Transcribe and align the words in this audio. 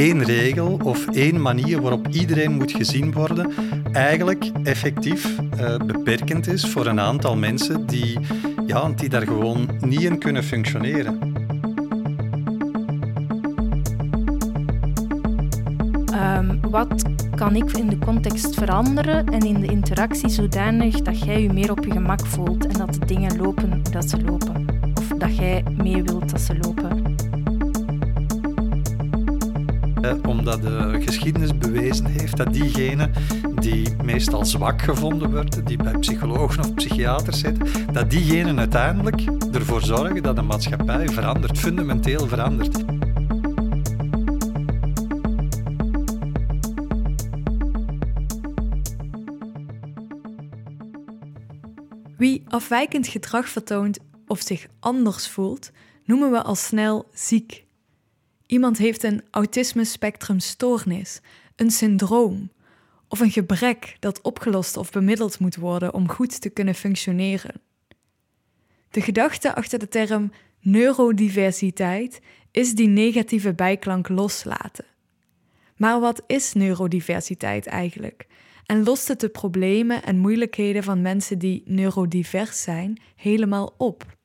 één 0.00 0.22
regel 0.22 0.80
of 0.82 1.06
één 1.06 1.40
manier 1.42 1.80
waarop 1.80 2.08
iedereen 2.08 2.52
moet 2.52 2.72
gezien 2.72 3.12
worden 3.12 3.52
eigenlijk 3.92 4.50
effectief 4.62 5.38
uh, 5.60 5.76
beperkend 5.76 6.46
is 6.46 6.66
voor 6.66 6.86
een 6.86 7.00
aantal 7.00 7.36
mensen 7.36 7.86
die, 7.86 8.18
ja, 8.66 8.88
die 8.88 9.08
daar 9.08 9.26
gewoon 9.26 9.68
niet 9.80 10.02
in 10.02 10.18
kunnen 10.18 10.44
functioneren. 10.44 11.18
Um, 16.14 16.60
wat 16.70 17.02
kan 17.34 17.56
ik 17.56 17.72
in 17.72 17.88
de 17.88 17.98
context 17.98 18.54
veranderen 18.54 19.26
en 19.26 19.40
in 19.40 19.60
de 19.60 19.66
interactie 19.66 20.28
zodanig 20.28 21.02
dat 21.02 21.20
jij 21.20 21.42
je 21.42 21.52
meer 21.52 21.70
op 21.70 21.84
je 21.84 21.90
gemak 21.90 22.26
voelt 22.26 22.66
en 22.66 22.78
dat 22.78 22.94
de 22.94 23.06
dingen 23.06 23.36
lopen 23.36 23.82
dat 23.90 24.10
ze 24.10 24.22
lopen? 24.22 24.66
Of 24.94 25.06
dat 25.18 25.36
jij 25.36 25.64
mee 25.76 26.02
wilt 26.02 26.30
dat 26.30 26.40
ze 26.40 26.58
lopen? 26.58 26.99
Omdat 30.30 30.62
de 30.62 31.00
geschiedenis 31.04 31.58
bewezen 31.58 32.06
heeft 32.06 32.36
dat 32.36 32.52
diegenen 32.52 33.12
die 33.54 33.94
meestal 34.04 34.44
zwak 34.44 34.82
gevonden 34.82 35.30
worden, 35.30 35.64
die 35.64 35.76
bij 35.76 35.98
psychologen 35.98 36.60
of 36.60 36.74
psychiaters 36.74 37.40
zitten, 37.40 37.92
dat 37.92 38.10
diegenen 38.10 38.58
uiteindelijk 38.58 39.20
ervoor 39.52 39.82
zorgen 39.82 40.22
dat 40.22 40.36
de 40.36 40.42
maatschappij 40.42 41.08
verandert, 41.08 41.58
fundamenteel 41.58 42.26
verandert. 42.26 42.84
Wie 52.16 52.44
afwijkend 52.48 53.06
gedrag 53.06 53.48
vertoont 53.48 53.98
of 54.26 54.40
zich 54.40 54.66
anders 54.80 55.28
voelt, 55.28 55.70
noemen 56.04 56.30
we 56.30 56.42
al 56.42 56.54
snel 56.54 57.08
ziek. 57.12 57.68
Iemand 58.50 58.78
heeft 58.78 59.02
een 59.02 59.22
autisme-spectrumstoornis, 59.30 61.20
een 61.56 61.70
syndroom 61.70 62.50
of 63.08 63.20
een 63.20 63.30
gebrek 63.30 63.96
dat 64.00 64.20
opgelost 64.20 64.76
of 64.76 64.90
bemiddeld 64.90 65.38
moet 65.38 65.56
worden 65.56 65.94
om 65.94 66.08
goed 66.08 66.40
te 66.40 66.48
kunnen 66.48 66.74
functioneren. 66.74 67.60
De 68.90 69.00
gedachte 69.00 69.54
achter 69.54 69.78
de 69.78 69.88
term 69.88 70.32
neurodiversiteit 70.60 72.20
is 72.50 72.74
die 72.74 72.88
negatieve 72.88 73.54
bijklank 73.54 74.08
loslaten. 74.08 74.84
Maar 75.76 76.00
wat 76.00 76.22
is 76.26 76.52
neurodiversiteit 76.52 77.66
eigenlijk? 77.66 78.26
En 78.66 78.82
lost 78.82 79.08
het 79.08 79.20
de 79.20 79.28
problemen 79.28 80.02
en 80.02 80.18
moeilijkheden 80.18 80.82
van 80.82 81.02
mensen 81.02 81.38
die 81.38 81.62
neurodivers 81.66 82.62
zijn 82.62 83.00
helemaal 83.16 83.74
op? 83.76 84.18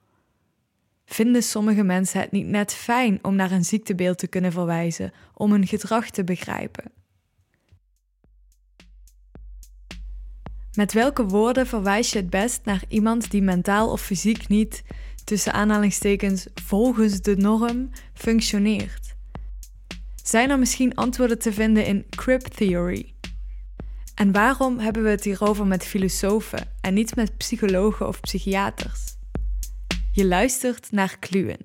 Vinden 1.05 1.43
sommige 1.43 1.83
mensen 1.83 2.19
het 2.19 2.31
niet 2.31 2.45
net 2.45 2.73
fijn 2.73 3.19
om 3.21 3.35
naar 3.35 3.51
een 3.51 3.65
ziektebeeld 3.65 4.17
te 4.17 4.27
kunnen 4.27 4.51
verwijzen, 4.51 5.13
om 5.33 5.51
hun 5.51 5.67
gedrag 5.67 6.09
te 6.09 6.23
begrijpen? 6.23 6.91
Met 10.75 10.93
welke 10.93 11.25
woorden 11.25 11.67
verwijs 11.67 12.11
je 12.11 12.17
het 12.17 12.29
best 12.29 12.65
naar 12.65 12.83
iemand 12.87 13.31
die 13.31 13.41
mentaal 13.41 13.91
of 13.91 14.01
fysiek 14.01 14.47
niet, 14.47 14.83
tussen 15.23 15.53
aanhalingstekens, 15.53 16.47
volgens 16.53 17.21
de 17.21 17.35
norm 17.35 17.89
functioneert? 18.13 19.15
Zijn 20.23 20.49
er 20.49 20.59
misschien 20.59 20.95
antwoorden 20.95 21.39
te 21.39 21.53
vinden 21.53 21.85
in 21.85 22.05
crib 22.09 22.41
theory? 22.41 23.13
En 24.15 24.31
waarom 24.31 24.79
hebben 24.79 25.03
we 25.03 25.09
het 25.09 25.23
hierover 25.23 25.67
met 25.67 25.85
filosofen 25.85 26.67
en 26.81 26.93
niet 26.93 27.15
met 27.15 27.37
psychologen 27.37 28.07
of 28.07 28.19
psychiaters? 28.19 29.15
Je 30.15 30.25
luistert 30.25 30.91
naar 30.91 31.19
Kluwen. 31.19 31.57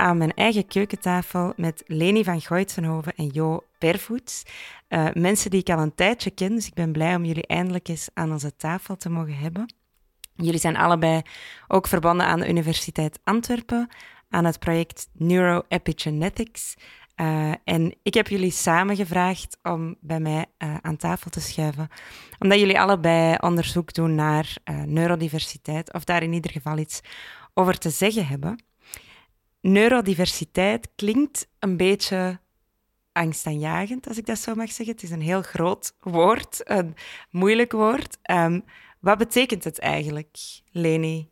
Aan 0.00 0.18
mijn 0.18 0.34
eigen 0.34 0.66
keukentafel 0.66 1.52
met 1.56 1.82
Leni 1.86 2.24
van 2.24 2.42
Goitsenhoven 2.42 3.14
en 3.14 3.26
Jo 3.26 3.64
Pervoets. 3.78 4.42
Uh, 4.88 5.08
mensen 5.12 5.50
die 5.50 5.60
ik 5.60 5.70
al 5.70 5.78
een 5.78 5.94
tijdje 5.94 6.30
ken, 6.30 6.54
dus 6.54 6.66
ik 6.66 6.74
ben 6.74 6.92
blij 6.92 7.14
om 7.14 7.24
jullie 7.24 7.46
eindelijk 7.46 7.88
eens 7.88 8.08
aan 8.14 8.32
onze 8.32 8.56
tafel 8.56 8.96
te 8.96 9.10
mogen 9.10 9.36
hebben. 9.36 9.74
Jullie 10.34 10.60
zijn 10.60 10.76
allebei 10.76 11.22
ook 11.68 11.86
verbonden 11.86 12.26
aan 12.26 12.40
de 12.40 12.48
Universiteit 12.48 13.18
Antwerpen, 13.24 13.88
aan 14.28 14.44
het 14.44 14.58
project 14.58 15.08
Neuroepigenetics. 15.12 16.74
Uh, 17.16 17.52
en 17.64 17.94
ik 18.02 18.14
heb 18.14 18.28
jullie 18.28 18.50
samen 18.50 18.96
gevraagd 18.96 19.58
om 19.62 19.96
bij 20.00 20.20
mij 20.20 20.46
uh, 20.58 20.76
aan 20.80 20.96
tafel 20.96 21.30
te 21.30 21.40
schuiven, 21.40 21.88
omdat 22.38 22.58
jullie 22.58 22.80
allebei 22.80 23.36
onderzoek 23.40 23.94
doen 23.94 24.14
naar 24.14 24.56
neurodiversiteit, 24.86 25.92
of 25.92 26.04
daar 26.04 26.22
in 26.22 26.32
ieder 26.32 26.50
geval 26.50 26.78
iets 26.78 27.00
over 27.54 27.78
te 27.78 27.90
zeggen 27.90 28.26
hebben 28.26 28.68
neurodiversiteit 29.60 30.88
klinkt 30.96 31.48
een 31.58 31.76
beetje 31.76 32.40
angstaanjagend, 33.12 34.08
als 34.08 34.18
ik 34.18 34.26
dat 34.26 34.38
zo 34.38 34.54
mag 34.54 34.72
zeggen. 34.72 34.94
Het 34.94 35.04
is 35.04 35.10
een 35.10 35.20
heel 35.20 35.42
groot 35.42 35.94
woord, 36.00 36.60
een 36.64 36.94
moeilijk 37.30 37.72
woord. 37.72 38.18
Um, 38.30 38.64
wat 39.00 39.18
betekent 39.18 39.64
het 39.64 39.78
eigenlijk, 39.78 40.36
Leni? 40.70 41.28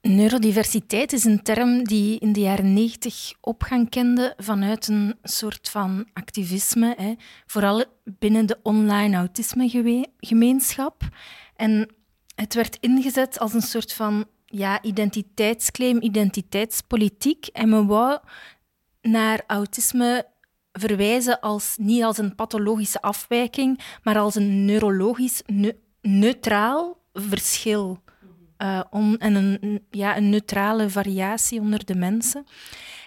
Neurodiversiteit 0.00 1.12
is 1.12 1.24
een 1.24 1.42
term 1.42 1.84
die 1.84 2.18
in 2.18 2.32
de 2.32 2.40
jaren 2.40 2.72
90 2.72 3.32
opgang 3.40 3.90
kende 3.90 4.34
vanuit 4.36 4.88
een 4.88 5.18
soort 5.22 5.68
van 5.68 6.08
activisme, 6.12 6.94
hè, 6.96 7.14
vooral 7.46 7.84
binnen 8.04 8.46
de 8.46 8.58
online 8.62 9.16
autisme-gemeenschap. 9.16 11.02
En 11.56 11.94
het 12.34 12.54
werd 12.54 12.76
ingezet 12.80 13.38
als 13.38 13.54
een 13.54 13.62
soort 13.62 13.92
van 13.92 14.26
ja, 14.46 14.82
identiteitsclaim, 14.82 16.00
identiteitspolitiek. 16.00 17.46
En 17.46 17.68
men 17.68 17.86
wou 17.86 18.18
naar 19.02 19.42
autisme 19.46 20.26
verwijzen 20.72 21.40
als, 21.40 21.76
niet 21.78 22.02
als 22.02 22.18
een 22.18 22.34
pathologische 22.34 23.00
afwijking, 23.00 23.80
maar 24.02 24.18
als 24.18 24.34
een 24.34 24.64
neurologisch 24.64 25.42
neutraal 26.00 26.98
verschil. 27.12 28.04
Uh, 28.58 28.80
en 29.18 29.34
een, 29.34 29.86
ja, 29.90 30.16
een 30.16 30.30
neutrale 30.30 30.90
variatie 30.90 31.60
onder 31.60 31.84
de 31.84 31.94
mensen. 31.94 32.46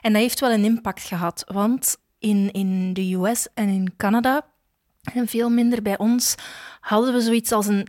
En 0.01 0.13
dat 0.13 0.21
heeft 0.21 0.39
wel 0.39 0.51
een 0.51 0.63
impact 0.63 1.01
gehad, 1.01 1.44
want 1.47 1.97
in, 2.19 2.51
in 2.51 2.94
de 2.94 3.13
US 3.13 3.47
en 3.53 3.69
in 3.69 3.94
Canada, 3.97 4.45
en 5.13 5.27
veel 5.27 5.50
minder 5.50 5.81
bij 5.81 5.97
ons, 5.97 6.35
hadden 6.79 7.13
we 7.13 7.21
zoiets 7.21 7.51
als 7.51 7.67
een 7.67 7.88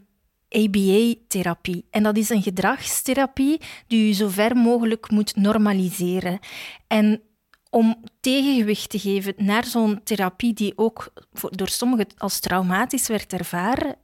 ABA-therapie. 0.51 1.85
En 1.91 2.03
dat 2.03 2.17
is 2.17 2.29
een 2.29 2.43
gedragstherapie 2.43 3.61
die 3.87 4.07
je 4.07 4.13
zo 4.13 4.29
ver 4.29 4.57
mogelijk 4.57 5.11
moet 5.11 5.37
normaliseren. 5.37 6.39
En 6.87 7.23
om 7.71 8.05
tegengewicht 8.21 8.91
te 8.91 8.99
geven 8.99 9.35
naar 9.37 9.65
zo'n 9.65 10.01
therapie 10.03 10.53
die 10.53 10.73
ook 10.77 11.13
door 11.51 11.69
sommigen 11.69 12.07
als 12.17 12.41
traumatisch 12.41 13.09
werd 13.09 13.33
ervaren, 13.33 13.97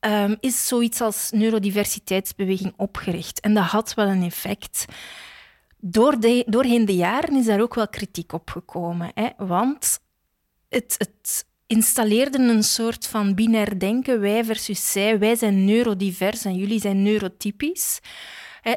um, 0.00 0.36
is 0.40 0.66
zoiets 0.66 1.00
als 1.00 1.30
neurodiversiteitsbeweging 1.30 2.72
opgericht. 2.76 3.40
En 3.40 3.54
dat 3.54 3.64
had 3.64 3.94
wel 3.94 4.06
een 4.06 4.22
effect. 4.22 4.84
Door 5.78 6.20
de, 6.20 6.44
doorheen 6.46 6.84
de 6.84 6.94
jaren 6.94 7.36
is 7.36 7.46
daar 7.46 7.60
ook 7.60 7.74
wel 7.74 7.88
kritiek 7.88 8.32
op 8.32 8.50
gekomen. 8.50 9.10
Hè, 9.14 9.28
want 9.36 10.00
het, 10.68 10.94
het 10.98 11.46
installeerden 11.72 12.48
een 12.48 12.62
soort 12.62 13.06
van 13.06 13.34
binair 13.34 13.78
denken, 13.78 14.20
wij 14.20 14.44
versus 14.44 14.92
zij. 14.92 15.18
Wij 15.18 15.36
zijn 15.36 15.64
neurodivers 15.64 16.44
en 16.44 16.54
jullie 16.54 16.80
zijn 16.80 17.02
neurotypisch. 17.02 18.00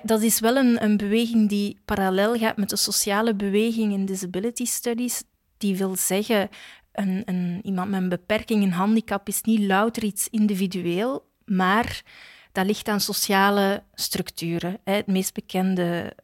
Dat 0.04 0.22
is 0.22 0.40
wel 0.40 0.56
een, 0.56 0.84
een 0.84 0.98
beweging 0.98 1.50
die 1.50 1.78
parallel 1.86 2.38
gaat 2.38 2.58
met 2.58 2.70
de 2.70 2.76
sociale 2.76 3.36
beweging 3.36 3.94
in 3.94 4.06
disability 4.06 4.66
studies. 4.66 5.24
Die 5.58 5.78
wil 5.78 5.96
zeggen, 5.96 6.50
een, 6.92 7.22
een, 7.26 7.60
iemand 7.64 7.90
met 7.90 8.02
een 8.02 8.10
beperking, 8.10 8.64
een 8.64 8.72
handicap, 8.72 9.28
is 9.28 9.42
niet 9.42 9.62
louter 9.62 10.04
iets 10.04 10.28
individueel, 10.30 11.26
maar 11.46 12.04
dat 12.52 12.66
ligt 12.66 12.88
aan 12.88 13.00
sociale 13.00 13.84
structuren. 13.94 14.80
Het 14.84 15.08
meest 15.08 15.34
bekende 15.34 16.16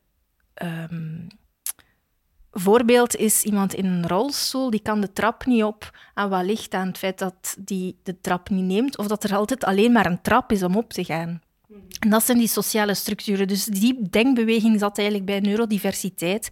um, 0.64 1.28
voorbeeld 2.52 3.16
is 3.16 3.44
iemand 3.44 3.74
in 3.74 3.86
een 3.86 4.08
rolstoel, 4.08 4.70
die 4.70 4.82
kan 4.82 5.02
de 5.02 5.14
trap 5.14 5.46
niet 5.46 5.64
op. 5.64 5.98
En 6.14 6.30
wat 6.30 6.46
ligt 6.46 6.74
aan 6.74 6.88
het 6.88 6.98
feit 6.98 7.20
dat 7.20 7.56
die 7.60 8.00
de 8.04 8.22
trap 8.22 8.50
niet 8.50 8.66
neemt, 8.66 8.98
of 8.98 9.08
dat 9.08 9.24
er 9.24 9.36
altijd 9.36 9.64
alleen 9.64 9.92
maar 9.92 10.06
een 10.06 10.22
trap 10.22 10.52
is 10.52 10.64
om 10.64 10.76
op 10.76 10.94
te 10.94 11.04
gaan. 11.04 11.42
En 12.00 12.10
dat 12.10 12.24
zijn 12.24 12.38
die 12.38 12.48
sociale 12.48 12.94
structuren. 12.94 13.48
Dus 13.48 13.66
die 13.66 14.10
denkbeweging 14.10 14.80
zat 14.80 14.98
eigenlijk 14.98 15.28
bij 15.28 15.40
neurodiversiteit. 15.40 16.50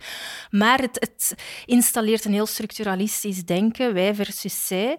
Maar 0.50 0.80
het, 0.80 0.98
het 1.00 1.36
installeert 1.66 2.26
een 2.26 2.34
heel 2.34 2.46
structuralistisch 2.46 3.46
denken, 3.46 3.94
wij 3.94 4.16
versus 4.16 4.68
zij. 4.68 4.98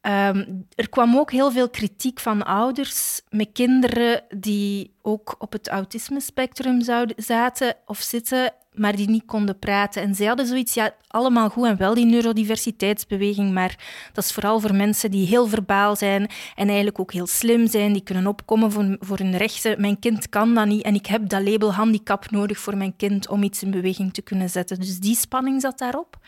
Ehm, 0.00 0.44
er 0.74 0.88
kwam 0.88 1.16
ook 1.16 1.30
heel 1.30 1.50
veel 1.50 1.70
kritiek 1.70 2.20
van 2.20 2.42
ouders 2.42 3.20
met 3.28 3.48
kinderen 3.52 4.22
die 4.36 4.94
ook 5.02 5.34
op 5.38 5.52
het 5.52 5.68
autisme-spectrum 5.68 6.82
zaten 7.16 7.74
of 7.86 7.98
zitten, 7.98 8.52
maar 8.72 8.96
die 8.96 9.08
niet 9.08 9.24
konden 9.24 9.58
praten. 9.58 10.02
En 10.02 10.14
zij 10.14 10.26
hadden 10.26 10.46
zoiets, 10.46 10.74
ja, 10.74 10.94
allemaal 11.06 11.48
goed 11.48 11.66
en 11.66 11.76
wel 11.76 11.94
die 11.94 12.04
neurodiversiteitsbeweging, 12.04 13.52
maar 13.52 13.78
dat 14.12 14.24
is 14.24 14.32
vooral 14.32 14.60
voor 14.60 14.74
mensen 14.74 15.10
die 15.10 15.26
heel 15.26 15.46
verbaal 15.46 15.96
zijn 15.96 16.22
en 16.54 16.66
eigenlijk 16.66 17.00
ook 17.00 17.12
heel 17.12 17.26
slim 17.26 17.66
zijn, 17.66 17.92
die 17.92 18.02
kunnen 18.02 18.26
opkomen 18.26 18.72
voor, 18.72 18.96
voor 19.00 19.18
hun 19.18 19.36
rechten. 19.36 19.80
Mijn 19.80 19.98
kind 19.98 20.28
kan 20.28 20.54
dat 20.54 20.66
niet 20.66 20.82
en 20.82 20.94
ik 20.94 21.06
heb 21.06 21.28
dat 21.28 21.48
label 21.48 21.74
handicap 21.74 22.30
nodig 22.30 22.58
voor 22.58 22.76
mijn 22.76 22.96
kind 22.96 23.28
om 23.28 23.42
iets 23.42 23.62
in 23.62 23.70
beweging 23.70 24.14
te 24.14 24.22
kunnen 24.22 24.50
zetten. 24.50 24.80
Dus 24.80 24.98
die 24.98 25.16
spanning 25.16 25.60
zat 25.60 25.78
daarop. 25.78 26.18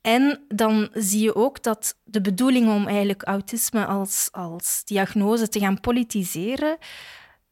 En 0.00 0.44
dan 0.48 0.88
zie 0.92 1.22
je 1.22 1.34
ook 1.34 1.62
dat 1.62 1.96
de 2.04 2.20
bedoeling 2.20 2.68
om 2.68 2.86
eigenlijk 2.86 3.22
autisme 3.22 3.86
als, 3.86 4.28
als 4.32 4.82
diagnose 4.84 5.48
te 5.48 5.58
gaan 5.58 5.80
politiseren, 5.80 6.78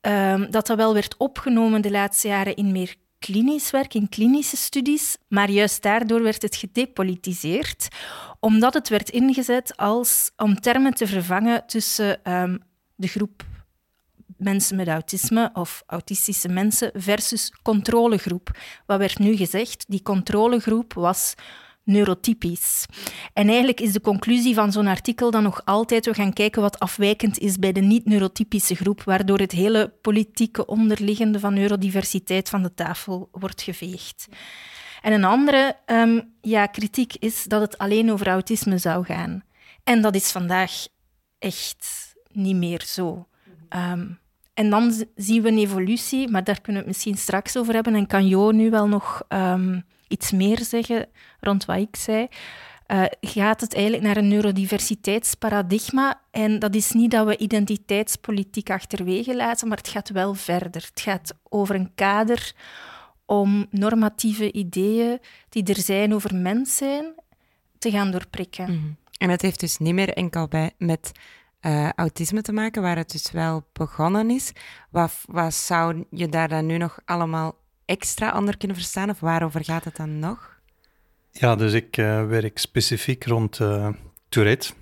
um, 0.01 0.51
dat 0.51 0.67
dat 0.67 0.77
wel 0.77 0.95
werd 0.95 1.17
opgenomen 1.17 1.83
de 1.83 1.91
laatste 1.91 2.29
jaren 2.29 2.57
in 2.57 2.73
meer 2.73 2.95
klinisch 3.19 3.71
werk, 3.71 3.95
in 3.95 4.09
klinische 4.09 4.57
studies, 4.57 5.17
maar 5.29 5.51
juist 5.51 5.83
daardoor 5.83 6.23
werd 6.23 6.43
het 6.43 6.57
gedepolitiseerd, 6.57 7.89
omdat 8.41 8.75
het 8.75 8.89
werd 8.89 9.11
ingezet 9.11 9.77
als, 9.77 10.31
om 10.37 10.61
termen 10.61 10.95
te 10.95 11.07
vervangen 11.07 11.67
tussen 11.67 12.33
um, 12.33 12.63
de 12.95 13.07
groep 13.07 13.45
mensen 14.37 14.77
met 14.77 14.89
autisme 14.89 15.51
of 15.53 15.83
autistische 15.87 16.49
mensen 16.49 16.91
versus 16.95 17.53
controlegroep. 17.63 18.51
Wat 18.87 18.99
werd 18.99 19.19
nu 19.19 19.37
gezegd? 19.37 19.85
Die 19.89 20.03
controlegroep 20.03 20.93
was 20.93 21.35
neurotypisch. 21.89 22.87
En 23.33 23.49
eigenlijk 23.49 23.81
is 23.81 23.93
de 23.93 24.01
conclusie 24.01 24.55
van 24.55 24.73
zo'n 24.73 24.87
artikel 24.87 25.31
dan 25.31 25.43
nog 25.43 25.63
altijd, 25.65 26.07
we 26.07 26.15
gaan 26.15 26.33
kijken 26.33 26.63
wat 26.63 26.79
afwijkend 26.79 27.39
is 27.39 27.57
bij 27.57 27.73
de 27.73 27.81
niet-neurotypische 27.81 28.75
groep, 28.75 29.03
waardoor 29.03 29.39
het 29.39 29.53
hele 29.53 29.93
politieke 30.03 30.67
onderliggende 30.67 31.41
van 31.41 31.55
neurodiversiteit 31.55 32.49
van 32.49 32.63
de 32.63 32.75
tafel 32.75 33.29
wordt 33.33 33.63
geveegd. 33.63 34.29
En 35.03 35.13
een 35.13 35.25
andere 35.25 35.77
ehm, 35.85 36.21
ja, 36.41 36.67
kritiek 36.67 37.15
is 37.15 37.45
dat 37.45 37.61
het 37.61 37.79
alleen 37.79 38.13
over 38.13 38.27
autisme 38.27 38.79
zou 38.79 39.05
gaan. 39.05 39.43
En 39.85 40.03
dat 40.03 40.15
is 40.15 40.31
vandaag 40.31 40.73
echt 41.39 42.15
niet 42.33 42.57
meer 42.57 42.83
zo. 42.87 43.27
Ehm, 43.69 44.07
en 44.55 44.71
dan 44.71 45.05
zien 45.15 45.43
we 45.43 45.49
een 45.49 45.59
evolutie, 45.59 46.29
maar 46.29 46.45
daar 46.45 46.61
kunnen 46.61 46.83
we 46.83 46.89
het 46.89 46.97
misschien 46.97 47.17
straks 47.17 47.57
over 47.57 47.75
hebben. 47.75 47.95
En 47.95 48.07
kan 48.07 48.27
Jo 48.27 48.51
nu 48.51 48.71
wel 48.71 48.89
nog 48.89 49.23
ehm, 49.29 49.81
iets 50.09 50.33
meer 50.33 50.65
zeggen 50.65 51.07
rond 51.41 51.65
wat 51.65 51.77
ik 51.77 51.97
zei. 51.97 52.29
Uh, 52.87 53.05
gaat 53.21 53.61
het 53.61 53.75
eigenlijk 53.75 54.05
naar 54.05 54.17
een 54.17 54.29
neurodiversiteitsparadigma. 54.29 56.21
En 56.31 56.59
dat 56.59 56.75
is 56.75 56.93
niet 56.93 57.11
dat 57.11 57.27
we 57.27 57.37
identiteitspolitiek 57.37 58.71
achterwege 58.71 59.37
laten, 59.37 59.69
maar 59.69 59.77
het 59.77 59.89
gaat 59.89 60.11
wel 60.11 60.35
verder. 60.35 60.83
Het 60.89 61.01
gaat 61.01 61.35
over 61.49 61.75
een 61.75 61.95
kader 61.95 62.53
om 63.27 63.67
normatieve 63.71 64.53
ideeën 64.53 65.19
die 65.49 65.65
er 65.65 65.81
zijn 65.81 66.15
over 66.15 66.35
mens 66.35 66.77
zijn, 66.77 67.15
te 67.79 67.91
gaan 67.91 68.11
doorprikken. 68.11 68.65
Mhm. 68.65 68.91
En 69.19 69.31
het 69.31 69.43
heeft 69.43 69.61
dus 69.61 69.79
niet 69.79 69.95
meer 69.95 70.13
enkel 70.13 70.49
bij, 70.49 70.71
met 70.79 71.13
uh, 71.61 71.91
autisme 71.91 72.43
te 72.43 72.53
maken, 72.53 72.83
waar 72.83 72.97
het 72.97 73.11
dus 73.11 73.31
wel 73.31 73.67
begonnen 73.73 74.31
is. 74.31 74.53
Wat, 74.91 75.13
wat 75.27 75.55
zou 75.55 76.05
je 76.11 76.29
daar 76.29 76.49
dan 76.49 76.67
nu 76.67 76.77
nog 76.77 76.99
allemaal 77.05 77.55
extra 77.89 78.37
onder 78.37 78.57
kunnen 78.57 78.77
verstaan? 78.77 79.11
Of 79.11 79.21
waarover 79.21 79.65
gaat 79.65 79.85
het 79.85 79.97
dan 79.97 80.19
nog? 80.19 80.57
Ja, 81.31 81.57
dus 81.57 81.73
ik 81.73 81.97
uh, 81.97 82.27
werk 82.27 82.59
specifiek 82.59 83.25
rond 83.25 83.59
uh, 83.59 83.89
Tourette. 84.29 84.73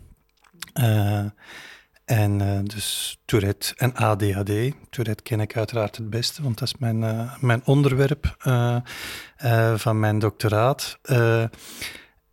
Uh, 0.81 1.25
en 2.05 2.64
dus 2.64 3.19
Tourette 3.25 3.75
en 3.76 3.94
ADHD. 3.94 4.73
Tourette 4.91 5.23
ken 5.23 5.41
ik 5.41 5.56
uiteraard 5.56 5.97
het 5.97 6.11
beste, 6.11 6.43
want 6.43 6.58
dat 6.58 6.69
is 6.69 6.76
mijn, 6.79 7.31
mijn 7.41 7.62
onderwerp 7.64 8.37
van 9.76 10.00
mijn 10.00 10.19
doctoraat. 10.19 10.99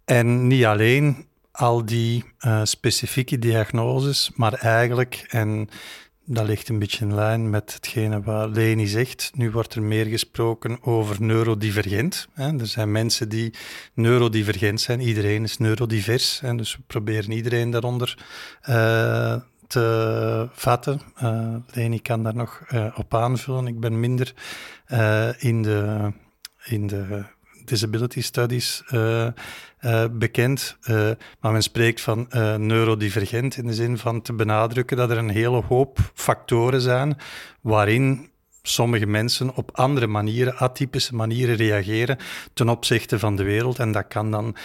en 0.06 0.48
niet 0.48 0.66
alleen 0.66 1.28
al 1.52 1.86
die 1.86 2.26
specifieke 2.64 3.40
diagnoses, 3.40 4.31
maar 4.36 4.54
eigenlijk, 4.54 5.26
en 5.30 5.69
dat 6.25 6.46
ligt 6.46 6.70
een 6.70 6.80
beetje 6.80 7.06
in 7.06 7.16
lijn 7.16 7.50
met 7.50 7.74
hetgene 7.74 8.22
wat 8.22 8.56
Leni 8.56 8.88
zegt. 8.88 9.31
Nu 9.36 9.52
wordt 9.52 9.75
er 9.75 9.84
meer 9.84 10.06
gesproken 10.06 10.84
over 10.84 11.22
neurodivergent. 11.22 12.28
Hè. 12.34 12.60
Er 12.60 12.68
zijn 12.68 12.92
mensen 12.92 13.30
die 13.30 13.54
neurodivergent 13.94 14.81
zijn. 14.81 15.00
Iedereen 15.00 15.44
is 15.44 15.58
neurodivers. 15.58 16.40
Hè. 16.40 16.56
Dus 16.56 16.75
we 16.75 16.81
proberen 16.88 17.31
iedereen 17.31 17.72
daaronder 17.72 18.18
uh, 18.70 19.36
te 19.68 20.50
vatten. 20.52 21.02
Uh, 21.24 21.56
Leni 21.74 22.02
kan 22.02 22.24
daar 22.24 22.36
nog 22.36 22.62
uh, 22.74 22.86
op 22.96 23.16
aanvullen. 23.16 23.68
Ik 23.68 23.80
ben 23.80 24.00
minder 24.00 24.34
in 25.38 25.62
de, 25.62 26.12
in 26.64 26.88
de 26.88 27.26
disability 27.65 28.21
studies 28.21 28.83
uh, 28.94 29.27
uh, 29.81 30.06
bekend. 30.12 30.77
Uh, 30.89 31.10
maar 31.39 31.51
men 31.51 31.63
spreekt 31.63 32.01
van 32.01 32.27
neurodivergent 32.57 33.57
in 33.57 33.68
de 33.68 33.74
zin 33.74 33.98
van 33.98 34.21
te 34.21 34.33
benadrukken 34.33 34.98
dat 34.98 35.10
er 35.10 35.18
een 35.18 35.30
hele 35.30 35.62
hoop 35.62 36.00
factoren 36.13 36.81
zijn 36.81 37.18
waarin 37.62 38.31
sommige 38.62 39.06
mensen 39.06 39.56
op 39.56 39.77
andere 39.77 40.07
manieren, 40.07 40.57
atypische 40.57 41.15
manieren 41.15 41.56
reageren 41.56 42.18
ten 42.54 42.69
opzichte 42.69 43.19
van 43.19 43.36
de 43.36 43.44
wereld. 43.44 43.80
En 43.80 43.92
dat 43.92 44.07
kan 44.07 44.31
dan 44.31 44.56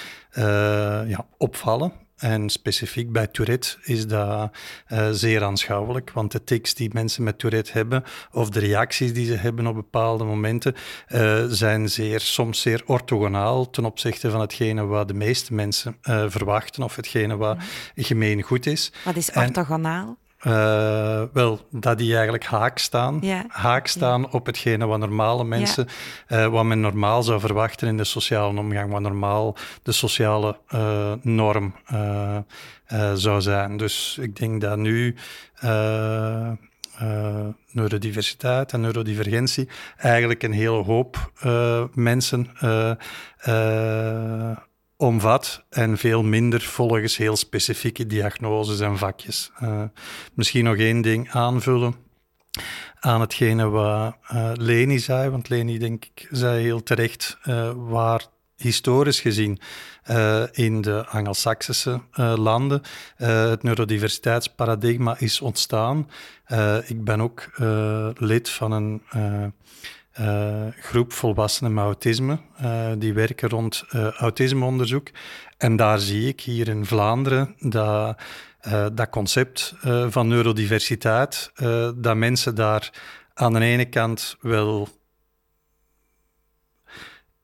ja, 1.06 1.26
opvallen. 1.36 1.92
En 2.18 2.50
specifiek 2.50 3.12
bij 3.12 3.26
Tourette 3.26 3.76
is 3.82 4.06
dat 4.06 4.50
uh, 4.92 5.08
zeer 5.10 5.44
aanschouwelijk, 5.44 6.10
want 6.10 6.32
de 6.32 6.44
tics 6.44 6.74
die 6.74 6.90
mensen 6.92 7.22
met 7.22 7.38
Tourette 7.38 7.72
hebben, 7.72 8.04
of 8.32 8.50
de 8.50 8.60
reacties 8.60 9.12
die 9.12 9.26
ze 9.26 9.34
hebben 9.34 9.66
op 9.66 9.74
bepaalde 9.74 10.24
momenten, 10.24 10.74
uh, 11.08 11.44
zijn 11.48 11.88
zeer, 11.88 12.20
soms 12.20 12.60
zeer 12.60 12.82
orthogonaal 12.86 13.70
ten 13.70 13.84
opzichte 13.84 14.30
van 14.30 14.40
hetgene 14.40 14.84
wat 14.84 15.08
de 15.08 15.14
meeste 15.14 15.54
mensen 15.54 15.96
uh, 16.02 16.24
verwachten, 16.28 16.82
of 16.82 16.96
hetgene 16.96 17.36
wat 17.36 17.56
gemeen 17.94 18.42
goed 18.42 18.66
is. 18.66 18.92
Wat 19.04 19.16
is 19.16 19.30
orthogonaal? 19.30 20.16
Uh, 20.46 21.22
wel, 21.32 21.66
dat 21.70 21.98
die 21.98 22.14
eigenlijk 22.14 22.44
haak 22.44 22.78
staan. 22.78 23.22
Haak 23.48 23.86
staan 23.86 24.32
op 24.32 24.46
hetgene 24.46 24.86
wat 24.86 24.98
normale 24.98 25.44
mensen, 25.44 25.88
ja. 26.28 26.44
uh, 26.44 26.46
wat 26.46 26.64
men 26.64 26.80
normaal 26.80 27.22
zou 27.22 27.40
verwachten 27.40 27.88
in 27.88 27.96
de 27.96 28.04
sociale 28.04 28.58
omgang, 28.58 28.90
wat 28.90 29.00
normaal 29.00 29.56
de 29.82 29.92
sociale 29.92 30.58
uh, 30.74 31.12
norm 31.22 31.74
zou 33.14 33.40
zijn. 33.40 33.76
Dus 33.76 34.18
ik 34.20 34.36
denk 34.36 34.60
dat 34.60 34.78
nu 34.78 35.16
neurodiversiteit 37.70 38.72
en 38.72 38.80
neurodivergentie 38.80 39.68
eigenlijk 39.96 40.42
een 40.42 40.52
hele 40.52 40.82
hoop 40.82 41.32
mensen 41.94 42.50
omvat 44.98 45.64
en 45.70 45.98
veel 45.98 46.22
minder 46.22 46.60
volgens 46.60 47.16
heel 47.16 47.36
specifieke 47.36 48.06
diagnoses 48.06 48.80
en 48.80 48.98
vakjes. 48.98 49.50
Uh, 49.62 49.82
misschien 50.34 50.64
nog 50.64 50.76
één 50.76 51.00
ding 51.00 51.30
aanvullen 51.30 51.94
aan 53.00 53.20
hetgene 53.20 53.68
wat 53.68 54.16
uh, 54.32 54.50
Leni 54.54 54.98
zei, 54.98 55.30
want 55.30 55.48
Leni, 55.48 55.78
denk 55.78 56.04
ik, 56.04 56.28
zei 56.30 56.62
heel 56.62 56.82
terecht 56.82 57.38
uh, 57.44 57.70
waar 57.76 58.26
historisch 58.56 59.20
gezien 59.20 59.60
in 60.52 60.80
de 60.80 61.06
Angelsaksische 61.06 62.00
landen 62.16 62.82
het 63.16 63.62
neurodiversiteitsparadigma 63.62 65.18
is 65.18 65.40
ontstaan. 65.40 66.10
ik 66.86 67.04
ben 67.04 67.20
ook 67.20 67.50
lid 68.18 68.50
van 68.50 68.72
een 68.72 69.02
uh, 70.20 70.66
groep 70.80 71.12
volwassenen 71.12 71.74
met 71.74 71.84
autisme. 71.84 72.38
Uh, 72.62 72.90
die 72.98 73.12
werken 73.12 73.48
rond 73.48 73.84
uh, 73.90 74.06
autismeonderzoek. 74.06 75.08
En 75.56 75.76
daar 75.76 75.98
zie 75.98 76.28
ik 76.28 76.40
hier 76.40 76.68
in 76.68 76.86
Vlaanderen 76.86 77.54
dat, 77.58 78.20
dat 78.92 79.08
concept 79.08 79.74
van 80.08 80.28
neurodiversiteit, 80.28 81.52
dat 81.96 82.16
mensen 82.16 82.54
daar 82.54 82.90
aan 83.34 83.52
de 83.52 83.60
ene 83.60 83.84
kant 83.84 84.36
wel 84.40 84.88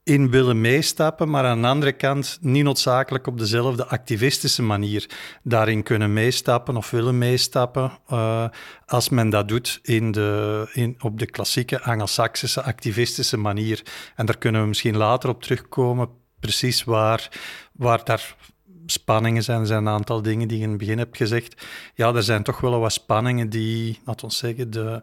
in 0.04 0.30
willen 0.30 0.60
meestappen, 0.60 1.30
maar 1.30 1.44
aan 1.44 1.62
de 1.62 1.68
andere 1.68 1.92
kant 1.92 2.38
niet 2.40 2.64
noodzakelijk 2.64 3.26
op 3.26 3.38
dezelfde 3.38 3.86
activistische 3.86 4.62
manier 4.62 5.10
daarin 5.42 5.82
kunnen 5.82 6.12
meestappen 6.12 6.76
of 6.76 6.90
willen 6.90 7.18
meestappen 7.18 7.98
uh, 8.12 8.48
als 8.86 9.08
men 9.08 9.30
dat 9.30 9.48
doet 9.48 9.78
in 9.82 10.12
de, 10.12 10.68
in, 10.72 10.96
op 11.00 11.18
de 11.18 11.26
klassieke 11.26 11.82
Angelsaksische 11.82 12.62
activistische 12.62 13.36
manier. 13.36 13.82
En 14.16 14.26
daar 14.26 14.38
kunnen 14.38 14.60
we 14.60 14.68
misschien 14.68 14.96
later 14.96 15.28
op 15.28 15.42
terugkomen, 15.42 16.08
precies 16.40 16.84
waar, 16.84 17.28
waar 17.72 18.04
daar 18.04 18.36
spanningen 18.86 19.42
zijn. 19.42 19.60
Er 19.60 19.66
zijn 19.66 19.86
een 19.86 19.92
aantal 19.92 20.22
dingen 20.22 20.48
die 20.48 20.58
je 20.58 20.64
in 20.64 20.68
het 20.68 20.78
begin 20.78 20.98
hebt 20.98 21.16
gezegd. 21.16 21.66
Ja, 21.94 22.14
er 22.14 22.22
zijn 22.22 22.42
toch 22.42 22.60
wel 22.60 22.80
wat 22.80 22.92
spanningen 22.92 23.48
die, 23.48 24.00
laten 24.04 24.28
we 24.28 24.34
zeggen, 24.34 24.70
de 24.70 25.00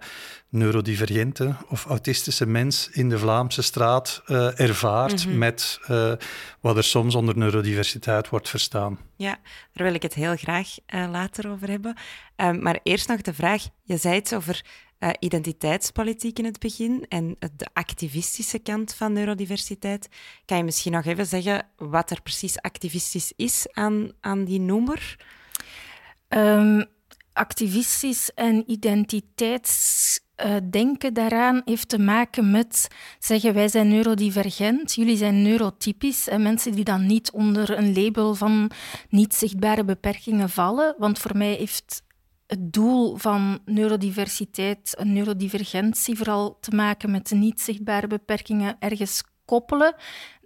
neurodivergente 0.50 1.56
of 1.70 1.86
autistische 1.86 2.46
mens 2.46 2.90
in 2.92 3.10
de 3.10 3.20
Vlaamse 3.20 3.62
straat 3.62 4.22
uh, 4.28 4.60
ervaart 4.60 5.26
mhm. 5.26 5.38
met 5.38 5.80
uh, 5.90 6.14
wat 6.60 6.78
er 6.78 6.84
soms 6.84 7.16
onder 7.16 7.38
neurodiversiteit 7.38 8.30
wordt 8.30 8.50
verstaan. 8.50 9.00
Ja, 9.16 9.40
daar 9.74 9.86
wil 9.86 9.94
ik 9.94 10.02
het 10.02 10.14
heel 10.14 10.36
graag 10.36 10.68
uh, 10.88 11.08
later 11.12 11.50
over 11.50 11.70
hebben. 11.70 11.96
Ehm, 12.36 12.62
maar 12.62 12.80
eerst 12.84 13.08
nog 13.08 13.22
de 13.22 13.34
vraag, 13.34 13.64
je 13.84 13.98
zei 13.98 14.16
iets 14.16 14.34
over 14.34 14.64
uh, 15.04 15.10
identiteitspolitiek 15.20 16.40
in 16.40 16.46
het 16.46 16.60
begin 16.60 17.06
en 17.10 17.36
de 17.40 17.68
activistische 17.74 18.60
kant 18.60 18.94
van 18.94 19.14
neurodiversiteit. 19.14 20.10
Kan 20.46 20.58
je 20.58 20.64
misschien 20.64 20.92
nog 20.92 21.06
even 21.06 21.26
zeggen 21.26 21.68
wat 21.78 22.12
er 22.12 22.22
precies 22.22 22.62
activistisch 22.62 23.34
is 23.36 23.68
aan, 23.72 24.12
aan 24.20 24.46
die 24.46 24.60
noemer? 24.60 25.26
Um, 26.30 26.86
activistisch 27.34 28.34
en 28.34 28.72
identiteitsdenken 28.72 31.14
daaraan 31.14 31.62
heeft 31.66 31.90
te 31.90 32.00
maken 32.00 32.52
met 32.52 32.88
zeggen 33.20 33.54
wij 33.54 33.68
zijn 33.68 33.88
neurodivergent, 33.88 34.94
jullie 34.94 35.18
zijn 35.18 35.42
neurotypisch 35.42 36.28
en 36.28 36.42
mensen 36.42 36.72
die 36.72 36.84
dan 36.84 37.06
niet 37.06 37.32
onder 37.32 37.78
een 37.78 37.94
label 37.94 38.36
van 38.36 38.72
niet 39.10 39.34
zichtbare 39.34 39.86
beperkingen 39.86 40.50
vallen. 40.50 40.96
Want 40.98 41.20
voor 41.20 41.38
mij 41.38 41.54
heeft 41.54 42.04
het 42.52 42.74
doel 42.74 43.18
van 43.18 43.60
neurodiversiteit 43.66 44.96
en 44.96 45.14
neurodivergentie 45.14 46.18
vooral 46.18 46.58
te 46.60 46.76
maken 46.76 47.12
met 47.12 47.28
de 47.28 47.36
niet 47.36 47.62
zichtbare 47.62 48.08
beperkingen 48.08 48.76
ergens 48.80 49.24
koppelen. 49.46 49.96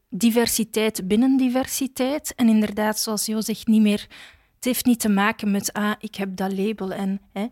Diversiteit 0.09 1.07
binnen 1.07 1.37
diversiteit. 1.37 2.35
En 2.35 2.49
inderdaad, 2.49 2.99
zoals 2.99 3.25
Jo 3.25 3.41
zegt, 3.41 3.67
niet 3.67 3.81
meer. 3.81 4.07
Het 4.55 4.63
heeft 4.65 4.85
niet 4.85 4.99
te 4.99 5.09
maken 5.09 5.51
met, 5.51 5.73
ah, 5.73 5.93
ik 5.99 6.15
heb 6.15 6.35
dat 6.35 6.53
label. 6.53 6.91
En, 6.91 7.21
hè. 7.33 7.47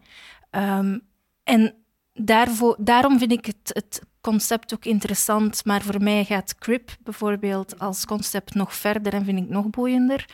Um, 0.78 1.02
en 1.44 1.76
daarvoor, 2.14 2.78
daarom 2.80 3.20
vind 3.20 3.32
ik 3.32 3.46
het, 3.46 3.72
het 3.74 4.02
concept 4.22 4.74
ook 4.74 4.86
interessant. 4.86 5.66
Maar 5.66 5.82
voor 5.82 6.02
mij 6.02 6.26
gaat 6.26 6.56
CRIP 6.56 6.96
bijvoorbeeld 7.04 7.80
als 7.80 8.06
concept 8.06 8.54
nog 8.54 8.74
verder 8.74 9.14
en 9.14 9.26
vind 9.26 9.40
ik 9.40 9.50
nog 9.50 9.70
boeiender. 9.70 10.26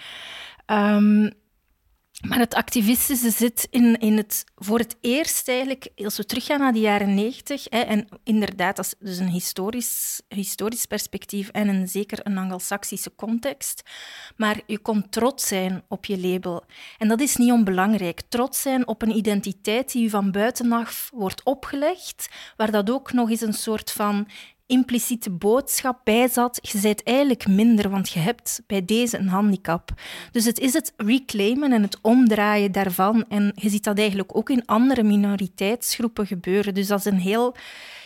Um, 0.65 1.31
maar 2.27 2.39
het 2.39 2.53
activistische 2.53 3.29
zit 3.29 3.67
in, 3.69 3.99
in 3.99 4.17
het, 4.17 4.43
voor 4.55 4.79
het 4.79 4.95
eerst 5.01 5.47
eigenlijk, 5.47 5.89
als 5.95 6.17
we 6.17 6.25
teruggaan 6.25 6.59
naar 6.59 6.73
de 6.73 6.79
jaren 6.79 7.13
negentig, 7.13 7.67
en 7.67 8.07
inderdaad, 8.23 8.75
dat 8.75 8.85
is 8.85 8.93
dus 8.99 9.17
een 9.17 9.29
historisch, 9.29 10.21
historisch 10.27 10.85
perspectief 10.85 11.49
en 11.49 11.67
een, 11.67 11.87
zeker 11.87 12.19
een 12.23 12.37
anglo-saxische 12.37 13.15
context, 13.15 13.81
maar 14.37 14.61
je 14.65 14.79
kon 14.79 15.09
trots 15.09 15.47
zijn 15.47 15.83
op 15.87 16.05
je 16.05 16.19
label. 16.19 16.63
En 16.97 17.07
dat 17.07 17.21
is 17.21 17.35
niet 17.35 17.51
onbelangrijk. 17.51 18.21
Trots 18.29 18.61
zijn 18.61 18.87
op 18.87 19.01
een 19.01 19.15
identiteit 19.15 19.91
die 19.91 20.03
je 20.03 20.09
van 20.09 20.31
buitenaf 20.31 21.09
wordt 21.13 21.43
opgelegd, 21.43 22.29
waar 22.57 22.71
dat 22.71 22.89
ook 22.89 23.13
nog 23.13 23.29
eens 23.29 23.41
een 23.41 23.53
soort 23.53 23.91
van 23.91 24.27
impliciete 24.69 25.29
boodschap 25.29 25.99
bij 26.03 26.27
zat. 26.27 26.59
Je 26.61 26.79
bent 26.81 27.03
eigenlijk 27.03 27.47
minder, 27.47 27.89
want 27.89 28.09
je 28.09 28.19
hebt 28.19 28.61
bij 28.67 28.85
deze 28.85 29.17
een 29.17 29.27
handicap. 29.27 29.93
Dus 30.31 30.45
het 30.45 30.59
is 30.59 30.73
het 30.73 30.93
reclaimen 30.97 31.71
en 31.71 31.81
het 31.81 31.97
omdraaien 32.01 32.71
daarvan. 32.71 33.25
En 33.29 33.51
je 33.55 33.69
ziet 33.69 33.83
dat 33.83 33.97
eigenlijk 33.97 34.35
ook 34.35 34.49
in 34.49 34.65
andere 34.65 35.03
minoriteitsgroepen 35.03 36.27
gebeuren. 36.27 36.73
Dus 36.73 36.87
dat 36.87 36.99
is 36.99 37.05
een 37.05 37.19
heel 37.19 37.55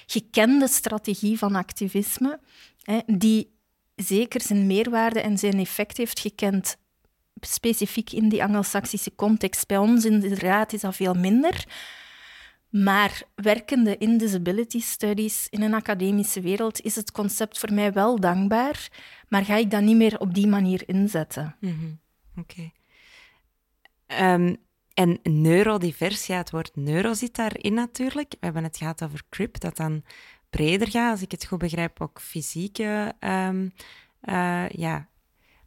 gekende 0.05 0.67
strategie 0.67 1.37
van 1.37 1.55
activisme, 1.55 2.39
hè, 2.81 2.99
die 3.05 3.51
zeker 3.95 4.41
zijn 4.41 4.67
meerwaarde 4.67 5.21
en 5.21 5.37
zijn 5.37 5.59
effect 5.59 5.97
heeft 5.97 6.19
gekend 6.19 6.77
specifiek 7.39 8.11
in 8.11 8.29
die 8.29 8.43
Anglo-Saxische 8.43 9.15
context. 9.15 9.67
Bij 9.67 9.77
ons 9.77 10.05
inderdaad 10.05 10.73
is 10.73 10.81
dat 10.81 10.95
veel 10.95 11.13
minder. 11.13 11.65
Maar 12.73 13.21
werkende 13.35 13.97
in 13.97 14.17
disability 14.17 14.79
studies 14.79 15.47
in 15.49 15.61
een 15.61 15.73
academische 15.73 16.41
wereld 16.41 16.81
is 16.81 16.95
het 16.95 17.11
concept 17.11 17.59
voor 17.59 17.73
mij 17.73 17.93
wel 17.93 18.19
dankbaar, 18.19 18.89
maar 19.27 19.45
ga 19.45 19.55
ik 19.55 19.71
dat 19.71 19.81
niet 19.81 19.95
meer 19.95 20.19
op 20.19 20.33
die 20.33 20.47
manier 20.47 20.83
inzetten. 20.85 21.55
Mm 21.59 21.99
Oké. 22.37 22.71
Ehm, 24.07 24.55
en 24.93 25.19
neurodivers, 25.23 26.25
ja, 26.25 26.37
het 26.37 26.51
woord 26.51 26.75
neuro 26.75 27.13
zit 27.13 27.35
daarin 27.35 27.73
natuurlijk. 27.73 28.31
We 28.31 28.37
hebben 28.45 28.63
het 28.63 28.77
gehad 28.77 29.03
over 29.03 29.21
CRIP, 29.29 29.59
dat 29.59 29.77
dan 29.77 30.03
breder 30.49 30.89
gaat, 30.89 31.11
als 31.11 31.21
ik 31.21 31.31
het 31.31 31.45
goed 31.45 31.59
begrijp, 31.59 32.01
ook 32.01 32.21
fysieke... 32.21 33.13
Um, 33.19 33.73
ja, 34.69 35.07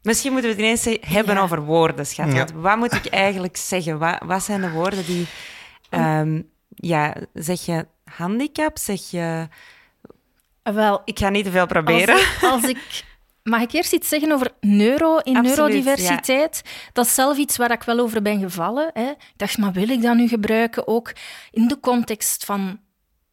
Misschien 0.01 0.31
moeten 0.31 0.55
we 0.55 0.55
het 0.55 0.83
ineens 0.85 0.99
hebben 1.09 1.37
over 1.37 1.61
woorden, 1.61 2.05
schat. 2.05 2.51
Wat 2.51 2.77
moet 2.77 2.93
ik 2.93 3.05
eigenlijk 3.05 3.57
zeggen? 3.57 3.99
Wat, 3.99 4.21
wat 4.25 4.43
zijn 4.43 4.61
de 4.61 4.71
woorden 4.71 5.05
die... 5.05 5.27
Um, 5.89 6.49
ja, 6.69 7.15
zeg 7.33 7.65
je 7.65 7.87
handicap? 8.03 8.77
Zeg 8.77 9.11
je... 9.11 9.47
Wel, 10.63 11.01
ik 11.05 11.19
ga 11.19 11.29
niet 11.29 11.45
te 11.45 11.51
veel 11.51 11.67
proberen. 11.67 12.19
Als 12.41 12.63
ik, 12.63 13.03
mag 13.43 13.61
ik 13.61 13.71
eerst 13.71 13.93
iets 13.93 14.09
zeggen 14.09 14.31
over 14.31 14.51
neuro 14.59 15.17
in 15.17 15.41
neurodiversiteit? 15.41 16.61
Dat 16.93 17.05
is 17.05 17.13
zelf 17.13 17.37
iets 17.37 17.57
waar 17.57 17.71
ik 17.71 17.83
wel 17.83 17.99
over 17.99 18.21
ben 18.21 18.39
gevallen. 18.39 18.89
Hè. 18.93 19.09
Ik 19.09 19.33
dacht, 19.35 19.57
maar 19.57 19.71
wil 19.71 19.89
ik 19.89 20.01
dat 20.01 20.15
nu 20.15 20.27
gebruiken? 20.27 20.87
Ook 20.87 21.13
in 21.51 21.67
de 21.67 21.79
context 21.79 22.45
van 22.45 22.79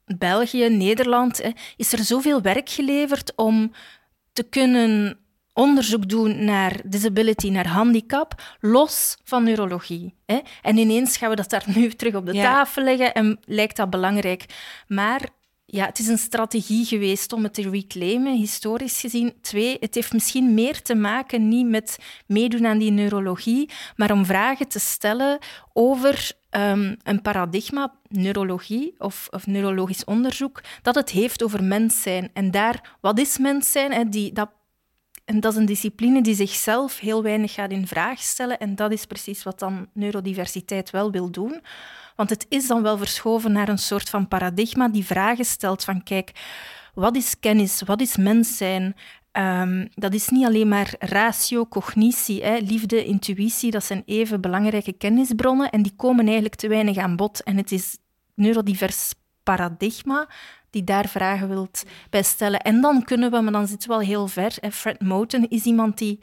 België, 0.04 0.68
Nederland, 0.68 1.42
hè, 1.42 1.50
is 1.76 1.92
er 1.92 1.98
zoveel 1.98 2.42
werk 2.42 2.68
geleverd 2.68 3.32
om 3.36 3.72
te 4.32 4.42
kunnen 4.42 5.18
onderzoek 5.54 6.08
doen 6.08 6.44
naar 6.44 6.80
disability, 6.84 7.50
naar 7.50 7.66
handicap, 7.66 8.42
los 8.60 9.16
van 9.24 9.44
neurologie. 9.44 10.14
Hè? 10.26 10.40
En 10.62 10.76
ineens 10.76 11.16
gaan 11.16 11.30
we 11.30 11.36
dat 11.36 11.50
daar 11.50 11.64
nu 11.74 11.90
terug 11.96 12.14
op 12.14 12.26
de 12.26 12.32
tafel 12.32 12.82
leggen 12.82 13.14
en 13.14 13.38
lijkt 13.44 13.76
dat 13.76 13.90
belangrijk. 13.90 14.44
Maar 14.88 15.28
ja, 15.66 15.86
het 15.86 15.98
is 15.98 16.06
een 16.06 16.18
strategie 16.18 16.84
geweest 16.84 17.32
om 17.32 17.42
het 17.42 17.54
te 17.54 17.70
reclaimen, 17.70 18.36
historisch 18.36 19.00
gezien. 19.00 19.32
Twee, 19.40 19.76
het 19.80 19.94
heeft 19.94 20.12
misschien 20.12 20.54
meer 20.54 20.82
te 20.82 20.94
maken 20.94 21.48
niet 21.48 21.68
met 21.68 21.98
meedoen 22.26 22.66
aan 22.66 22.78
die 22.78 22.90
neurologie, 22.90 23.70
maar 23.96 24.12
om 24.12 24.24
vragen 24.24 24.68
te 24.68 24.78
stellen 24.78 25.38
over 25.72 26.32
um, 26.50 26.96
een 27.02 27.22
paradigma, 27.22 27.94
neurologie 28.08 28.94
of, 28.98 29.28
of, 29.30 29.46
neurologisch 29.46 30.04
onderzoek, 30.04 30.62
dat 30.82 30.94
het 30.94 31.10
heeft 31.10 31.42
over 31.42 31.64
mens 31.64 32.02
zijn. 32.02 32.30
En 32.32 32.50
daar, 32.50 32.96
wat 33.00 33.18
is 33.18 33.38
mens 33.38 33.72
zijn? 33.72 33.92
Hè, 33.92 34.08
die, 34.08 34.32
dat 34.32 34.50
en 35.24 35.40
dat 35.40 35.52
is 35.52 35.58
een 35.58 35.66
discipline 35.66 36.22
die 36.22 36.34
zichzelf 36.34 36.98
heel 36.98 37.22
weinig 37.22 37.52
gaat 37.52 37.70
in 37.70 37.86
vraag 37.86 38.18
stellen. 38.18 38.58
En 38.58 38.74
dat 38.74 38.92
is 38.92 39.04
precies 39.04 39.42
wat 39.42 39.58
dan 39.58 39.88
neurodiversiteit 39.92 40.90
wel 40.90 41.10
wil 41.10 41.30
doen. 41.30 41.62
Want 42.16 42.30
het 42.30 42.46
is 42.48 42.66
dan 42.66 42.82
wel 42.82 42.98
verschoven 42.98 43.52
naar 43.52 43.68
een 43.68 43.78
soort 43.78 44.10
van 44.10 44.28
paradigma 44.28 44.88
die 44.88 45.04
vragen 45.04 45.44
stelt 45.44 45.84
van 45.84 46.02
kijk, 46.02 46.32
wat 46.94 47.16
is 47.16 47.40
kennis? 47.40 47.82
Wat 47.82 48.00
is 48.00 48.16
mens 48.16 48.56
zijn? 48.56 48.96
Ehm, 49.32 49.86
dat 49.94 50.14
is 50.14 50.28
niet 50.28 50.46
alleen 50.46 50.68
maar 50.68 50.94
ratio, 50.98 51.66
cognitie, 51.66 52.42
hè, 52.44 52.56
liefde, 52.56 53.04
intuïtie. 53.04 53.70
Dat 53.70 53.84
zijn 53.84 54.02
even 54.06 54.40
belangrijke 54.40 54.92
kennisbronnen 54.92 55.70
en 55.70 55.82
die 55.82 55.94
komen 55.96 56.24
eigenlijk 56.24 56.54
te 56.54 56.68
weinig 56.68 56.96
aan 56.96 57.16
bod. 57.16 57.42
En 57.42 57.56
het 57.56 57.72
is 57.72 57.98
neurodivers 58.34 59.14
paradigma 59.42 60.28
die 60.74 60.84
daar 60.84 61.08
vragen 61.08 61.48
wilt 61.48 61.82
bij 62.10 62.22
stellen. 62.22 62.60
En 62.60 62.80
dan 62.80 63.04
kunnen 63.04 63.30
we, 63.30 63.40
maar 63.40 63.52
dan 63.52 63.66
zitten 63.66 63.88
we 63.88 63.94
wel 63.94 64.04
heel 64.06 64.26
ver. 64.26 64.52
Fred 64.72 65.00
Moten 65.00 65.48
is 65.48 65.64
iemand 65.64 65.98
die, 65.98 66.18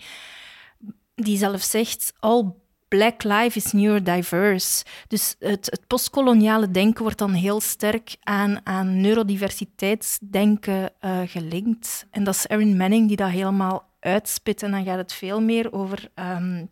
die 1.16 1.38
zelf 1.38 1.62
zegt: 1.62 2.14
All 2.20 2.54
black 2.88 3.24
life 3.24 3.58
is 3.58 3.72
neurodiverse. 3.72 4.86
Dus 5.08 5.36
het, 5.40 5.66
het 5.66 5.88
postkoloniale 5.88 6.72
denken 6.72 7.04
wordt 7.04 7.18
dan 7.18 7.32
heel 7.32 7.62
sterk 7.62 8.16
aan, 8.24 8.60
aan 8.64 9.02
neurodiversiteitsdenken 9.02 10.92
uh, 11.02 11.20
gelinkt. 11.26 12.08
En 12.10 12.24
dat 12.24 12.36
is 12.36 12.48
Erin 12.48 12.78
Manning 12.78 13.08
die 13.08 13.18
dat 13.18 13.30
helemaal 13.30 13.90
uitspit. 14.00 14.64
En 14.64 14.72
dan 14.72 14.84
gaat 14.84 14.98
het 14.98 15.14
veel 15.14 15.42
meer 15.42 15.74
over. 15.74 16.12
Um, 16.16 16.70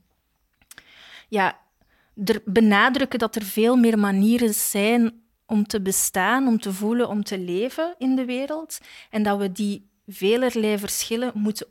ja, 1.29 1.59
benadrukken 2.45 3.19
dat 3.19 3.35
er 3.35 3.43
veel 3.43 3.75
meer 3.75 3.99
manieren 3.99 4.53
zijn 4.53 5.13
om 5.49 5.67
te 5.67 5.81
bestaan, 5.81 6.47
om 6.47 6.59
te 6.59 6.73
voelen, 6.73 7.09
om 7.09 7.23
te 7.23 7.39
leven 7.39 7.95
in 7.97 8.15
de 8.15 8.25
wereld. 8.25 8.77
En 9.09 9.23
dat 9.23 9.37
we 9.37 9.51
die 9.51 9.89
velerlei 10.07 10.77
verschillen 10.77 11.31
moeten 11.33 11.67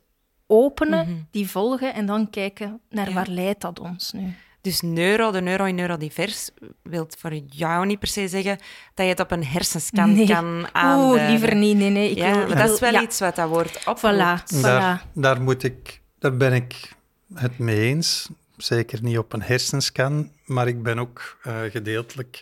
openen, 0.46 1.08
mhm. 1.08 1.18
die 1.30 1.50
volgen 1.50 1.94
en 1.94 2.06
dan 2.06 2.30
kijken 2.30 2.80
naar 2.88 3.12
waar 3.12 3.28
leidt 3.28 3.60
dat 3.60 3.80
ons 3.80 4.12
nu. 4.12 4.34
Dus 4.60 4.80
neuro, 4.80 5.30
de 5.30 5.40
neuro 5.40 5.64
in 5.64 5.74
neurodivers, 5.74 6.50
wil 6.82 7.06
voor 7.18 7.34
jou 7.34 7.86
niet 7.86 7.98
per 7.98 8.08
se 8.08 8.28
zeggen 8.28 8.58
dat 8.94 9.06
je 9.06 9.12
het 9.12 9.20
op 9.20 9.30
een 9.30 9.44
hersenscan 9.44 10.26
kan 10.26 10.74
aanduiden. 10.74 11.20
Oeh, 11.20 11.28
liever 11.28 11.54
niet. 11.54 11.76
Nee, 11.76 11.90
nee. 11.90 12.10
Ik 12.10 12.16
ja, 12.16 12.46
wil, 12.46 12.56
dat 12.56 12.70
is 12.70 12.80
wel 12.80 13.02
iets 13.02 13.18
wat 13.18 13.36
dat 13.36 13.48
wordt 13.48 13.86
opgelost. 13.86 14.56
Voilà, 14.56 14.60
Daar, 14.60 15.04
daar, 15.12 15.42
moet 15.42 15.62
ik, 15.62 16.02
daar 16.18 16.36
ben 16.36 16.52
ik 16.52 16.92
het 17.34 17.58
mee 17.58 17.80
eens 17.80 18.28
zeker 18.58 19.02
niet 19.02 19.18
op 19.18 19.32
een 19.32 19.42
hersenscan, 19.42 20.30
maar 20.44 20.68
ik 20.68 20.82
ben 20.82 20.98
ook 20.98 21.38
uh, 21.46 21.60
gedeeltelijk 21.70 22.40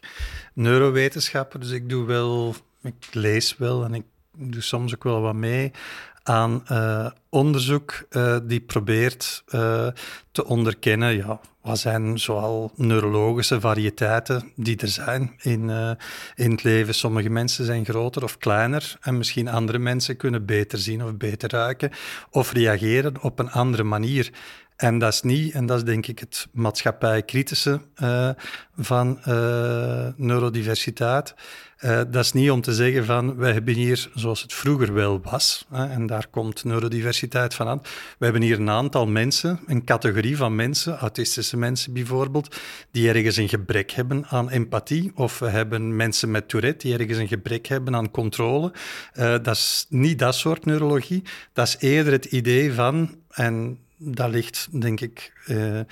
neurowetenschapper, 0.53 1.61
dus 1.61 1.71
ik 1.71 1.89
doe 1.89 2.07
wel, 2.07 2.55
ik 2.83 3.09
lees 3.11 3.57
wel 3.57 3.85
en 3.85 3.95
ik 3.95 4.05
doe 4.37 4.63
soms 4.63 4.95
ook 4.95 5.05
wel 5.05 5.21
wat 5.21 5.35
mee 5.35 5.71
aan 6.23 6.65
uh, 6.71 7.11
onderzoek 7.29 8.07
uh, 8.11 8.37
die 8.43 8.61
probeert 8.61 9.45
te 10.31 10.45
onderkennen, 10.45 11.17
ja, 11.17 11.41
wat 11.63 11.79
zijn 11.79 12.19
zoal 12.19 12.73
neurologische 12.77 13.61
variëteiten 13.61 14.53
die 14.57 14.77
er 14.77 14.89
zijn 14.89 15.35
in, 15.43 15.71
in 16.35 16.51
het 16.51 16.63
leven. 16.63 16.95
Sommige 16.95 17.29
mensen 17.29 17.65
zijn 17.65 17.85
groter 17.85 18.23
of 18.23 18.39
kleiner 18.39 18.97
en 19.01 19.19
misschien 19.19 19.49
andere 19.49 19.79
mensen 19.79 20.17
kunnen 20.17 20.45
beter 20.45 20.79
zien 20.79 21.05
of 21.05 21.17
beter 21.17 21.51
ruiken 21.51 21.91
of 22.31 22.53
reageren 22.53 23.23
op 23.23 23.39
een 23.39 23.51
andere 23.51 23.85
manier. 23.85 24.33
En 24.77 24.99
dat 24.99 25.13
is 25.13 25.23
niet, 25.23 25.53
en 25.53 25.67
dat 25.67 25.77
is 25.77 25.85
denk 25.85 26.07
ik 26.07 26.19
het 26.19 26.49
maatschappijkritische 26.53 27.81
uh, 28.03 28.31
van 28.77 29.21
uh, 29.29 30.07
neurodiversiteit. 30.17 31.35
Uh, 31.81 32.01
dat 32.11 32.25
is 32.25 32.33
niet 32.33 32.51
om 32.51 32.61
te 32.61 32.75
zeggen 32.75 33.05
van, 33.05 33.37
wij 33.37 33.53
hebben 33.53 33.75
hier, 33.75 34.09
zoals 34.15 34.43
het 34.43 34.55
vroeger 34.55 34.95
wel 34.95 35.21
was, 35.23 35.67
hè, 35.71 35.87
en 35.87 36.07
daar 36.07 36.27
komt 36.31 36.65
neurodiversiteit 36.65 37.55
van 37.55 37.69
aan, 37.69 37.83
we 38.19 38.25
hebben 38.25 38.43
hier 38.43 38.61
een 38.61 38.71
aantal 38.71 39.07
mensen, 39.07 39.61
een 39.67 39.85
categorie 39.85 40.37
van 40.37 40.55
mensen, 40.55 40.97
autistische 40.99 41.57
mensen 41.57 41.93
bijvoorbeeld, 41.93 42.57
die 42.91 43.09
ergens 43.09 43.37
een 43.37 43.49
gebrek 43.49 43.91
hebben 43.91 44.27
aan 44.27 44.51
empathie, 44.51 45.13
of 45.15 45.39
we 45.39 45.49
hebben 45.49 45.97
mensen 45.97 46.31
met 46.31 46.49
Tourette 46.49 46.87
die 46.87 46.99
ergens 46.99 47.19
een 47.19 47.29
gebrek 47.29 47.67
hebben 47.67 47.95
aan 47.95 48.11
controle. 48.11 48.73
dat 49.15 49.49
is 49.49 49.87
niet 49.89 50.19
dat 50.19 50.35
soort 50.35 50.65
neurologie, 50.65 51.23
dat 51.53 51.67
is 51.67 51.77
eerder 51.79 52.13
het 52.13 52.25
idee 52.25 52.73
van, 52.73 53.15
en 53.31 53.79
dat 53.99 54.31
ligt, 54.31 54.81
denk 54.81 55.01
ik, 55.01 55.33
uh, 55.47 55.75
uh, 55.77 55.83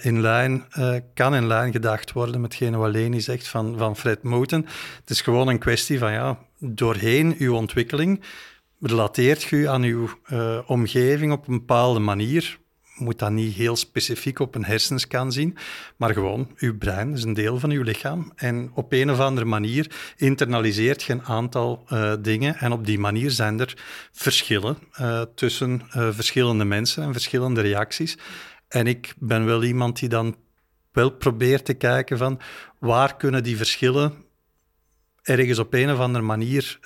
in 0.00 0.20
lijn, 0.20 0.64
uh, 0.78 0.96
kan 1.14 1.34
in 1.34 1.46
lijn 1.46 1.72
gedacht 1.72 2.12
worden 2.12 2.40
met 2.40 2.58
wat 2.58 2.90
Leni 2.90 3.20
zegt 3.20 3.48
van, 3.48 3.78
van 3.78 3.96
Fred 3.96 4.22
Moten. 4.22 4.66
Het 5.00 5.10
is 5.10 5.20
gewoon 5.20 5.48
een 5.48 5.58
kwestie 5.58 5.98
van, 5.98 6.12
ja, 6.12 6.38
doorheen 6.58 7.34
uw 7.38 7.54
ontwikkeling 7.54 8.20
relateert 8.80 9.42
je 9.42 9.68
aan 9.68 9.82
uw 9.82 10.08
omgeving 10.66 11.32
op 11.32 11.48
een 11.48 11.58
bepaalde 11.58 12.00
manier 12.00 12.58
moet 12.98 13.18
dat 13.18 13.30
niet 13.30 13.54
heel 13.54 13.76
specifiek 13.76 14.38
op 14.38 14.54
een 14.54 14.64
hersenscan 14.64 15.32
zien, 15.32 15.56
maar 15.96 16.12
gewoon, 16.12 16.50
uw 16.56 16.78
brein 16.78 17.12
is 17.12 17.22
een 17.22 17.34
deel 17.34 17.58
van 17.58 17.70
uw 17.70 17.82
lichaam 17.82 18.32
en 18.36 18.70
op 18.74 18.92
een 18.92 19.10
of 19.10 19.18
andere 19.20 19.46
manier 19.46 20.12
internaliseert 20.16 21.02
je 21.02 21.12
een 21.12 21.22
aantal 21.22 21.84
uh, 21.92 22.12
dingen 22.20 22.56
en 22.56 22.72
op 22.72 22.86
die 22.86 22.98
manier 22.98 23.30
zijn 23.30 23.60
er 23.60 23.76
verschillen 24.12 24.78
uh, 25.00 25.22
tussen 25.34 25.82
uh, 25.96 26.08
verschillende 26.10 26.64
mensen 26.64 27.02
en 27.02 27.12
verschillende 27.12 27.60
reacties. 27.60 28.18
En 28.68 28.86
ik 28.86 29.14
ben 29.18 29.44
wel 29.44 29.64
iemand 29.64 29.98
die 29.98 30.08
dan 30.08 30.36
wel 30.92 31.10
probeert 31.10 31.64
te 31.64 31.74
kijken 31.74 32.18
van 32.18 32.40
waar 32.78 33.16
kunnen 33.16 33.42
die 33.42 33.56
verschillen 33.56 34.14
ergens 35.22 35.58
op 35.58 35.74
een 35.74 35.90
of 35.90 35.98
andere 35.98 36.24
manier 36.24 36.78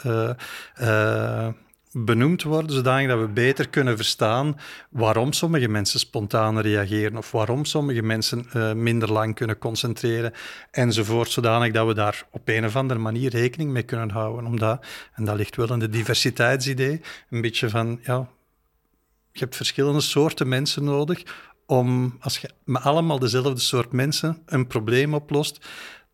benoemd 1.93 2.43
worden, 2.43 2.73
zodanig 2.77 3.09
dat 3.09 3.21
we 3.21 3.27
beter 3.27 3.69
kunnen 3.69 3.97
verstaan 3.97 4.59
waarom 4.91 5.33
sommige 5.33 5.69
mensen 5.69 6.01
spontaan 6.01 6.61
reageren 6.61 7.17
of 7.17 7.31
waarom 7.31 7.65
sommige 7.65 8.03
mensen 8.03 8.47
uh, 8.57 8.73
minder 8.73 9.13
lang 9.13 9.35
kunnen 9.35 9.59
concentreren 9.59 10.33
enzovoort, 10.71 11.31
zodanig 11.31 11.73
dat 11.73 11.87
we 11.87 11.95
daar 11.95 12.27
op 12.31 12.43
een 12.45 12.65
of 12.65 12.77
andere 12.77 13.01
manier 13.01 13.31
rekening 13.31 13.71
mee 13.71 13.83
kunnen 13.83 14.11
houden. 14.11 14.47
Omdat, 14.47 14.87
en 15.15 15.25
dat 15.25 15.37
ligt 15.37 15.57
wel 15.57 15.73
in 15.73 15.79
de 15.79 15.89
diversiteitsidee, 15.89 17.01
een 17.31 17.41
beetje 17.41 17.69
van, 17.69 18.01
ja, 18.03 18.29
je 19.33 19.41
hebt 19.41 19.57
verschillende 19.57 20.01
soorten 20.01 20.49
mensen 20.49 20.85
nodig 20.85 21.23
om, 21.67 22.17
als 22.21 22.39
je 22.39 22.51
met 22.65 22.83
allemaal 22.83 23.19
dezelfde 23.19 23.61
soort 23.61 23.93
mensen 23.93 24.43
een 24.47 24.67
probleem 24.67 25.15
oplost, 25.15 25.67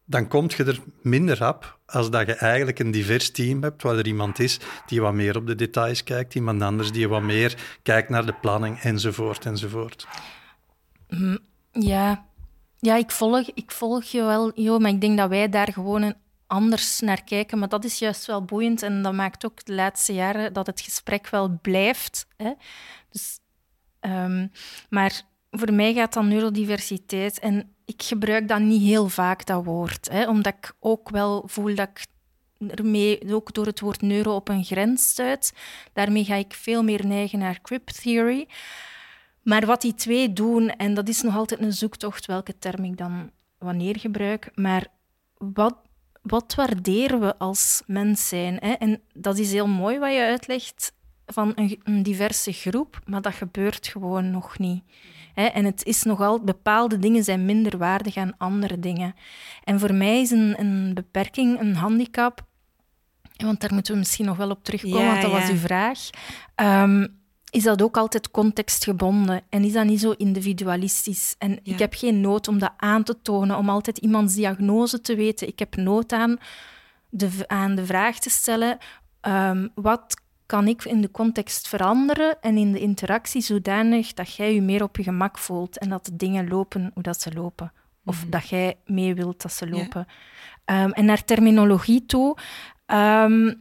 dan 0.09 0.29
kom 0.29 0.47
je 0.57 0.65
er 0.65 0.81
minder 1.03 1.39
rap 1.39 1.79
als 1.87 2.11
dat 2.11 2.27
je 2.27 2.35
eigenlijk 2.35 2.79
een 2.79 2.91
divers 2.91 3.31
team 3.31 3.63
hebt, 3.63 3.83
waar 3.83 3.97
er 3.97 4.07
iemand 4.07 4.39
is 4.39 4.59
die 4.87 5.01
wat 5.01 5.13
meer 5.13 5.37
op 5.37 5.47
de 5.47 5.55
details 5.55 6.03
kijkt, 6.03 6.35
iemand 6.35 6.63
anders 6.63 6.93
die 6.93 7.09
wat 7.09 7.23
meer 7.23 7.79
kijkt 7.83 8.09
naar 8.09 8.27
de 8.27 8.35
planning, 8.41 8.81
enzovoort, 8.81 9.47
enzovoort. 9.47 10.07
Mm, 11.09 11.39
ja, 11.73 12.27
ja 12.79 12.97
ik, 12.97 13.11
volg, 13.11 13.51
ik 13.55 13.71
volg 13.71 14.05
je 14.05 14.23
wel, 14.23 14.53
Jo, 14.55 14.79
maar 14.79 14.91
ik 14.91 15.01
denk 15.01 15.19
dat 15.19 15.29
wij 15.29 15.49
daar 15.49 15.73
gewoon 15.73 16.15
anders 16.47 17.01
naar 17.01 17.25
kijken. 17.25 17.59
Maar 17.59 17.69
dat 17.69 17.85
is 17.85 17.99
juist 17.99 18.27
wel 18.27 18.45
boeiend 18.45 18.83
en 18.83 19.03
dat 19.03 19.13
maakt 19.13 19.45
ook 19.45 19.65
de 19.65 19.75
laatste 19.75 20.13
jaren 20.13 20.53
dat 20.53 20.67
het 20.67 20.81
gesprek 20.81 21.29
wel 21.29 21.59
blijft. 21.63 22.27
Hè? 22.37 22.53
Dus, 23.11 23.39
um, 24.01 24.51
maar 24.91 25.23
voor 25.51 25.73
mij 25.73 25.95
gaat 25.95 26.13
dan 26.13 26.29
neurodiversiteit 26.29 27.39
en 27.39 27.73
ik 27.89 28.03
gebruik 28.03 28.49
dat 28.49 28.61
niet 28.61 28.83
heel 28.83 29.09
vaak, 29.09 29.47
dat 29.47 29.65
woord. 29.65 30.09
Hè, 30.11 30.29
omdat 30.29 30.55
ik 30.55 30.73
ook 30.81 31.11
wel 31.11 31.43
voel 31.47 31.75
dat 31.75 31.89
ik 31.89 32.07
ermee, 32.71 33.35
ook 33.35 33.55
door 33.55 33.67
het 33.67 33.81
woord 33.81 34.01
neuro, 34.01 34.35
op 34.35 34.49
een 34.49 34.65
grens 34.65 35.09
stuit. 35.09 35.53
Daarmee 35.93 36.25
ga 36.25 36.35
ik 36.35 36.55
veel 36.55 36.83
meer 36.83 37.07
neigen 37.07 37.39
naar 37.39 37.61
crypt 37.63 38.03
theory. 38.03 38.49
Maar 39.43 39.67
wat 39.67 39.81
die 39.81 39.95
twee 39.95 40.33
doen, 40.33 40.71
en 40.71 40.95
dat 40.95 41.09
is 41.09 41.23
nog 41.23 41.37
altijd 41.37 41.61
een 41.61 41.73
zoektocht 41.73 42.27
welke 42.27 42.59
term 42.59 42.85
ik 42.85 42.97
dan 42.97 43.31
wanneer 43.59 43.99
gebruik, 43.99 44.51
maar 44.55 44.87
wat, 45.39 45.77
wat 46.23 46.55
waarderen 46.55 47.21
we 47.21 47.39
als 47.39 47.83
mens 47.87 48.29
zijn? 48.29 48.57
Hè? 48.61 48.73
En 48.73 49.03
dat 49.13 49.39
is 49.39 49.53
heel 49.53 49.69
mooi 49.69 49.99
wat 49.99 50.13
je 50.13 50.25
uitlegt 50.25 50.93
van 51.27 51.53
een, 51.55 51.81
een 51.83 52.03
diverse 52.03 52.53
groep, 52.53 53.01
maar 53.05 53.23
dat 53.23 53.35
gebeurt 53.35 53.87
gewoon 53.87 54.31
nog 54.31 54.59
niet. 54.59 54.83
En 55.47 55.65
het 55.65 55.85
is 55.85 56.03
nogal, 56.03 56.41
bepaalde 56.41 56.99
dingen 56.99 57.25
zijn 57.25 57.45
minder 57.45 57.79
waardig 57.79 58.17
aan 58.17 58.35
andere 58.39 58.79
dingen. 58.79 59.15
En 59.65 59.81
voor 59.81 59.95
mij 59.95 60.21
is 60.21 60.31
een, 60.31 60.55
een 60.59 60.95
beperking, 60.95 61.61
een 61.61 61.75
handicap, 61.75 62.47
want 63.37 63.61
daar 63.61 63.75
moeten 63.75 63.93
we 63.93 63.99
misschien 63.99 64.27
nog 64.27 64.37
wel 64.37 64.51
op 64.51 64.65
terugkomen, 64.65 65.07
want 65.07 65.23
dat 65.23 65.31
was 65.31 65.51
uw 65.51 65.57
vraag. 65.57 66.11
Ehm, 66.55 67.07
is 67.51 67.63
dat 67.63 67.83
ook 67.83 67.97
altijd 67.97 68.31
contextgebonden 68.31 69.43
en 69.49 69.65
is 69.65 69.73
dat 69.73 69.85
niet 69.85 70.01
zo 70.01 70.11
individualistisch? 70.11 71.35
En 71.39 71.59
ik 71.63 71.79
heb 71.79 71.95
geen 71.95 72.21
nood 72.21 72.49
om 72.49 72.59
dat 72.59 72.73
aan 72.77 73.03
te 73.03 73.23
tonen, 73.23 73.57
om 73.57 73.69
altijd 73.69 73.99
iemands 73.99 74.35
diagnose 74.35 75.01
te 75.01 75.15
weten. 75.15 75.49
Ik 75.49 75.59
heb 75.59 75.77
nood 75.77 76.13
aan 76.13 76.39
de, 77.11 77.31
aan 77.47 77.75
de 77.75 77.87
vraag 77.87 78.19
te 78.19 78.31
stellen: 78.31 78.79
um, 79.23 79.71
wat 79.75 80.17
kan 80.49 80.69
ik 80.69 80.85
in 80.85 81.01
de 81.01 81.11
context 81.11 81.69
veranderen 81.69 82.41
en 82.41 82.57
in 82.57 82.73
de 82.73 82.81
interactie 82.81 83.41
zodanig 83.41 84.15
dat 84.15 84.35
jij 84.35 84.55
je 84.55 84.63
meer 84.63 84.83
op 84.83 84.97
je 84.97 85.03
gemak 85.03 85.39
voelt 85.39 85.79
en 85.79 85.89
dat 85.89 86.05
de 86.05 86.17
dingen 86.17 86.49
lopen 86.49 86.91
hoe 86.95 87.03
dat 87.03 87.21
ze 87.21 87.33
lopen. 87.33 87.73
Of 88.05 88.21
mhm. 88.21 88.31
dat 88.31 88.49
jij 88.49 88.77
mee 88.87 89.15
wilt 89.15 89.43
dat 89.43 89.53
ze 89.53 89.69
lopen. 89.69 90.07
Ehm, 90.65 90.91
en 90.91 91.05
naar 91.05 91.25
terminologie 91.25 92.07
toe. 92.07 92.37
Ehm, 92.87 93.55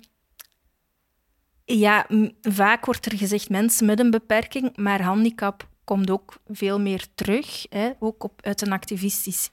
ja, 1.66 2.08
vaak 2.42 2.86
wordt 2.86 3.06
er 3.06 3.18
gezegd 3.18 3.50
mensen 3.50 3.86
met 3.86 4.00
een 4.00 4.12
beperking, 4.12 4.78
maar 4.78 5.02
handicap 5.02 5.68
komt 5.84 6.10
ook 6.10 6.38
veel 6.48 6.80
meer 6.80 7.08
terug. 7.16 7.66
Hè, 7.70 7.92
ook 8.00 8.24
op, 8.24 8.42
uit 8.42 8.62
een 8.62 8.72
activistisch 8.72 9.50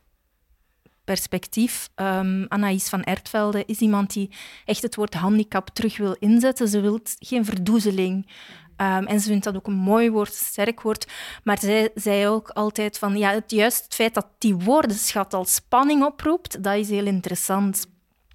perspectief. 1.05 1.89
Um, 1.97 2.47
Anaïs 2.49 2.89
van 2.89 3.05
Ertvelde 3.05 3.65
is 3.67 3.79
iemand 3.79 4.13
die 4.13 4.31
echt 4.65 4.83
het 4.83 4.95
woord 4.95 5.15
handicap 5.15 5.69
terug 5.69 5.97
wil 5.97 6.17
inzetten. 6.19 6.69
Ze 6.69 6.81
wil 6.81 7.01
geen 7.19 7.45
verdoezeling. 7.45 8.31
Um, 8.77 9.07
en 9.07 9.21
ze 9.21 9.29
vindt 9.29 9.45
dat 9.45 9.57
ook 9.57 9.67
een 9.67 9.73
mooi 9.73 10.11
woord, 10.11 10.29
een 10.29 10.35
sterk 10.35 10.81
woord. 10.81 11.07
Maar 11.45 11.59
zij 11.59 11.91
zei 11.95 12.29
ook 12.29 12.49
altijd 12.49 12.99
van, 12.99 13.17
ja, 13.17 13.31
het, 13.31 13.51
juist 13.51 13.85
het 13.85 13.95
feit 13.95 14.15
dat 14.15 14.27
die 14.39 14.55
woordenschat 14.55 15.35
al 15.35 15.45
spanning 15.45 16.05
oproept, 16.05 16.63
dat 16.63 16.77
is 16.77 16.89
heel 16.89 17.07
interessant. 17.07 17.87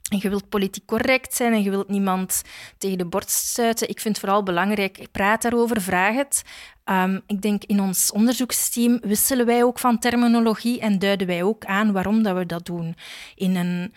En 0.10 0.18
je 0.22 0.30
wilt 0.30 0.50
politiek 0.50 0.86
correct 0.86 1.36
zijn 1.36 1.54
en 1.54 1.64
je 1.64 1.70
wilt 1.70 1.90
niemand 1.90 2.42
tegen 2.78 2.98
de 2.98 3.06
borst 3.06 3.30
stuiten. 3.30 3.90
Ik 3.90 4.00
vind 4.00 4.16
het 4.16 4.26
vooral 4.26 4.44
belangrijk, 4.44 5.08
praat 5.12 5.42
daarover, 5.42 5.82
vraag 5.82 6.16
het. 6.16 6.42
Um, 6.90 7.22
ik 7.28 7.42
denk 7.42 7.64
in 7.64 7.82
ons 7.82 8.12
onderzoeksteam 8.12 9.00
wisselen 9.02 9.46
wij 9.46 9.64
ook 9.64 9.80
van 9.80 10.00
terminologie 10.00 10.80
en 10.80 11.00
duiden 11.00 11.28
wij 11.28 11.44
ook 11.44 11.66
aan 11.66 11.92
waarom 11.92 12.24
dat 12.24 12.38
we 12.38 12.46
dat 12.46 12.66
doen. 12.66 12.96
In 13.36 13.56
een, 13.56 13.94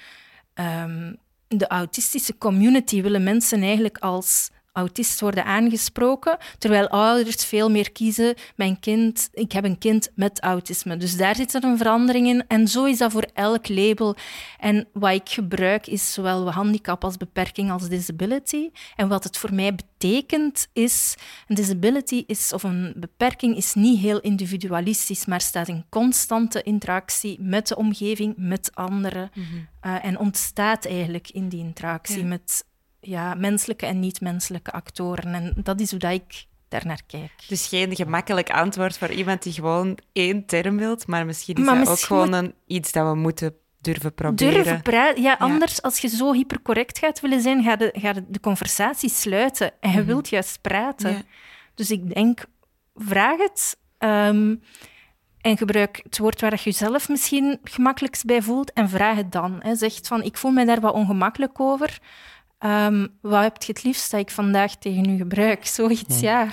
um, 0.54 1.16
de 1.48 1.66
autistische 1.66 2.38
community 2.38 3.02
willen 3.02 3.22
mensen 3.22 3.62
eigenlijk 3.62 3.98
als 3.98 4.50
autist 4.72 5.20
worden 5.20 5.44
aangesproken, 5.44 6.38
terwijl 6.58 6.88
ouders 6.88 7.44
veel 7.44 7.70
meer 7.70 7.92
kiezen, 7.92 8.34
mijn 8.56 8.80
kind, 8.80 9.28
ik 9.32 9.52
heb 9.52 9.64
een 9.64 9.78
kind 9.78 10.10
met 10.14 10.40
autisme. 10.40 10.96
Dus 10.96 11.16
daar 11.16 11.36
zit 11.36 11.54
er 11.54 11.64
een 11.64 11.76
verandering 11.76 12.26
in. 12.26 12.44
En 12.46 12.68
zo 12.68 12.84
is 12.84 12.98
dat 12.98 13.12
voor 13.12 13.26
elk 13.34 13.68
label. 13.68 14.16
En 14.58 14.88
wat 14.92 15.12
ik 15.12 15.28
gebruik 15.28 15.86
is 15.86 16.12
zowel 16.12 16.52
handicap 16.52 17.04
als 17.04 17.16
beperking 17.16 17.70
als 17.70 17.88
disability. 17.88 18.70
En 18.96 19.08
wat 19.08 19.24
het 19.24 19.38
voor 19.38 19.54
mij 19.54 19.74
betekent 19.74 20.68
is, 20.72 21.14
een 21.46 21.54
disability 21.54 22.24
is, 22.26 22.52
of 22.52 22.62
een 22.62 22.92
beperking 22.96 23.56
is 23.56 23.74
niet 23.74 24.00
heel 24.00 24.20
individualistisch, 24.20 25.26
maar 25.26 25.40
staat 25.40 25.68
in 25.68 25.84
constante 25.88 26.62
interactie 26.62 27.40
met 27.40 27.68
de 27.68 27.76
omgeving, 27.76 28.34
met 28.36 28.70
anderen. 28.74 29.30
Mhm. 29.34 29.46
Eh, 29.80 30.04
en 30.04 30.18
ontstaat 30.18 30.84
eigenlijk 30.86 31.30
in 31.30 31.48
die 31.48 31.60
interactie 31.60 32.24
met 32.24 32.64
ja, 33.02 33.34
menselijke 33.34 33.86
en 33.86 34.00
niet-menselijke 34.00 34.72
actoren. 34.72 35.34
En 35.34 35.52
dat 35.56 35.80
is 35.80 35.90
hoe 35.90 35.98
dat 35.98 36.12
ik 36.12 36.46
daarnaar 36.68 37.00
kijk. 37.06 37.32
Dus 37.48 37.66
geen 37.66 37.96
gemakkelijk 37.96 38.50
antwoord 38.50 38.98
voor 38.98 39.10
iemand 39.10 39.42
die 39.42 39.52
gewoon 39.52 39.98
één 40.12 40.46
term 40.46 40.76
wilt, 40.76 41.06
maar 41.06 41.26
misschien 41.26 41.56
is 41.56 41.64
dat 41.64 41.88
ook 41.88 41.98
gewoon 41.98 42.32
een, 42.32 42.54
iets 42.66 42.92
dat 42.92 43.08
we 43.08 43.14
moeten 43.14 43.54
durven 43.80 44.14
proberen. 44.14 44.54
Durven 44.54 44.82
praten. 44.82 45.22
Ja, 45.22 45.36
anders, 45.38 45.82
als 45.82 45.98
je 45.98 46.08
zo 46.08 46.32
hypercorrect 46.32 46.98
gaat 46.98 47.20
willen 47.20 47.40
zijn, 47.40 47.62
ga 47.62 47.76
je, 47.78 47.90
ga 47.92 48.12
de 48.28 48.40
conversatie 48.40 49.10
sluiten. 49.10 49.72
En 49.80 49.90
je 49.90 49.96
mhm. 49.96 50.06
wilt 50.06 50.28
juist 50.28 50.60
praten. 50.60 51.22
Dus 51.74 51.90
ik 51.90 52.14
denk, 52.14 52.44
vraag 52.94 53.38
het. 53.38 53.76
Ehm, 53.98 54.54
en 55.40 55.56
gebruik 55.56 56.00
het 56.02 56.18
woord 56.18 56.40
waar 56.40 56.52
je 56.52 56.60
jezelf 56.62 57.08
misschien 57.08 57.58
gemakkelijkst 57.62 58.24
bij 58.24 58.42
voelt 58.42 58.72
en 58.72 58.88
vraag 58.88 59.16
het 59.16 59.32
dan. 59.32 59.56
Hè. 59.58 59.74
Zeg 59.74 59.98
van, 60.02 60.22
ik 60.22 60.36
voel 60.36 60.50
me 60.50 60.64
daar 60.64 60.80
wat 60.80 60.94
ongemakkelijk 60.94 61.60
over. 61.60 61.98
Um, 62.64 63.08
wat 63.20 63.42
heb 63.42 63.62
je 63.62 63.72
het 63.72 63.82
liefst 63.82 64.10
dat 64.10 64.20
ik 64.20 64.30
vandaag 64.30 64.76
tegen 64.76 65.10
u 65.10 65.16
gebruik? 65.16 65.66
Zoiets, 65.66 66.20
ja. 66.20 66.48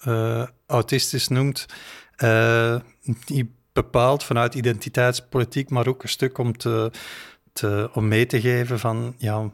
autistisch 0.68 1.28
noemt. 1.28 1.66
die 3.26 3.56
bepaalt 3.74 4.24
vanuit 4.24 4.56
identiteitspolitiek, 4.56 5.70
maar 5.70 5.88
ook 5.88 6.04
een 6.04 6.10
stuk 6.10 6.38
om, 6.38 6.58
te, 6.58 6.92
te, 7.54 7.90
om 7.94 8.08
mee 8.08 8.26
te 8.26 8.42
geven 8.42 8.80
van 8.80 9.16
ja, 9.18 9.52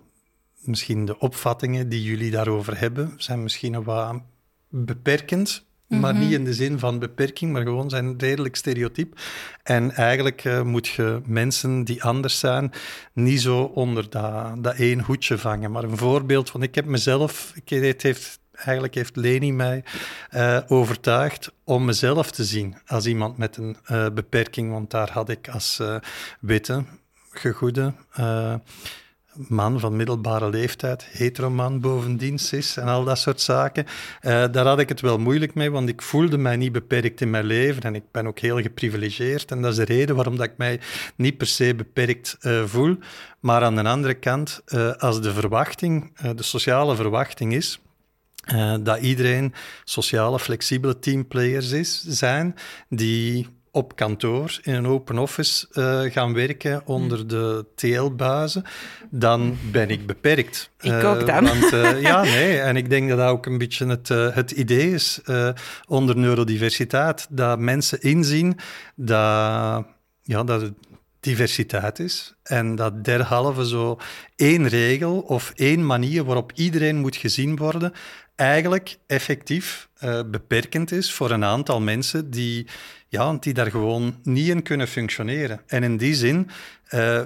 misschien 0.64 1.06
de 1.06 1.20
opvattingen 1.20 1.90
die 1.90 2.04
jullie 2.04 2.32
daarover 2.32 2.80
hebben, 2.80 3.14
zijn 3.18 3.44
misschien 3.44 3.84
wat 3.84 4.22
beperkend. 4.70 5.66
Maar 5.88 6.14
niet 6.14 6.24
mhm. 6.24 6.34
in 6.34 6.44
de 6.44 6.54
zin 6.54 6.80
van 6.80 7.00
beperking, 7.00 7.52
maar 7.52 7.62
gewoon 7.62 7.90
zijn 7.90 8.20
redelijk 8.20 8.56
stereotyp. 8.56 9.20
En 9.64 9.92
eigenlijk 9.92 10.44
uh, 10.44 10.62
moet 10.62 10.88
je 10.88 11.22
mensen 11.26 11.84
die 11.84 12.04
anders 12.04 12.40
zijn 12.40 12.72
niet 13.14 13.42
zo 13.42 13.62
onder 13.62 14.10
dat, 14.10 14.64
dat 14.64 14.76
één 14.76 15.00
hoedje 15.00 15.38
vangen. 15.38 15.72
Maar 15.72 15.84
een 15.84 15.98
voorbeeld 15.98 16.50
van, 16.50 16.64
ik 16.64 16.76
heb 16.76 16.86
mezelf, 16.86 17.54
ik, 17.64 17.70
het 17.70 18.02
heeft, 18.02 18.40
eigenlijk 18.52 18.96
heeft 18.96 19.16
Leni 19.16 19.52
mij 19.52 19.84
uh, 20.32 20.60
overtuigd 20.68 21.52
om 21.64 21.86
mezelf 21.86 22.32
te 22.32 22.44
zien 22.44 22.78
als 22.86 23.06
iemand 23.06 23.38
met 23.38 23.58
een 23.58 23.78
uh, 23.92 24.10
beperking, 24.10 24.72
want 24.72 24.92
daar 24.92 25.12
had 25.12 25.30
ik 25.30 25.50
als 25.50 25.82
witte, 26.40 26.84
gegoede 27.30 27.94
man 29.36 29.80
van 29.80 29.96
middelbare 29.96 30.50
leeftijd, 30.50 31.06
heteroman 31.12 31.80
bovendien, 31.80 32.40
cis 32.40 32.78
en 32.78 32.88
al 32.88 33.04
dat 33.04 33.18
soort 33.18 33.42
zaken. 33.42 33.86
Uh, 33.86 34.46
daar 34.52 34.66
had 34.66 34.80
ik 34.80 34.90
het 34.90 35.02
wel 35.02 35.18
moeilijk 35.18 35.54
mee, 35.54 35.72
want 35.72 35.90
ik 35.90 36.02
voelde 36.02 36.38
mij 36.38 36.56
niet 36.56 36.72
beperkt 36.72 37.22
in 37.22 37.30
mijn 37.30 37.46
leven 37.46 37.82
en 37.82 37.96
ik 37.96 38.04
ben 38.12 38.28
ook 38.28 38.40
heel 38.40 38.62
geprivilegeerd. 38.62 39.52
En 39.52 39.62
dat 39.62 39.72
is 39.72 39.78
de 39.78 39.84
reden 39.84 40.16
waarom 40.16 40.38
dat 40.38 40.46
ik 40.46 40.58
mij 40.58 40.80
niet 41.16 41.38
per 41.38 41.48
se 41.48 41.76
beperkt 41.76 42.38
uh, 42.42 42.64
voel. 42.64 42.98
Maar 43.40 43.64
aan 43.64 43.76
de 43.76 43.84
andere 43.84 44.14
kant, 44.14 44.62
uh, 44.68 44.92
als 44.92 45.22
de 45.22 45.34
verwachting, 45.34 46.18
de 46.36 46.44
sociale 46.44 46.96
verwachting 46.96 47.54
is, 47.54 47.80
dat 48.82 49.00
iedereen 49.00 49.54
sociale, 49.84 50.40
flexibele 50.40 51.00
teamplayers 51.00 51.72
is, 51.72 52.04
zijn 52.04 52.56
die 52.90 53.48
op 53.76 53.96
kantoor 53.96 54.60
in 54.62 54.74
een 54.74 54.88
open 54.88 55.18
office 55.18 55.68
uh, 55.72 56.12
gaan 56.12 56.34
werken 56.34 56.82
onder 56.86 57.18
hmm. 57.18 57.28
de 57.28 57.66
TL-bazen, 57.76 58.64
dan 59.10 59.58
ben 59.72 59.90
ik 59.90 60.06
beperkt. 60.06 60.70
Ik 60.80 60.92
uh, 60.92 61.10
ook 61.10 61.28
dan. 61.28 61.44
Want, 61.44 61.74
uh, 61.74 62.02
ja, 62.10 62.22
nee, 62.22 62.60
en 62.60 62.76
ik 62.76 62.90
denk 62.90 63.10
dat 63.10 63.18
dat 63.18 63.30
ook 63.30 63.46
een 63.46 63.58
beetje 63.58 63.86
het, 63.86 64.08
het 64.08 64.52
idee 64.52 64.92
is 64.94 65.22
onder 65.88 66.18
neurodiversiteit, 66.18 67.28
dat 67.30 67.60
mensen 67.60 68.02
inzien 68.02 68.60
dat, 68.96 69.86
ja, 70.22 70.44
dat 70.44 70.62
het 70.62 70.74
diversiteit 71.20 72.00
is 72.00 72.34
en 72.44 72.76
dat 72.76 73.04
derhalve 73.04 73.68
zo 73.68 74.00
één 74.36 74.68
regel 74.68 75.20
of 75.20 75.52
één 75.56 75.86
manier 75.86 76.24
waarop 76.24 76.52
iedereen 76.56 76.98
moet 76.98 77.16
gezien 77.16 77.56
worden, 77.56 77.94
eigenlijk 78.36 78.98
effectief 79.08 79.90
beperkend 80.26 80.92
is 80.92 81.14
voor 81.14 81.32
een 81.32 81.44
aantal 81.44 81.82
mensen 81.82 82.30
die 82.30 82.68
ja, 83.14 83.38
die 83.40 83.54
daar 83.54 83.72
gewoon 83.72 84.20
niet 84.24 84.48
in 84.48 84.64
kunnen 84.64 84.88
functioneren. 84.88 85.62
En 85.68 85.84
in 85.84 85.98
die 85.98 86.16
zin 86.16 86.50
uh, 86.90 87.22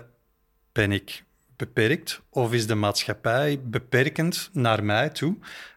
ben 0.72 0.92
ik 0.92 1.24
beperkt 1.56 2.22
of 2.30 2.54
is 2.54 2.68
de 2.68 2.76
maatschappij 2.76 3.60
beperkend 3.64 4.50
naar 4.54 4.84
mij 4.84 5.10
toe, 5.10 5.36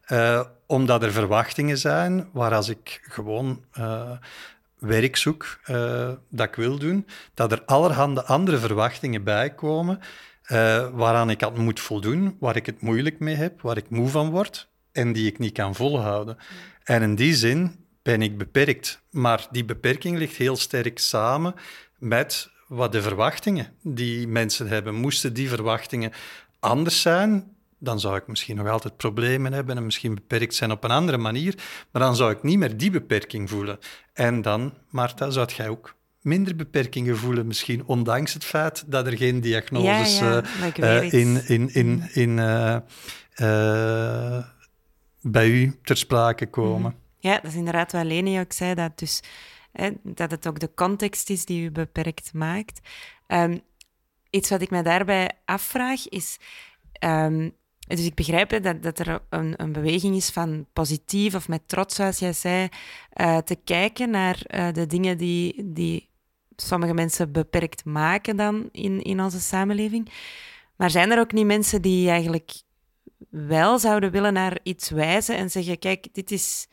uh, 0.09 0.43
omdat 0.67 1.03
er 1.03 1.13
verwachtingen 1.13 1.79
zijn 1.79 2.29
waar 2.33 2.55
als 2.55 2.69
ik 2.69 3.01
gewoon 3.03 3.65
uh, 3.79 4.11
werk 4.79 5.17
zoek 5.17 5.61
dat 6.31 6.49
ik 6.49 6.55
wil 6.55 6.79
doen, 6.79 7.07
dat 7.35 7.53
er 7.53 7.63
allerhande 7.65 8.25
andere 8.25 8.59
verwachtingen 8.59 9.25
bij 9.25 9.55
komen 9.55 10.01
waaraan 10.93 11.31
ik 11.31 11.43
aan 11.43 11.61
moet 11.61 11.81
voldoen, 11.81 12.37
waar 12.41 12.57
ik 12.57 12.67
het 12.67 12.81
moeilijk 12.81 13.19
mee 13.19 13.35
heb, 13.35 13.61
waar 13.61 13.77
ik 13.77 13.91
moe 13.91 14.09
van 14.09 14.31
word 14.31 14.69
en 14.93 15.13
die 15.13 15.27
ik 15.27 15.39
niet 15.39 15.53
kan 15.53 15.75
volhouden. 15.75 16.37
En 16.85 17.03
in 17.03 17.15
die 17.15 17.35
zin 17.35 17.89
ben 18.03 18.23
ik 18.23 18.39
beperkt. 18.39 19.03
Maar 19.11 19.47
die 19.51 19.65
beperking 19.65 20.19
ligt 20.19 20.37
heel 20.37 20.57
sterk 20.57 20.99
samen 20.99 21.55
met 21.99 22.51
wat 22.69 22.93
de 22.93 23.03
verwachtingen 23.03 23.75
die 23.83 24.29
mensen 24.29 24.69
hebben. 24.69 24.95
Moesten 24.95 25.33
die 25.33 25.49
verwachtingen 25.49 26.13
anders 26.61 27.01
zijn, 27.01 27.57
dan 27.79 28.01
zou 28.01 28.17
ik 28.17 28.27
misschien 28.27 28.57
nog 28.57 28.69
altijd 28.69 28.97
problemen 28.97 29.53
hebben 29.53 29.77
en 29.77 29.85
misschien 29.85 30.15
beperkt 30.15 30.55
zijn 30.55 30.71
op 30.71 30.85
een 30.85 30.91
andere 30.91 31.19
manier. 31.19 31.55
Maar 31.91 32.03
dan 32.03 32.17
zou 32.17 32.33
ik 32.33 32.43
niet 32.43 32.59
meer 32.59 32.77
die 32.77 32.91
beperking 32.91 33.51
voelen. 33.51 33.79
En 34.13 34.43
dan, 34.43 34.75
Marta, 34.89 35.31
zou 35.31 35.49
jij 35.57 35.69
ook 35.69 35.95
minder 36.21 36.57
beperkingen 36.57 37.17
voelen, 37.17 37.47
misschien 37.47 37.87
ondanks 37.87 38.35
het 38.35 38.45
feit 38.45 38.85
dat 38.87 39.07
er 39.07 39.17
geen 39.17 39.41
diagnoses 39.41 40.19
ja, 40.19 40.43
uh, 40.81 41.13
in, 41.13 41.43
in, 41.47 41.75
in, 41.75 42.09
in, 42.13 42.39
uh, 42.39 42.77
bij 45.21 45.49
u 45.49 45.79
ter 45.83 45.97
sprake 45.97 46.47
komen. 46.47 46.91
Mhm. 46.91 46.99
Ja, 47.21 47.35
dat 47.35 47.51
is 47.51 47.55
inderdaad 47.55 47.93
wat 47.93 48.05
Lene 48.05 48.41
ook 48.41 48.53
zei, 48.53 48.75
dat, 48.75 48.99
dus, 48.99 49.21
hè, 49.73 49.91
dat 50.03 50.31
het 50.31 50.47
ook 50.47 50.59
de 50.59 50.75
context 50.75 51.31
is 51.31 51.45
die 51.45 51.65
u 51.65 51.71
beperkt 51.71 52.33
maakt. 52.33 52.89
Um, 53.27 53.61
iets 54.31 54.51
wat 54.51 54.63
ik 54.63 54.71
me 54.71 54.83
daarbij 54.83 55.31
afvraag 55.45 56.09
is... 56.09 56.39
Um, 57.05 57.59
dus 57.97 58.05
ik 58.05 58.15
begrijp 58.15 58.63
dat, 58.63 58.83
dat 58.83 58.99
er 58.99 59.23
een, 59.29 59.55
een, 59.57 59.73
beweging 59.73 60.17
is 60.17 60.31
van 60.31 60.67
positief 60.73 61.35
of 61.35 61.49
met 61.49 61.69
trots, 61.69 61.95
zoals 61.95 62.19
jij 62.19 62.33
zei, 62.33 62.69
uh, 63.21 63.39
te 63.39 63.57
kijken 63.65 64.11
naar 64.11 64.43
uh, 64.55 64.73
de 64.73 64.87
dingen 64.87 65.19
die, 65.19 65.73
die 65.73 66.09
sommige 66.57 66.95
mensen 66.95 67.33
beperkt 67.33 67.85
maken 67.85 68.37
dan 68.37 68.69
in, 68.73 69.03
in 69.03 69.21
onze 69.21 69.41
samenleving. 69.41 70.13
Maar 70.77 70.91
zijn 70.91 71.11
er 71.11 71.19
ook 71.19 71.33
niet 71.33 71.47
mensen 71.47 71.83
die 71.83 72.11
eigenlijk 72.11 72.53
wel 73.31 73.79
zouden 73.79 74.11
willen 74.11 74.33
naar 74.33 74.59
iets 74.63 74.91
wijzen 74.91 75.37
en 75.37 75.51
zeggen: 75.51 75.79
kijk, 75.79 76.09
dit 76.13 76.31
is 76.31 76.69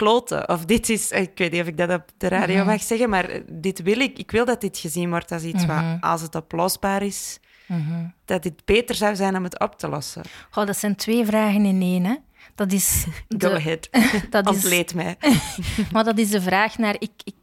kloten. 0.00 0.48
Of 0.48 0.64
dit 0.64 0.88
is, 0.88 1.10
ik 1.10 1.38
weet 1.38 1.52
niet 1.52 1.60
of 1.60 1.66
ik 1.66 1.76
dat 1.76 1.90
op 1.90 2.04
de 2.16 2.28
radio 2.28 2.56
mhm. 2.56 2.66
mag 2.66 2.82
zeggen, 2.82 3.10
maar 3.10 3.40
dit 3.50 3.82
wil 3.82 4.00
ik. 4.00 4.18
Ik 4.18 4.30
wil 4.30 4.44
dat 4.44 4.60
dit 4.60 4.78
gezien 4.78 5.10
wordt 5.10 5.32
als 5.32 5.42
iets 5.42 5.66
wat, 5.66 5.76
mhm. 5.76 5.96
als 6.00 6.22
het 6.22 6.34
oplosbaar 6.34 7.02
is, 7.02 7.40
mhm. 7.66 8.06
dat 8.24 8.44
het 8.44 8.64
beter 8.64 8.94
zou 8.94 9.16
zijn 9.16 9.36
om 9.36 9.44
het 9.44 9.60
op 9.60 9.78
te 9.78 9.88
lossen. 9.88 10.22
Oh, 10.54 10.66
dat 10.66 10.76
zijn 10.76 10.96
twee 10.96 11.24
vragen 11.24 11.64
in 11.64 11.82
één, 11.82 12.04
hè? 12.04 12.16
Dat 12.54 12.72
is... 12.72 13.04
De, 13.28 13.48
Go 13.48 13.54
ahead. 13.54 13.88
dat 14.30 14.46
Ontleed 14.46 14.94
mij. 14.94 15.16
maar 15.92 16.04
dat 16.04 16.18
is 16.18 16.30
de 16.30 16.40
vraag 16.40 16.78
naar... 16.78 16.94
Ik, 16.98 17.12
ik, 17.24 17.34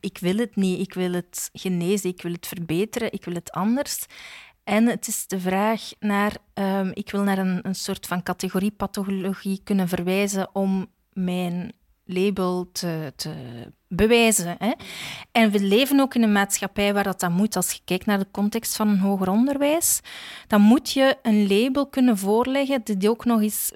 ik 0.00 0.18
wil 0.18 0.36
het 0.36 0.56
niet. 0.56 0.80
Ik 0.80 0.94
wil 0.94 1.12
het 1.12 1.50
genezen. 1.52 2.10
Ik 2.10 2.22
wil 2.22 2.32
het 2.32 2.46
verbeteren. 2.46 3.12
Ik 3.12 3.24
wil 3.24 3.34
het 3.34 3.50
anders. 3.50 4.06
En 4.64 4.86
het 4.86 5.06
is 5.06 5.26
de 5.26 5.40
vraag 5.40 5.90
naar... 6.00 6.36
Um, 6.54 6.90
ik 6.94 7.10
wil 7.10 7.22
naar 7.22 7.38
een, 7.38 7.58
een 7.62 7.74
soort 7.74 8.06
van 8.06 8.22
categoriepathologie 8.22 9.60
kunnen 9.64 9.88
verwijzen 9.88 10.54
om 10.54 10.86
mijn 11.12 11.72
label 12.06 12.68
te, 12.72 13.12
te 13.16 13.32
bewijzen. 13.88 14.56
Hè. 14.58 14.72
En 15.32 15.50
we 15.50 15.60
leven 15.60 16.00
ook 16.00 16.14
in 16.14 16.22
een 16.22 16.32
maatschappij 16.32 16.94
waar 16.94 17.04
dat, 17.04 17.20
dat 17.20 17.30
moet. 17.30 17.56
Als 17.56 17.72
je 17.72 17.80
kijkt 17.84 18.06
naar 18.06 18.18
de 18.18 18.30
context 18.30 18.76
van 18.76 18.88
een 18.88 18.98
hoger 18.98 19.28
onderwijs, 19.28 20.00
dan 20.46 20.60
moet 20.60 20.90
je 20.90 21.16
een 21.22 21.48
label 21.48 21.86
kunnen 21.86 22.18
voorleggen 22.18 22.82
die 22.84 23.10
ook 23.10 23.24
nog 23.24 23.40
eens 23.40 23.72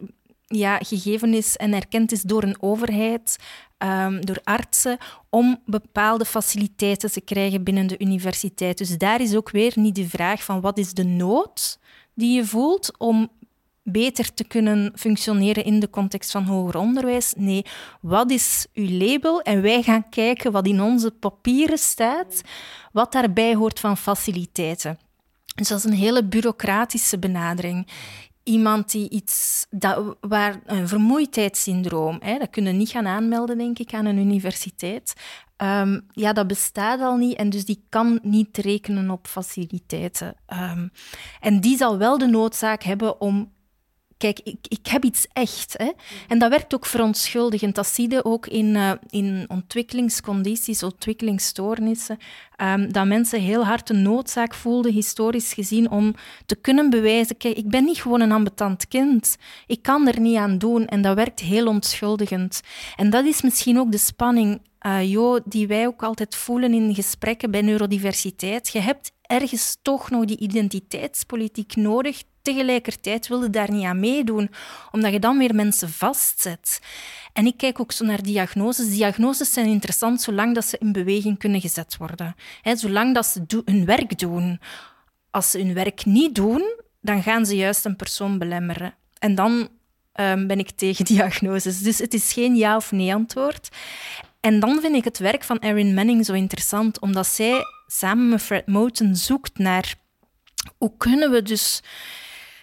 ja, 0.46 0.78
gegeven 0.78 1.34
is 1.34 1.56
en 1.56 1.72
erkend 1.72 2.12
is 2.12 2.22
door 2.22 2.42
een 2.42 2.62
overheid, 2.62 3.38
um, 3.78 4.24
door 4.26 4.40
artsen, 4.44 4.98
om 5.28 5.62
bepaalde 5.66 6.24
faciliteiten 6.24 7.12
te 7.12 7.20
krijgen 7.20 7.64
binnen 7.64 7.86
de 7.86 7.98
universiteit. 7.98 8.78
Dus 8.78 8.98
daar 8.98 9.20
is 9.20 9.34
ook 9.34 9.50
weer 9.50 9.72
niet 9.74 9.94
de 9.94 10.08
vraag 10.08 10.44
van 10.44 10.60
wat 10.60 10.78
is 10.78 10.94
de 10.94 11.04
nood 11.04 11.78
die 12.14 12.36
je 12.36 12.44
voelt 12.44 12.98
om 12.98 13.28
beter 13.90 14.34
te 14.34 14.44
kunnen 14.44 14.92
functioneren 14.94 15.64
in 15.64 15.80
de 15.80 15.90
context 15.90 16.30
van 16.30 16.44
hoger 16.44 16.76
onderwijs. 16.76 17.34
Nee, 17.36 17.64
wat 18.00 18.30
is 18.30 18.66
uw 18.74 18.88
label? 18.88 19.40
En 19.42 19.62
wij 19.62 19.82
gaan 19.82 20.08
kijken 20.08 20.52
wat 20.52 20.66
in 20.66 20.82
onze 20.82 21.10
papieren 21.10 21.78
staat, 21.78 22.40
wat 22.92 23.12
daarbij 23.12 23.54
hoort 23.54 23.80
van 23.80 23.96
faciliteiten. 23.96 24.98
Dus 25.54 25.68
dat 25.68 25.78
is 25.78 25.84
een 25.84 25.92
hele 25.92 26.24
bureaucratische 26.24 27.18
benadering. 27.18 27.86
iemand 28.42 28.90
die 28.90 29.10
iets, 29.10 29.66
dat, 29.70 30.16
waar 30.20 30.60
een 30.66 30.88
vermoeidheidssyndroom, 30.88 32.18
hè, 32.20 32.38
dat 32.38 32.50
kunnen 32.50 32.76
niet 32.76 32.88
gaan 32.88 33.06
aanmelden, 33.06 33.58
denk 33.58 33.78
ik, 33.78 33.94
aan 33.94 34.06
een 34.06 34.18
universiteit. 34.18 35.14
Ehm, 35.56 36.00
ja, 36.10 36.32
dat 36.32 36.46
bestaat 36.46 37.00
al 37.00 37.16
niet 37.16 37.36
en 37.36 37.50
dus 37.50 37.64
die 37.64 37.84
kan 37.88 38.18
niet 38.22 38.58
rekenen 38.58 39.10
op 39.10 39.26
faciliteiten. 39.26 40.34
Ehm, 40.46 40.88
en 41.40 41.60
die 41.60 41.76
zal 41.76 41.98
wel 41.98 42.18
de 42.18 42.26
noodzaak 42.26 42.82
hebben 42.82 43.20
om 43.20 43.52
kijk, 44.20 44.40
ik, 44.44 44.58
ik 44.68 44.86
heb 44.86 45.04
iets 45.04 45.26
echt. 45.32 45.74
Hè? 45.76 45.90
En 46.28 46.38
dat 46.38 46.50
werkt 46.50 46.74
ook 46.74 46.86
verontschuldigend. 46.86 47.74
Dat 47.74 47.86
zie 47.86 48.10
je 48.10 48.24
ook 48.24 48.46
in, 48.46 48.66
uh, 48.66 48.92
in 49.10 49.44
ontwikkelingscondities, 49.48 50.82
ontwikkelingsstoornissen, 50.82 52.18
um, 52.62 52.92
dat 52.92 53.06
mensen 53.06 53.40
heel 53.40 53.64
hard 53.64 53.90
een 53.90 54.02
noodzaak 54.02 54.54
voelden, 54.54 54.92
historisch 54.92 55.52
gezien, 55.52 55.90
om 55.90 56.14
te 56.46 56.56
kunnen 56.56 56.90
bewijzen, 56.90 57.36
kijk, 57.36 57.56
ik 57.56 57.68
ben 57.68 57.84
niet 57.84 58.02
gewoon 58.02 58.20
een 58.20 58.32
ambetant 58.32 58.88
kind. 58.88 59.36
Ik 59.66 59.82
kan 59.82 60.08
er 60.08 60.20
niet 60.20 60.36
aan 60.36 60.58
doen. 60.58 60.86
En 60.86 61.02
dat 61.02 61.14
werkt 61.14 61.40
heel 61.40 61.66
ontschuldigend. 61.66 62.60
En 62.96 63.10
dat 63.10 63.24
is 63.24 63.42
misschien 63.42 63.78
ook 63.78 63.92
de 63.92 63.98
spanning 63.98 64.60
uh, 64.86 65.10
jo, 65.10 65.38
die 65.44 65.66
wij 65.66 65.86
ook 65.86 66.02
altijd 66.02 66.36
voelen 66.36 66.74
in 66.74 66.94
gesprekken 66.94 67.50
bij 67.50 67.60
neurodiversiteit. 67.60 68.68
Je 68.68 68.80
hebt 68.80 69.12
ergens 69.30 69.78
toch 69.82 70.10
nog 70.10 70.24
die 70.24 70.38
identiteitspolitiek 70.38 71.76
nodig 71.76 72.22
tegelijkertijd 72.42 73.28
wilde 73.28 73.50
daar 73.50 73.70
niet 73.70 73.84
aan 73.84 74.00
meedoen, 74.00 74.50
omdat 74.90 75.12
je 75.12 75.18
dan 75.18 75.38
weer 75.38 75.54
mensen 75.54 75.90
vastzet. 75.90 76.80
En 77.32 77.46
ik 77.46 77.56
kijk 77.56 77.80
ook 77.80 77.92
zo 77.92 78.04
naar 78.04 78.22
diagnoses. 78.22 78.88
Diagnoses 78.88 79.52
zijn 79.52 79.66
interessant 79.66 80.20
zolang 80.20 80.54
dat 80.54 80.64
ze 80.64 80.78
in 80.78 80.92
beweging 80.92 81.38
kunnen 81.38 81.60
gezet 81.60 81.96
worden. 81.96 82.34
Zolang 82.62 83.14
dat 83.14 83.26
ze 83.26 83.62
hun 83.64 83.84
werk 83.84 84.18
doen. 84.18 84.60
Als 85.30 85.50
ze 85.50 85.58
hun 85.58 85.74
werk 85.74 86.04
niet 86.04 86.34
doen, 86.34 86.80
dan 87.00 87.22
gaan 87.22 87.46
ze 87.46 87.56
juist 87.56 87.84
een 87.84 87.96
persoon 87.96 88.38
belemmeren. 88.38 88.94
En 89.18 89.34
dan 89.34 89.68
um, 90.20 90.46
ben 90.46 90.58
ik 90.58 90.70
tegen 90.70 91.04
diagnoses. 91.14 91.78
Dus 91.78 91.98
het 91.98 92.14
is 92.14 92.32
geen 92.32 92.56
ja 92.56 92.76
of 92.76 92.92
nee 92.92 93.14
antwoord. 93.14 93.68
En 94.40 94.60
dan 94.60 94.80
vind 94.80 94.94
ik 94.94 95.04
het 95.04 95.18
werk 95.18 95.44
van 95.44 95.58
Erin 95.58 95.94
Manning 95.94 96.24
zo 96.24 96.32
interessant, 96.32 97.00
omdat 97.00 97.26
zij 97.26 97.64
samen 97.92 98.28
met 98.28 98.42
Fred 98.42 98.66
Moten 98.66 99.16
zoekt 99.16 99.58
naar 99.58 99.94
hoe 100.78 100.92
kunnen 100.96 101.30
we 101.30 101.42
dus 101.42 101.82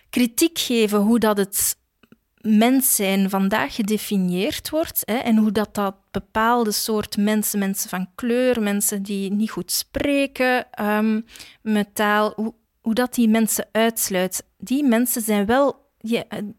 kritiek 0.10 0.60
geven 0.60 1.00
hoe 1.00 1.20
dat 1.20 1.38
het 1.38 1.78
mens 2.42 2.96
zijn 2.96 3.30
vandaag 3.30 3.76
gedefinieerd 3.76 4.70
wordt 4.70 5.02
hè, 5.06 5.16
en 5.18 5.38
hoe 5.38 5.52
dat, 5.52 5.76
dat 5.76 5.96
bepaalde 6.12 6.72
soort 6.72 7.18
mensen, 7.18 7.60
mensen 7.60 7.90
van 7.90 8.10
kleur, 8.16 8.62
mensen 8.62 9.04
die 9.04 9.32
niet 9.32 9.52
goed 9.52 9.72
spreken 9.72 10.68
um, 10.82 11.26
met 11.62 11.96
taal, 11.96 12.34
hoe, 12.36 12.54
hoe 12.82 12.94
dat 12.94 13.13
die 13.13 13.30
mensen 13.30 13.68
uitsluit. 13.72 14.44
Die 14.58 14.84
mensen 14.84 15.22
zijn 15.22 15.46
wel 15.46 15.86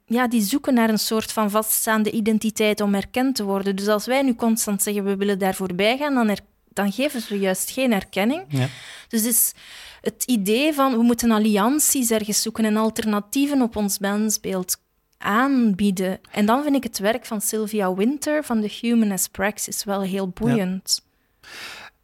ja, 0.06 0.28
die 0.28 0.42
zoeken 0.42 0.74
naar 0.74 0.88
een 0.88 0.98
soort 0.98 1.32
van 1.32 1.50
vaststaande 1.50 2.10
identiteit 2.10 2.80
om 2.80 2.94
erkend 2.94 3.36
te 3.36 3.44
worden. 3.44 3.76
Dus 3.76 3.88
als 3.88 4.06
wij 4.06 4.22
nu 4.22 4.34
constant 4.34 4.82
zeggen 4.82 5.04
we 5.04 5.16
willen 5.16 5.38
daar 5.38 5.54
voorbij 5.54 5.96
gaan, 5.96 6.14
dan, 6.14 6.36
dan 6.78 6.92
geven 6.92 7.20
ze 7.20 7.38
juist 7.38 7.70
geen 7.70 7.92
erkenning. 7.92 8.44
Ja. 8.48 8.66
Dus 9.08 9.24
is 9.26 9.52
het 10.00 10.24
idee 10.24 10.72
van 10.72 10.96
we 10.96 11.02
moeten 11.02 11.30
allianties 11.30 12.10
ergens 12.10 12.42
zoeken 12.42 12.64
en 12.64 12.76
alternatieven 12.76 13.62
op 13.62 13.76
ons 13.76 13.98
mensbeeld 13.98 14.76
aanbieden. 15.18 16.20
En 16.30 16.46
dan 16.46 16.62
vind 16.62 16.76
ik 16.76 16.82
het 16.82 16.98
werk 16.98 17.26
van 17.26 17.40
Sylvia 17.40 17.94
Winter 17.94 18.44
van 18.44 18.60
The 18.60 18.76
Humanist 18.80 19.30
Praxis 19.30 19.84
wel 19.84 20.02
heel 20.02 20.28
boeiend. 20.28 21.06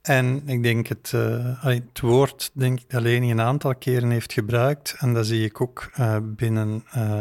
En 0.02 0.42
ik 0.46 0.62
denk 0.62 0.86
het, 0.86 1.12
uh, 1.14 1.62
het 1.62 2.00
woord 2.00 2.50
denk 2.52 2.80
ik 2.80 2.90
dat 2.90 3.02
Leni 3.02 3.30
een 3.30 3.40
aantal 3.40 3.74
keren 3.74 4.10
heeft 4.10 4.32
gebruikt, 4.32 4.96
en 4.98 5.14
dat 5.14 5.26
zie 5.26 5.44
ik 5.44 5.60
ook 5.60 5.90
uh, 5.98 6.16
binnen 6.22 6.84
uh, 6.96 7.20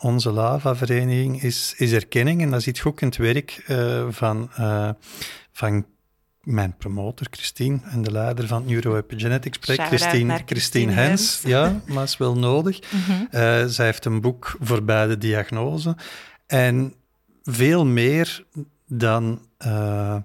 onze 0.00 0.30
Lava-vereniging, 0.30 1.42
is, 1.42 1.74
is 1.76 1.92
erkenning. 1.92 2.42
En 2.42 2.50
dat 2.50 2.62
ziet 2.62 2.82
ook 2.84 3.00
in 3.00 3.06
het 3.06 3.16
werk 3.16 3.64
van, 4.10 4.50
van 5.52 5.86
mijn 6.42 6.76
promotor 6.76 7.26
Christine 7.30 7.78
en 7.84 8.02
de 8.02 8.12
leider 8.12 8.46
van 8.46 8.58
het 8.58 8.70
Neuroepigenetics 8.70 9.58
project, 9.58 9.86
Christine, 9.86 10.42
Christine 10.46 10.92
Hens. 10.92 11.40
Ja, 11.46 11.80
maar 11.86 12.04
is 12.04 12.16
wel 12.16 12.36
nodig. 12.36 12.78
Mm 12.90 13.28
zij 13.68 13.84
heeft 13.86 14.04
een 14.04 14.20
boek 14.20 14.56
voor 14.60 14.84
beide 14.84 15.18
diagnose. 15.18 15.96
En 16.46 16.94
veel 17.42 17.86
meer 17.86 18.44
dan 18.86 19.46
uh, 19.66 20.16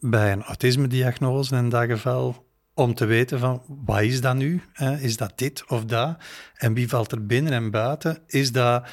bij 0.00 0.32
een 0.32 0.42
autisme-diagnose 0.42 1.56
in 1.56 1.68
dat 1.68 1.84
geval, 1.84 2.46
om 2.74 2.94
te 2.94 3.04
weten 3.04 3.38
van 3.38 3.62
wat 3.84 4.00
is 4.00 4.20
dat 4.20 4.34
nu? 4.34 4.62
Is 4.98 5.16
dat 5.16 5.32
dit 5.38 5.64
of 5.68 5.84
dat? 5.84 6.16
En 6.54 6.74
wie 6.74 6.88
valt 6.88 7.12
er 7.12 7.26
binnen 7.26 7.52
en 7.52 7.70
buiten? 7.70 8.18
Is 8.26 8.52
dat 8.52 8.88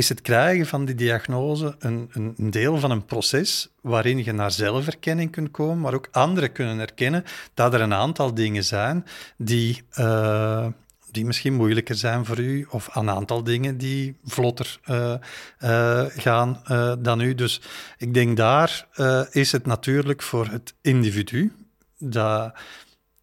is 0.00 0.08
het 0.08 0.20
krijgen 0.20 0.66
van 0.66 0.84
die 0.84 0.94
diagnose 0.94 1.74
een, 1.78 2.10
een, 2.12 2.50
deel 2.50 2.78
van 2.78 2.90
een 2.90 3.04
proces 3.04 3.68
waarin 3.80 4.24
je 4.24 4.32
naar 4.32 4.50
zelferkenning 4.50 5.30
kunt 5.30 5.50
komen, 5.50 5.80
maar 5.80 5.94
ook 5.94 6.08
anderen 6.12 6.52
kunnen 6.52 6.80
erkennen 6.80 7.24
dat 7.54 7.74
er 7.74 7.80
een 7.80 7.94
aantal 7.94 8.34
dingen 8.34 8.64
zijn 8.64 9.06
die, 9.36 9.82
uh, 9.98 10.66
die 11.10 11.24
misschien 11.24 11.54
moeilijker 11.54 11.94
zijn 11.94 12.24
voor 12.24 12.38
u, 12.38 12.66
of 12.70 12.96
een 12.96 13.10
aantal 13.10 13.42
dingen 13.42 13.78
die 13.78 14.16
vlotter 14.24 14.80
uh, 14.90 15.14
uh, 15.60 16.04
gaan 16.08 16.62
dan 16.98 17.20
u. 17.20 17.34
Dus 17.34 17.60
ik 17.98 18.14
denk 18.14 18.36
daar 18.36 18.86
is 19.30 19.52
het 19.52 19.66
natuurlijk 19.66 20.22
voor 20.22 20.46
het 20.46 20.74
individu 20.80 21.52
dat 21.98 22.52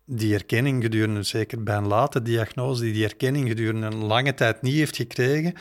die 0.05 0.33
erkenning 0.33 0.83
gedurende, 0.83 1.23
zeker 1.23 1.63
bij 1.63 1.75
een 1.75 1.87
late 1.87 2.21
diagnose, 2.21 2.81
die 2.81 2.93
die 2.93 3.03
erkenning 3.03 3.47
gedurende 3.47 3.87
een 3.87 4.05
lange 4.05 4.33
tijd 4.33 4.61
niet 4.61 4.75
heeft 4.75 4.95
gekregen, 4.95 5.53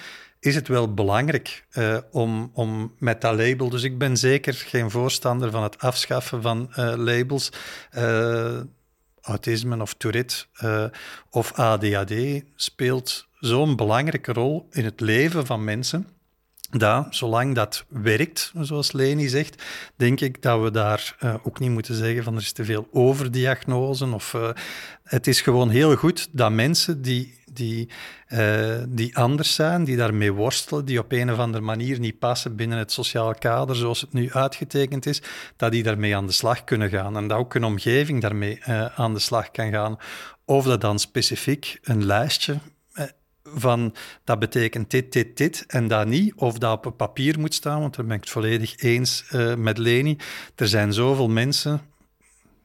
is 0.46 0.54
het 0.54 0.68
wel 0.68 0.94
belangrijk 0.94 1.66
uh, 1.72 1.98
om, 2.10 2.50
om 2.54 2.94
met 2.98 3.20
dat 3.20 3.36
label. 3.36 3.68
Dus 3.68 3.82
ik 3.82 3.98
ben 3.98 4.16
zeker 4.16 4.54
geen 4.54 4.90
voorstander 4.90 5.50
van 5.50 5.62
het 5.62 5.78
afschaffen 5.78 6.42
van 6.42 6.68
uh, 6.70 6.94
labels. 6.96 7.52
Uh, 7.96 8.60
autisme 9.20 9.80
of 9.80 9.94
Tourette 9.94 10.44
of 11.30 11.52
ADHD 11.52 12.42
speelt 12.54 13.28
zo'n 13.38 13.76
belangrijke 13.76 14.32
rol 14.32 14.66
in 14.70 14.84
het 14.84 15.00
leven 15.00 15.46
van 15.46 15.64
mensen. 15.64 16.15
Dat, 16.78 17.06
zolang 17.10 17.54
dat 17.54 17.84
werkt, 17.88 18.52
zoals 18.60 18.92
Leni 18.92 19.28
zegt, 19.28 19.62
denk 19.96 20.20
ik 20.20 20.42
dat 20.42 20.62
we 20.62 20.70
daar 20.70 21.16
ook 21.42 21.58
niet 21.58 21.70
moeten 21.70 21.94
zeggen 21.94 22.24
van 22.24 22.34
er 22.34 22.40
is 22.40 22.52
te 22.52 22.64
veel 22.64 22.88
overdiagnose. 22.92 24.06
Of, 24.06 24.36
het 25.02 25.26
is 25.26 25.40
gewoon 25.40 25.70
heel 25.70 25.96
goed 25.96 26.28
dat 26.32 26.52
mensen 26.52 27.02
die 27.02 27.34
die, 27.56 27.88
uh, 28.28 28.82
die 28.88 29.16
anders 29.16 29.54
zijn, 29.54 29.84
die 29.84 29.96
daarmee 29.96 30.32
worstelen, 30.32 30.84
die 30.84 30.98
op 30.98 31.12
een 31.12 31.32
of 31.32 31.38
andere 31.38 31.64
manier 31.64 31.98
niet 31.98 32.18
passen 32.18 32.56
binnen 32.56 32.78
het 32.78 32.92
sociaal 32.92 33.34
kader 33.34 33.76
zoals 33.76 34.00
het 34.00 34.12
nu 34.12 34.32
uitgetekend 34.32 35.06
is, 35.06 35.22
dat 35.56 35.72
die 35.72 35.82
daarmee 35.82 36.16
aan 36.16 36.26
de 36.26 36.32
slag 36.32 36.64
kunnen 36.64 36.88
gaan 36.88 37.16
en 37.16 37.28
dat 37.28 37.38
ook 37.38 37.54
een 37.54 37.64
omgeving 37.64 38.20
daarmee 38.20 38.64
aan 38.94 39.14
de 39.14 39.20
slag 39.20 39.50
kan 39.50 39.70
gaan. 39.72 39.96
Of 40.44 40.64
dat 40.64 40.80
dan 40.80 40.98
specifiek 40.98 41.78
een 41.82 42.04
lijstje 42.04 42.58
van 43.54 43.94
dat 44.24 44.38
betekent 44.38 44.90
dit, 44.90 45.12
dit, 45.12 45.36
dit 45.36 45.64
en 45.66 45.88
dat 45.88 46.06
niet, 46.06 46.34
of 46.34 46.58
dat 46.58 46.86
op 46.86 46.96
papier 46.96 47.38
moet 47.40 47.54
staan, 47.54 47.80
want 47.80 47.96
daar 47.96 48.06
ben 48.06 48.16
ik 48.16 48.20
het 48.20 48.30
volledig 48.30 48.82
eens 48.82 49.24
met 49.56 49.78
Leni. 49.78 50.16
Er 50.54 50.68
zijn 50.68 50.92
zoveel 50.92 51.28
mensen, 51.28 51.80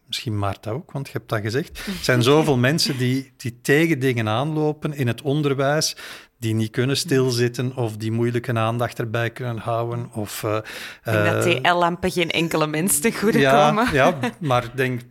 misschien 0.08 0.40
Maarta 0.40 0.72
ook, 0.72 0.92
want 0.92 1.08
je 1.08 1.14
hebt 1.14 1.30
dat 1.30 1.42
gezegd. 1.42 1.78
Er 1.78 1.94
zijn 2.02 2.24
zoveel 2.24 2.58
mensen 2.70 2.98
die, 2.98 3.32
die 3.38 3.60
tegen 3.62 4.00
dingen 4.00 4.28
aanlopen 4.28 4.94
in 4.94 5.08
het 5.08 5.22
onderwijs, 5.22 5.96
die 6.40 6.54
niet 6.54 6.72
kunnen 6.72 6.98
stilzitten 6.98 7.76
of 7.76 7.98
die 7.98 8.12
moeilijke 8.12 8.54
aandacht 8.54 9.00
erbij 9.00 9.30
kunnen 9.30 9.58
houden. 9.58 10.10
Of, 10.14 10.44
uh, 10.44 10.56
en 11.04 11.34
dat 11.34 11.42
TL-lampen 11.42 12.12
geen 12.12 12.30
enkele 12.30 12.68
mens 12.68 13.00
te 13.00 13.12
goede 13.12 13.40
ja, 13.40 13.68
komen. 13.68 13.94
Ja, 13.94 14.18
maar 14.40 14.64
ik 14.64 14.76
denk 14.78 15.02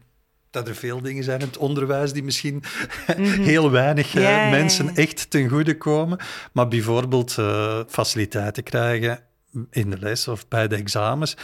dat 0.51 0.69
er 0.69 0.75
veel 0.75 1.01
dingen 1.01 1.25
zijn 1.25 1.41
in 1.41 1.47
het 1.47 1.57
onderwijs 1.57 2.13
die 2.13 2.23
misschien 2.23 2.55
mm 3.17 3.25
-hmm. 3.25 3.43
heel 3.43 3.71
weinig 3.71 4.15
mensen 4.51 4.95
echt 4.95 5.31
ten 5.31 5.49
goede 5.49 5.77
komen. 5.77 6.19
Maar 6.53 6.69
bijvoorbeeld 6.69 7.37
faciliteiten 7.89 8.63
krijgen 8.63 9.21
in 9.71 9.91
de 9.91 9.99
les 9.99 10.29
of 10.29 10.49
bij 10.49 10.69
de 10.69 10.77
examens. 10.77 11.37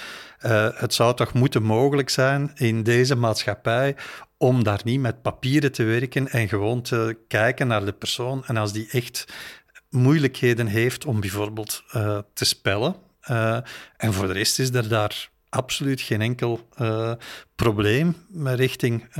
Uh, 0.46 0.68
het 0.74 0.94
zou 0.94 1.14
toch 1.14 1.32
moeten 1.32 1.62
mogelijk 1.62 2.10
zijn 2.10 2.50
in 2.54 2.82
deze 2.82 3.14
maatschappij 3.14 3.96
om 4.36 4.64
daar 4.64 4.80
niet 4.84 5.00
met 5.00 5.22
papieren 5.22 5.72
te 5.72 5.84
werken 5.84 6.28
en 6.28 6.48
gewoon 6.48 6.82
te 6.82 7.18
kijken 7.28 7.66
naar 7.66 7.84
de 7.84 7.92
persoon. 7.92 8.44
En 8.46 8.56
als 8.56 8.72
die 8.72 8.88
echt 8.90 9.26
moeilijkheden 9.90 10.66
heeft 10.66 11.04
om 11.04 11.20
bijvoorbeeld 11.20 11.82
uh, 11.94 12.18
te 12.34 12.44
spellen, 12.44 12.96
en 13.96 14.12
voor 14.12 14.26
de 14.26 14.32
rest 14.32 14.58
is 14.58 14.70
er 14.70 14.88
daar 14.88 15.30
absoluut 15.48 16.00
geen 16.00 16.20
enkel 16.20 16.68
probleem 17.54 18.16
richting 18.44 19.14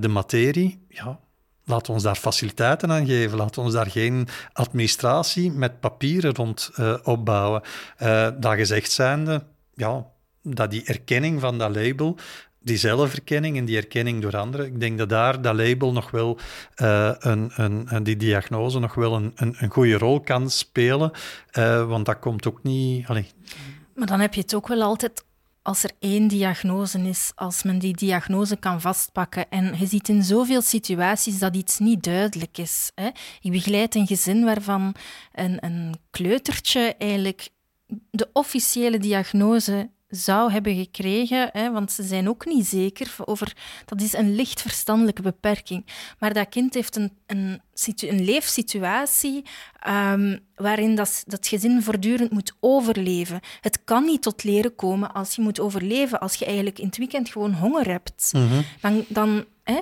de 0.00 0.08
materie. 0.08 0.86
Ja, 0.88 1.20
Laat 1.64 1.88
ons 1.88 2.02
daar 2.02 2.16
faciliteiten 2.16 2.90
aan 2.90 3.06
geven. 3.06 3.38
Laat 3.38 3.58
ons 3.58 3.72
daar 3.72 3.90
geen 3.90 4.28
administratie 4.52 5.50
met 5.50 5.80
papieren 5.80 6.34
rond 6.34 6.70
uh, 6.78 6.94
opbouwen. 7.02 7.62
Uh, 8.02 8.28
dat 8.38 8.54
gezegd 8.54 8.90
zijnde, 8.90 9.44
ja, 9.74 10.06
dat 10.42 10.70
die 10.70 10.84
erkenning 10.84 11.40
van 11.40 11.58
dat 11.58 11.74
label 11.74 12.18
die 12.64 12.76
zelferkenning 12.76 13.56
en 13.56 13.64
die 13.64 13.76
erkenning 13.76 14.22
door 14.22 14.36
anderen, 14.36 14.66
ik 14.66 14.80
denk 14.80 14.98
dat 14.98 15.08
daar 15.08 15.42
dat 15.42 15.54
label 15.54 15.92
nog 15.92 16.10
wel, 16.10 16.38
uh, 16.82 17.10
een, 17.18 17.50
een, 17.54 18.02
die 18.02 18.16
diagnose 18.16 18.78
nog 18.78 18.94
wel 18.94 19.14
een, 19.14 19.32
een, 19.34 19.70
goede 19.70 19.98
rol 19.98 20.20
kan 20.20 20.50
spelen. 20.50 21.10
Uh, 21.58 21.86
want 21.86 22.06
dat 22.06 22.18
komt 22.18 22.46
ook 22.46 22.62
niet. 22.62 23.06
Allee. 23.06 23.26
Maar 23.94 24.06
dan 24.06 24.20
heb 24.20 24.34
je 24.34 24.40
het 24.40 24.54
ook 24.54 24.68
wel 24.68 24.82
altijd 24.82 25.24
als 25.62 25.82
er 25.82 25.90
één 25.98 26.28
diagnose 26.28 26.98
is, 26.98 27.32
als 27.34 27.62
men 27.62 27.78
die 27.78 27.96
diagnose 27.96 28.56
kan 28.56 28.80
vastpakken. 28.80 29.50
En 29.50 29.78
je 29.78 29.86
ziet 29.86 30.08
in 30.08 30.22
zoveel 30.22 30.62
situaties 30.62 31.38
dat 31.38 31.56
iets 31.56 31.78
niet 31.78 32.02
duidelijk 32.02 32.58
is. 32.58 32.90
Hè. 32.94 33.06
Ik 33.40 33.50
begeleid 33.50 33.94
een 33.94 34.06
gezin 34.06 34.44
waarvan 34.44 34.94
een, 35.32 35.64
een 35.64 35.94
kleutertje 36.10 36.94
eigenlijk 36.98 37.48
de 38.10 38.30
officiële 38.32 38.98
diagnose 38.98 39.90
zou 40.14 40.52
hebben 40.52 40.76
gekregen, 40.76 41.50
hè, 41.52 41.72
want 41.72 41.92
ze 41.92 42.02
zijn 42.02 42.28
ook 42.28 42.46
niet 42.46 42.66
zeker 42.66 43.14
over... 43.24 43.56
Dat 43.84 44.00
is 44.00 44.12
een 44.12 44.34
licht 44.34 44.60
verstandelijke 44.60 45.22
beperking. 45.22 45.86
Maar 46.18 46.32
dat 46.32 46.48
kind 46.48 46.74
heeft 46.74 46.96
een, 46.96 47.12
een, 47.26 47.60
een 47.96 48.24
leefsituatie 48.24 49.44
um, 49.88 50.38
waarin 50.54 50.94
dat, 50.94 51.24
dat 51.26 51.46
gezin 51.46 51.82
voortdurend 51.82 52.30
moet 52.30 52.52
overleven. 52.60 53.40
Het 53.60 53.84
kan 53.84 54.04
niet 54.04 54.22
tot 54.22 54.44
leren 54.44 54.74
komen 54.74 55.12
als 55.12 55.34
je 55.34 55.42
moet 55.42 55.60
overleven, 55.60 56.20
als 56.20 56.34
je 56.34 56.44
eigenlijk 56.44 56.78
in 56.78 56.86
het 56.86 56.96
weekend 56.96 57.28
gewoon 57.28 57.52
honger 57.52 57.88
hebt. 57.88 58.30
Mhm. 58.32 58.62
Dan, 58.80 59.04
dan 59.08 59.44
hè, 59.64 59.80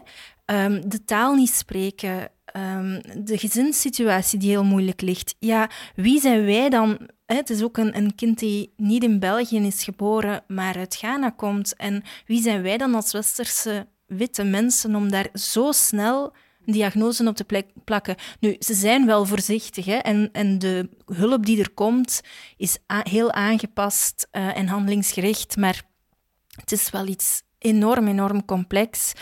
um, 0.65 0.89
de 0.89 1.05
taal 1.05 1.35
niet 1.35 1.51
spreken, 1.51 2.31
um, 2.57 3.01
de 3.25 3.39
gezinssituatie 3.39 4.39
die 4.39 4.51
heel 4.51 4.65
moeilijk 4.65 5.01
ligt. 5.01 5.35
Ja, 5.39 5.71
wie 5.95 6.21
zijn 6.21 6.45
wij 6.45 6.69
dan 6.69 7.09
het 7.37 7.51
is 7.51 7.63
ook 7.63 7.77
een, 7.77 8.15
kind 8.15 8.39
die 8.39 8.73
niet 8.77 9.03
in 9.03 9.19
België 9.19 9.59
is 9.59 9.85
geboren, 9.85 10.43
maar 10.49 10.77
uit 10.77 10.97
Ghana 10.97 11.31
komt. 11.31 11.77
En 11.77 12.03
wie 12.27 12.43
zijn 12.43 12.63
wij 12.63 12.77
dan 12.77 12.95
als 12.95 13.13
westerse 13.13 13.87
witte 14.07 14.45
mensen 14.45 14.95
om 14.95 15.11
daar 15.11 15.29
zo 15.35 15.73
snel 15.73 16.33
een 16.67 16.73
diagnose 16.73 17.29
op 17.29 17.37
te 17.37 17.63
plakken? 17.85 18.17
Nu, 18.41 18.57
ze 18.59 18.75
zijn 18.75 19.07
wel 19.07 19.27
voorzichtig 19.27 19.85
hè? 19.85 19.97
En, 19.97 20.29
en 20.33 20.59
de 20.59 20.89
hulp 21.05 21.47
die 21.47 21.61
er 21.61 21.71
komt 21.71 22.21
is 22.57 22.79
heel 22.87 23.33
aangepast 23.33 24.29
uh, 24.33 24.57
en 24.57 24.67
handelingsgericht, 24.67 25.57
maar 25.57 25.83
het 26.61 26.73
is 26.73 26.91
wel 26.91 27.07
iets 27.07 27.43
enorm, 27.59 28.09
enorm 28.09 28.45
complex. 28.45 29.13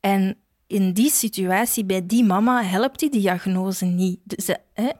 En 0.00 0.36
in 0.66 0.92
die 0.92 1.10
situatie, 1.10 1.84
bij 1.84 2.06
die 2.06 2.24
mama, 2.24 2.62
helpt 2.62 2.98
die 2.98 3.10
diagnose 3.10 3.84
niet. 3.84 4.20
Dus, 4.24 4.46
hè, 4.72 4.90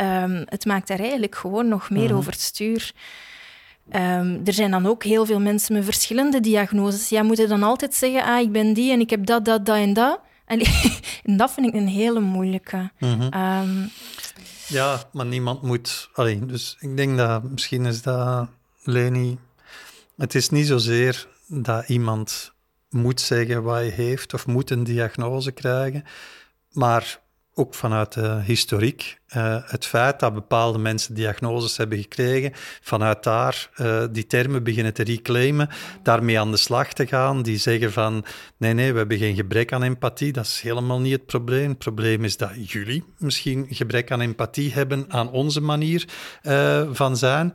Um, 0.00 0.42
het 0.44 0.64
maakt 0.64 0.88
daar 0.88 0.98
eigenlijk 0.98 1.34
gewoon 1.34 1.68
nog 1.68 1.90
meer 1.90 2.10
mm 2.10 2.16
over 2.16 2.32
het 2.32 2.40
stuur. 2.40 2.92
Um, 3.92 4.40
er 4.44 4.52
zijn 4.52 4.70
dan 4.70 4.86
ook 4.86 5.04
heel 5.04 5.26
veel 5.26 5.40
mensen 5.40 5.74
met 5.74 5.84
verschillende 5.84 6.40
diagnoses. 6.40 7.08
Ja, 7.08 7.22
moeten 7.22 7.48
dan 7.48 7.62
altijd 7.62 7.94
zeggen, 7.94 8.24
ah, 8.24 8.40
ik 8.40 8.52
ben 8.52 8.72
die 8.72 8.92
en 8.92 9.00
ik 9.00 9.10
heb 9.10 9.26
dat, 9.26 9.44
dat, 9.44 9.66
dat 9.66 9.76
en 9.76 9.92
dat. 9.92 10.20
En, 10.44 10.60
en 11.24 11.36
dat 11.40 11.52
vind 11.52 11.66
ik 11.66 11.74
een 11.74 11.88
hele 11.88 12.20
moeilijke. 12.20 12.90
Mm 12.98 13.20
um, 13.22 13.90
ja, 14.68 15.02
maar 15.12 15.26
niemand 15.26 15.62
moet... 15.62 16.08
Allee, 16.12 16.46
dus 16.46 16.76
ik 16.80 16.96
denk 16.96 17.16
dat 17.16 17.42
misschien 17.42 17.86
is 17.86 18.02
dat, 18.02 18.48
Leni... 18.82 19.38
Het 20.16 20.34
is 20.34 20.50
niet 20.50 20.66
zozeer 20.66 21.28
dat 21.46 21.88
iemand 21.88 22.52
moet 22.90 23.20
zeggen 23.20 23.62
wat 23.62 23.74
hij 23.74 23.88
heeft 23.88 24.34
of 24.34 24.46
moet 24.46 24.70
een 24.70 24.84
diagnose 24.84 25.52
krijgen, 25.52 26.04
maar 26.70 27.20
ook 27.58 27.74
vanuit 27.74 28.12
de 28.12 28.40
historiek, 28.44 29.18
uh, 29.36 29.56
het 29.64 29.86
feit 29.86 30.20
dat 30.20 30.34
bepaalde 30.34 30.78
mensen 30.78 31.14
diagnoses 31.14 31.76
hebben 31.76 31.98
gekregen, 31.98 32.52
vanuit 32.80 33.22
daar 33.22 33.70
uh, 33.76 34.04
die 34.10 34.26
termen 34.26 34.62
beginnen 34.62 34.94
te 34.94 35.02
reclaimen, 35.02 35.68
daarmee 36.02 36.40
aan 36.40 36.50
de 36.50 36.56
slag 36.56 36.92
te 36.92 37.06
gaan, 37.06 37.42
die 37.42 37.58
zeggen 37.58 37.92
van 37.92 38.24
nee, 38.56 38.72
nee, 38.72 38.92
we 38.92 38.98
hebben 38.98 39.18
geen 39.18 39.34
gebrek 39.34 39.72
aan 39.72 39.82
empathie, 39.82 40.32
dat 40.32 40.44
is 40.44 40.60
helemaal 40.60 41.00
niet 41.00 41.12
het 41.12 41.26
probleem. 41.26 41.68
Het 41.68 41.78
probleem 41.78 42.24
is 42.24 42.36
dat 42.36 42.70
jullie 42.70 43.04
misschien 43.18 43.66
gebrek 43.70 44.10
aan 44.10 44.20
empathie 44.20 44.72
hebben 44.72 45.04
aan 45.08 45.30
onze 45.30 45.60
manier 45.60 46.08
uh, 46.42 46.88
van 46.90 47.16
zijn. 47.16 47.52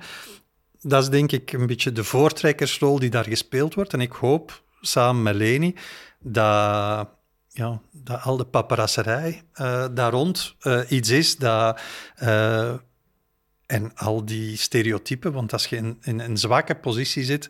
Dat 0.81 1.03
is 1.03 1.09
denk 1.09 1.31
ik 1.31 1.53
een 1.53 1.67
beetje 1.67 1.91
de 1.91 2.03
voortrekkersrol 2.03 2.99
die 2.99 3.09
daar 3.09 3.27
gespeeld 3.27 3.73
wordt 3.73 3.93
en 3.93 4.01
ik 4.01 4.11
hoop 4.11 4.61
samen 4.81 5.23
met 5.23 5.35
Leni 5.35 5.75
dat 6.19 7.07
ja, 7.53 7.81
dat 7.91 8.21
al 8.21 8.37
de 8.37 8.45
paparasserij 8.45 9.43
uh, 9.55 9.85
daar 9.91 10.11
rond 10.11 10.55
uh, 10.63 10.81
iets 10.87 11.09
is 11.09 11.37
dat. 11.37 11.81
Uh, 12.23 12.73
en 13.65 13.95
al 13.95 14.25
die 14.25 14.57
stereotypen, 14.57 15.31
want 15.31 15.53
als 15.53 15.65
je 15.65 15.75
in, 15.75 15.97
in 16.01 16.19
een 16.19 16.37
zwakke 16.37 16.75
positie 16.75 17.23
zit 17.23 17.45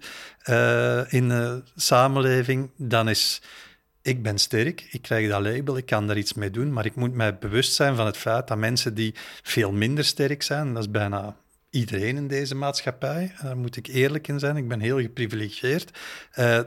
in 1.10 1.30
de 1.30 1.64
samenleving, 1.76 2.70
dan 2.78 3.10
is 3.10 3.42
ik 4.02 4.24
ben 4.24 4.38
sterk, 4.38 4.88
ik 4.92 5.02
krijg 5.02 5.30
dat 5.30 5.42
label, 5.42 5.78
ik 5.78 5.86
kan 5.86 6.08
daar 6.08 6.18
iets 6.18 6.34
mee 6.34 6.52
doen, 6.52 6.74
maar 6.74 6.86
ik 6.86 6.96
moet 6.96 7.14
mij 7.14 7.38
bewust 7.38 7.74
zijn 7.74 7.96
van 7.96 8.06
het 8.06 8.18
feit 8.18 8.48
dat 8.48 8.58
mensen 8.58 8.94
die 8.94 9.16
veel 9.44 9.72
minder 9.72 10.06
sterk 10.06 10.44
zijn, 10.44 10.74
dat 10.74 10.84
is 10.84 10.92
bijna 10.92 11.36
iedereen 11.70 12.18
in 12.18 12.28
deze 12.28 12.56
maatschappij, 12.56 13.34
daar 13.42 13.58
moet 13.58 13.76
ik 13.76 13.88
eerlijk 13.88 14.28
in 14.28 14.40
zijn, 14.40 14.58
ik 14.58 14.68
ben 14.68 14.80
heel 14.80 15.00
geprivilegieerd, 15.00 15.98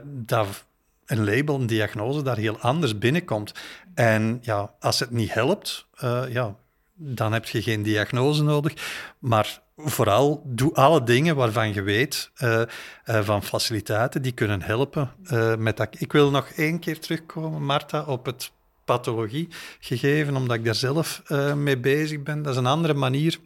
dat 0.03 0.65
een 1.05 1.23
label, 1.23 1.55
een 1.55 1.67
diagnose 1.67 2.21
daar 2.21 2.37
heel 2.37 2.59
anders 2.59 2.97
binnenkomt. 2.97 3.53
En 3.93 4.37
ja, 4.41 4.73
als 4.79 4.99
het 4.99 5.11
niet 5.11 5.33
helpt, 5.33 5.87
uh, 6.03 6.23
ja, 6.29 6.55
dan 6.93 7.33
heb 7.33 7.45
je 7.45 7.61
geen 7.61 7.83
diagnose 7.83 8.43
nodig. 8.43 8.73
Maar 9.19 9.61
vooral 9.77 10.41
doe 10.45 10.73
alle 10.73 11.03
dingen 11.03 11.35
waarvan 11.35 11.73
je 11.73 11.81
weet, 11.81 12.31
uh, 12.43 12.61
uh, 13.05 13.19
van 13.21 13.43
faciliteiten 13.43 14.21
die 14.21 14.31
kunnen 14.31 14.61
helpen 14.61 15.11
met 15.57 15.77
dat. 15.77 15.95
Ik 15.97 16.11
wil 16.11 16.31
nog 16.31 16.49
één 16.49 16.79
keer 16.79 16.99
terugkomen, 16.99 17.63
Marta, 17.63 18.03
op 18.03 18.25
het 18.25 18.51
pathologie 18.85 19.47
gegeven, 19.79 20.35
omdat 20.35 20.55
ik 20.55 20.65
daar 20.65 20.75
zelf 20.75 21.21
mee 21.55 21.77
bezig 21.77 22.23
ben. 22.23 22.41
Dat 22.41 22.53
is 22.53 22.59
een 22.59 22.65
andere 22.65 22.93
manier. 22.93 23.39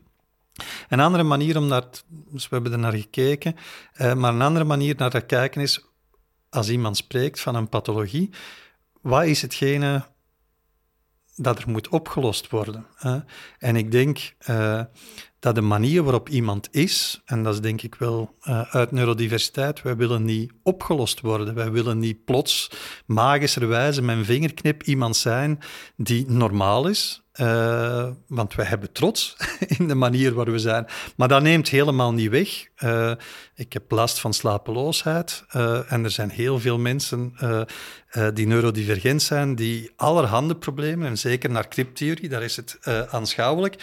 Een 0.89 0.99
andere 0.99 1.23
manier 1.23 1.57
om 1.57 1.67
naar, 1.67 1.83
dus 2.07 2.49
we 2.49 2.55
hebben 2.55 2.71
er 2.71 2.79
naar 2.79 2.93
gekeken, 2.93 3.55
maar 3.97 4.33
een 4.33 4.41
andere 4.41 4.65
manier 4.65 4.95
naar 4.97 5.09
te 5.09 5.21
kijken 5.21 5.61
is 5.61 5.88
als 6.49 6.69
iemand 6.69 6.97
spreekt 6.97 7.39
van 7.39 7.55
een 7.55 7.69
pathologie, 7.69 8.29
wat 9.01 9.25
is 9.25 9.41
hetgene 9.41 10.05
dat 11.35 11.59
er 11.59 11.69
moet 11.69 11.87
opgelost 11.87 12.49
worden? 12.49 12.85
Hè? 12.95 13.19
En 13.57 13.75
ik 13.75 13.91
denk 13.91 14.35
uh, 14.49 14.81
dat 15.39 15.55
de 15.55 15.61
manier 15.61 16.03
waarop 16.03 16.29
iemand 16.29 16.67
is, 16.71 17.21
en 17.25 17.43
dat 17.43 17.53
is 17.53 17.61
denk 17.61 17.81
ik 17.81 17.95
wel 17.95 18.35
uh, 18.43 18.61
uit 18.61 18.91
neurodiversiteit, 18.91 19.81
wij 19.81 19.95
willen 19.95 20.23
niet 20.23 20.51
opgelost 20.63 21.21
worden. 21.21 21.55
Wij 21.55 21.71
willen 21.71 21.99
niet 21.99 22.25
plots 22.25 22.71
magischerwijze 23.05 24.01
met 24.01 24.17
een 24.17 24.25
vingerknip 24.25 24.83
iemand 24.83 25.17
zijn 25.17 25.59
die 25.95 26.29
normaal 26.29 26.87
is, 26.87 27.23
uh, 27.39 28.09
want 28.27 28.55
wij 28.55 28.65
hebben 28.65 28.91
trots 28.91 29.37
in 29.77 29.87
de 29.87 29.95
manier 29.95 30.33
waar 30.33 30.51
we 30.51 30.59
zijn. 30.59 30.87
Maar 31.15 31.27
dat 31.27 31.41
neemt 31.41 31.69
helemaal 31.69 32.13
niet 32.13 32.29
weg. 32.29 32.65
Uh, 32.83 33.11
ik 33.55 33.73
heb 33.73 33.91
last 33.91 34.19
van 34.19 34.33
slapeloosheid. 34.33 35.43
Uh, 35.55 35.91
en 35.91 36.03
er 36.03 36.11
zijn 36.11 36.29
heel 36.29 36.59
veel 36.59 36.77
mensen 36.77 37.33
die 38.33 38.47
neurodivergent 38.47 39.21
zijn, 39.21 39.55
die 39.55 39.91
allerhande 39.95 40.55
problemen, 40.55 41.07
en 41.07 41.17
zeker 41.17 41.49
naar 41.49 41.67
crypttheorie, 41.67 42.29
daar 42.29 42.43
is 42.43 42.55
het 42.55 42.77
aanschouwelijk. 43.09 43.75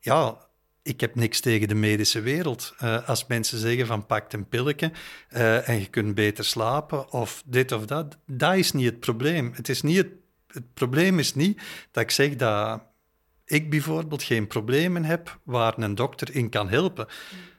Ja, 0.00 0.36
ik 0.82 1.00
heb 1.00 1.14
niks 1.14 1.40
tegen 1.40 1.68
de 1.68 1.74
medische 1.74 2.20
wereld. 2.20 2.74
Als 3.06 3.26
mensen 3.26 3.58
zeggen 3.58 3.86
van 3.86 4.06
pak 4.06 4.32
een 4.32 4.48
pilletje 4.48 4.92
en 5.64 5.80
je 5.80 5.86
kunt 5.90 6.14
beter 6.14 6.44
slapen 6.44 7.12
of 7.12 7.42
dit 7.46 7.72
of 7.72 7.86
dat, 7.86 8.18
dat 8.26 8.54
is 8.54 8.72
niet 8.72 8.86
het 8.86 9.00
probleem. 9.00 9.52
Het, 9.54 9.68
is 9.68 9.82
niet 9.82 9.96
het, 9.96 10.10
het 10.46 10.74
probleem 10.74 11.18
is 11.18 11.34
niet 11.34 11.60
dat 11.90 12.02
ik 12.02 12.10
zeg 12.10 12.36
dat 12.36 12.82
ik 13.48 13.70
bijvoorbeeld 13.70 14.22
geen 14.22 14.46
problemen 14.46 15.04
heb 15.04 15.38
waar 15.42 15.78
een 15.78 15.94
dokter 15.94 16.34
in 16.34 16.48
kan 16.50 16.68
helpen. 16.68 17.06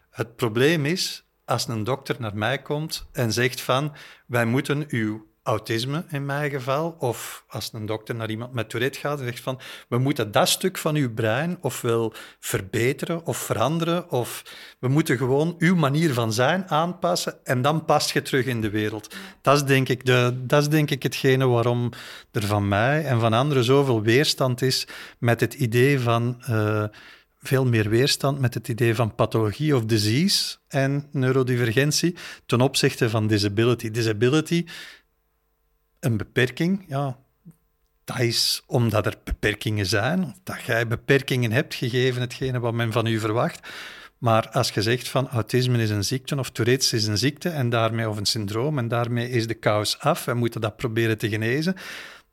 Het 0.09 0.35
probleem 0.35 0.85
is 0.85 1.27
als 1.45 1.67
een 1.67 1.83
dokter 1.83 2.15
naar 2.19 2.35
mij 2.35 2.61
komt 2.61 3.07
en 3.11 3.33
zegt 3.33 3.61
van 3.61 3.95
wij 4.25 4.45
moeten 4.45 4.85
uw 4.87 5.28
autisme 5.49 6.05
in 6.09 6.25
mijn 6.25 6.49
geval, 6.49 6.95
of 6.99 7.43
als 7.47 7.69
een 7.73 7.85
dokter 7.85 8.15
naar 8.15 8.29
iemand 8.29 8.53
met 8.53 8.69
Tourette 8.69 8.99
gaat 8.99 9.19
en 9.19 9.25
zegt 9.25 9.39
van 9.39 9.59
we 9.87 9.97
moeten 9.97 10.31
dat 10.31 10.49
stuk 10.49 10.77
van 10.77 10.95
uw 10.95 11.13
brein 11.13 11.57
ofwel 11.61 12.13
verbeteren 12.39 13.25
of 13.25 13.37
veranderen, 13.37 14.11
of 14.11 14.43
we 14.79 14.87
moeten 14.87 15.17
gewoon 15.17 15.55
uw 15.57 15.75
manier 15.75 16.13
van 16.13 16.33
zijn 16.33 16.69
aanpassen 16.69 17.45
en 17.45 17.61
dan 17.61 17.85
past 17.85 18.11
je 18.11 18.21
terug 18.21 18.45
in 18.45 18.61
de 18.61 18.69
wereld. 18.69 19.15
Dat 19.41 19.55
is 19.55 19.63
denk 19.63 19.89
ik, 19.89 20.05
de, 20.05 20.33
dat 20.41 20.61
is 20.61 20.69
denk 20.69 20.91
ik 20.91 21.03
hetgene 21.03 21.47
waarom 21.47 21.91
er 22.31 22.45
van 22.45 22.67
mij 22.67 23.05
en 23.05 23.19
van 23.19 23.33
anderen 23.33 23.63
zoveel 23.63 24.01
weerstand 24.01 24.61
is 24.61 24.87
met 25.17 25.39
het 25.39 25.53
idee 25.53 25.99
van... 25.99 26.43
Uh, 26.49 26.83
veel 27.41 27.65
meer 27.65 27.89
weerstand 27.89 28.39
met 28.39 28.53
het 28.53 28.67
idee 28.67 28.95
van 28.95 29.15
pathologie 29.15 29.75
of 29.75 29.85
disease 29.85 30.57
en 30.67 31.07
neurodivergentie 31.11 32.15
ten 32.45 32.61
opzichte 32.61 33.09
van 33.09 33.27
disability. 33.27 33.91
Disability 33.91 34.65
een 35.99 36.17
beperking, 36.17 36.85
ja, 36.87 37.17
dat 38.03 38.19
is 38.19 38.63
omdat 38.65 39.05
er 39.05 39.15
beperkingen 39.23 39.85
zijn, 39.85 40.35
dat 40.43 40.61
jij 40.61 40.87
beperkingen 40.87 41.51
hebt, 41.51 41.75
gegeven 41.75 42.21
hetgene 42.21 42.59
wat 42.59 42.73
men 42.73 42.91
van 42.91 43.05
u 43.05 43.19
verwacht. 43.19 43.67
Maar 44.17 44.49
als 44.49 44.69
je 44.69 44.81
zegt 44.81 45.07
van 45.07 45.29
autisme 45.29 45.81
is 45.81 45.89
een 45.89 46.03
ziekte 46.03 46.37
of 46.37 46.49
Tourette's 46.49 46.93
is 46.93 47.07
een 47.07 47.17
ziekte 47.17 47.49
en 47.49 47.69
daarmee 47.69 48.09
of 48.09 48.17
een 48.17 48.25
syndroom 48.25 48.77
en 48.77 48.87
daarmee 48.87 49.29
is 49.29 49.47
de 49.47 49.53
kous 49.53 49.99
af 49.99 50.27
en 50.27 50.37
moeten 50.37 50.61
dat 50.61 50.77
proberen 50.77 51.17
te 51.17 51.29
genezen, 51.29 51.75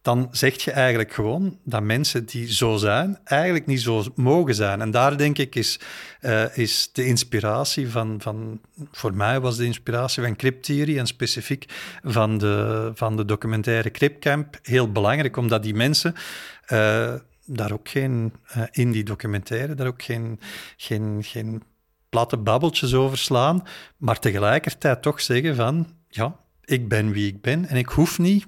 dan 0.06 0.28
zeg 0.30 0.62
je 0.62 0.70
eigenlijk 0.70 1.12
gewoon 1.12 1.58
dat 1.64 1.82
mensen 1.82 2.26
die 2.26 2.52
zo 2.52 2.76
zijn, 2.76 3.18
eigenlijk 3.24 3.66
niet 3.66 3.80
zo 3.80 4.04
mogen 4.14 4.54
zijn. 4.54 4.80
En 4.80 4.90
daar 4.90 5.16
denk 5.16 5.38
ik 5.38 5.54
is, 5.54 5.80
uh, 6.20 6.56
is 6.56 6.90
de 6.92 7.06
inspiratie 7.06 7.88
van, 7.88 8.20
van, 8.20 8.60
voor 8.90 9.14
mij 9.14 9.40
was 9.40 9.56
de 9.56 9.64
inspiratie 9.64 10.22
van 10.22 10.36
Cryptheory 10.36 10.98
en 10.98 11.06
specifiek 11.06 11.64
van 12.02 12.38
de, 12.38 12.90
van 12.94 13.16
de 13.16 13.24
documentaire 13.24 13.90
Cryptcamp 13.90 14.58
heel 14.62 14.92
belangrijk, 14.92 15.36
omdat 15.36 15.62
die 15.62 15.74
mensen 15.74 16.14
uh, 16.14 17.14
daar 17.46 17.72
ook 17.72 17.88
geen, 17.88 18.32
uh, 18.56 18.62
in 18.70 18.90
die 18.90 19.04
documentaire, 19.04 19.74
daar 19.74 19.86
ook 19.86 20.02
geen, 20.02 20.40
geen, 20.76 21.18
geen 21.22 21.62
platte 22.08 22.36
babbeltjes 22.36 22.94
over 22.94 23.18
slaan, 23.18 23.62
maar 23.96 24.18
tegelijkertijd 24.18 25.02
toch 25.02 25.20
zeggen 25.20 25.56
van, 25.56 25.86
ja, 26.08 26.36
ik 26.64 26.88
ben 26.88 27.10
wie 27.10 27.26
ik 27.26 27.40
ben 27.40 27.68
en 27.68 27.76
ik 27.76 27.88
hoef 27.88 28.18
niet 28.18 28.46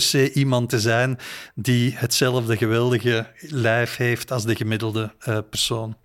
per 0.00 0.32
iemand 0.32 0.68
te 0.68 0.80
zijn 0.80 1.18
die 1.54 1.96
hetzelfde 1.96 2.56
geweldige 2.56 3.32
lijf 3.40 3.96
heeft 3.96 4.30
als 4.30 4.44
de 4.44 4.56
gemiddelde 4.56 5.14
uh, 5.28 5.38
persoon. 5.50 5.96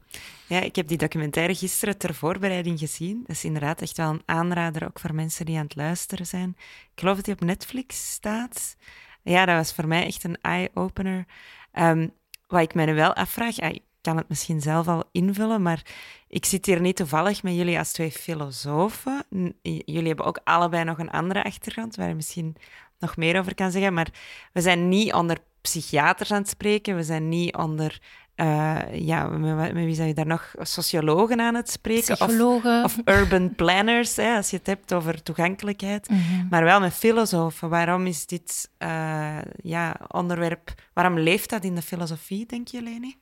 Ja, 0.48 0.60
ik 0.60 0.76
heb 0.76 0.88
die 0.88 0.98
documentaire 0.98 1.56
gisteren 1.56 1.98
ter 1.98 2.14
voorbereiding 2.14 2.80
gezien. 2.80 3.24
Dat 3.28 3.36
is 3.36 3.44
inderdaad 3.44 3.82
echt 3.82 3.98
wel 3.98 4.10
een 4.10 4.22
aanrader, 4.26 4.86
ook 4.86 5.00
voor 5.00 5.16
mensen 5.16 5.46
die 5.46 5.58
aan 5.58 5.64
het 5.64 5.76
luisteren 5.76 6.26
zijn. 6.26 6.56
Ik 6.94 7.00
geloof 7.00 7.16
dat 7.16 7.26
die 7.26 7.34
op 7.34 7.42
Netflix 7.42 8.12
staat. 8.12 8.76
Ja, 9.24 9.46
dat 9.46 9.56
was 9.56 9.74
voor 9.74 9.88
mij 9.88 10.06
echt 10.06 10.24
een 10.24 10.38
eye-opener. 10.42 11.26
Um, 11.74 12.12
wat 12.48 12.62
ik 12.62 12.74
mij 12.74 12.86
nu 12.86 12.94
wel 12.94 13.14
afvraag, 13.14 13.60
ik 13.60 13.82
kan 14.02 14.18
het 14.18 14.30
misschien 14.30 14.62
zelf 14.62 14.88
al 14.88 15.04
invullen, 15.12 15.62
maar 15.62 15.82
ik 16.28 16.46
zit 16.46 16.66
hier 16.66 16.82
niet 16.82 16.96
toevallig 16.96 17.44
met 17.44 17.56
jullie 17.56 17.78
als 17.78 17.92
twee 17.92 18.12
filosofen. 18.12 19.26
Jullie 19.62 20.08
hebben 20.08 20.26
ook 20.26 20.40
allebei 20.44 20.84
nog 20.84 21.00
een 21.00 21.12
andere 21.12 21.44
achtergrond, 21.44 21.96
waar 21.96 22.16
misschien 22.16 22.56
nog 23.04 23.18
meer 23.18 23.40
over 23.40 23.56
kan 23.56 23.72
zeggen. 23.72 23.94
Maar 23.94 24.08
we 24.54 24.62
zijn 24.62 24.90
niet 24.90 25.14
onder 25.14 25.38
psychiaters 25.62 26.32
aan 26.32 26.42
het 26.42 26.50
spreken. 26.50 26.96
We 26.96 27.04
zijn 27.04 27.30
niet 27.30 27.56
onder. 27.56 28.02
Uh, 28.36 28.80
ja, 28.92 29.28
met, 29.28 29.74
wie 29.74 29.96
zijn 29.96 30.08
je 30.08 30.14
daar 30.14 30.26
nog? 30.26 30.54
Sociologen 30.60 31.40
aan 31.40 31.56
het 31.56 31.70
spreken. 31.70 32.16
Psychologen. 32.16 32.84
Of, 32.84 32.98
of 32.98 33.16
urban 33.16 33.56
planners, 33.56 34.16
hè, 34.16 34.36
als 34.36 34.50
je 34.50 34.58
het 34.58 34.68
hebt 34.68 34.94
over 34.94 35.24
toegankelijkheid. 35.24 36.10
Mhm. 36.10 36.48
Maar 36.50 36.64
wel 36.64 36.80
met 36.80 36.94
filosofen. 36.94 37.70
Waarom 37.70 38.06
is 38.06 38.26
dit 38.26 38.70
uh, 38.80 39.38
ja, 39.64 40.00
onderwerp... 40.08 40.74
Waarom 40.94 41.20
leeft 41.20 41.50
dat 41.50 41.64
in 41.64 41.76
de 41.76 41.82
filosofie, 41.82 42.46
denk 42.46 42.68
je, 42.68 42.82
Leni? 42.82 43.16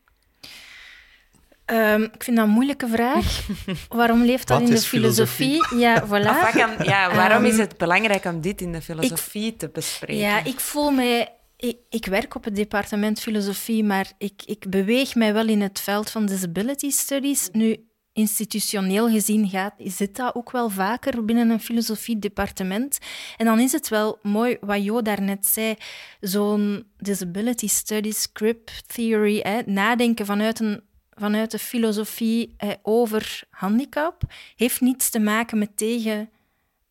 Um, 1.71 2.03
ik 2.03 2.23
vind 2.23 2.37
dat 2.37 2.45
een 2.45 2.51
moeilijke 2.51 2.87
vraag. 2.87 3.47
Waarom 3.89 4.23
leeft 4.23 4.47
dat 4.47 4.59
in 4.59 4.65
de 4.65 4.77
filosofie? 4.81 5.47
filosofie? 5.47 5.79
Ja, 5.79 6.05
voilà. 6.05 6.83
ja, 6.83 7.15
waarom 7.15 7.45
is 7.45 7.51
ehm, 7.51 7.61
het 7.61 7.77
belangrijk 7.77 8.25
om 8.25 8.41
dit 8.41 8.61
in 8.61 8.71
de 8.71 8.81
filosofie 8.81 9.55
te 9.55 9.69
bespreken? 9.69 10.17
Ja, 10.17 10.43
ik 10.43 10.59
voel 10.59 10.91
mij... 10.91 11.35
Ik, 11.57 11.77
ik, 11.89 12.05
werk 12.05 12.35
op 12.35 12.43
het 12.43 12.55
departement 12.55 13.19
filosofie, 13.19 13.83
maar 13.83 14.11
ik, 14.17 14.41
ik 14.45 14.69
beweeg 14.69 15.15
mij 15.15 15.33
wel 15.33 15.47
in 15.47 15.61
het 15.61 15.79
veld 15.79 16.09
van 16.09 16.25
disability 16.25 16.89
studies. 16.89 17.49
Nu, 17.51 17.85
institutioneel 18.13 19.09
gezien 19.09 19.49
gaat, 19.49 19.73
zit 19.77 20.15
dat 20.15 20.35
ook 20.35 20.51
wel 20.51 20.69
vaker 20.69 21.25
binnen 21.25 21.49
een 21.49 21.59
filosofie-departement. 21.59 22.97
En 23.37 23.45
dan 23.45 23.59
is 23.59 23.71
het 23.71 23.87
wel 23.87 24.19
mooi 24.21 24.57
wat 24.61 24.83
Jo 24.83 25.01
daarnet 25.01 25.45
zei, 25.45 25.75
zo'n 26.19 26.91
disability 26.97 27.67
studies, 27.67 28.21
script 28.21 28.93
theory, 28.93 29.39
hè, 29.39 29.61
nadenken 29.65 30.25
vanuit 30.25 30.59
een 30.59 30.83
vanuit 31.21 31.51
de 31.51 31.59
filosofie 31.59 32.53
eh, 32.57 32.69
over 32.81 33.43
handicap 33.49 34.23
heeft 34.55 34.81
niets 34.81 35.09
te 35.09 35.19
maken 35.19 35.57
met 35.57 35.77
tegen 35.77 36.29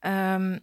um, 0.01 0.61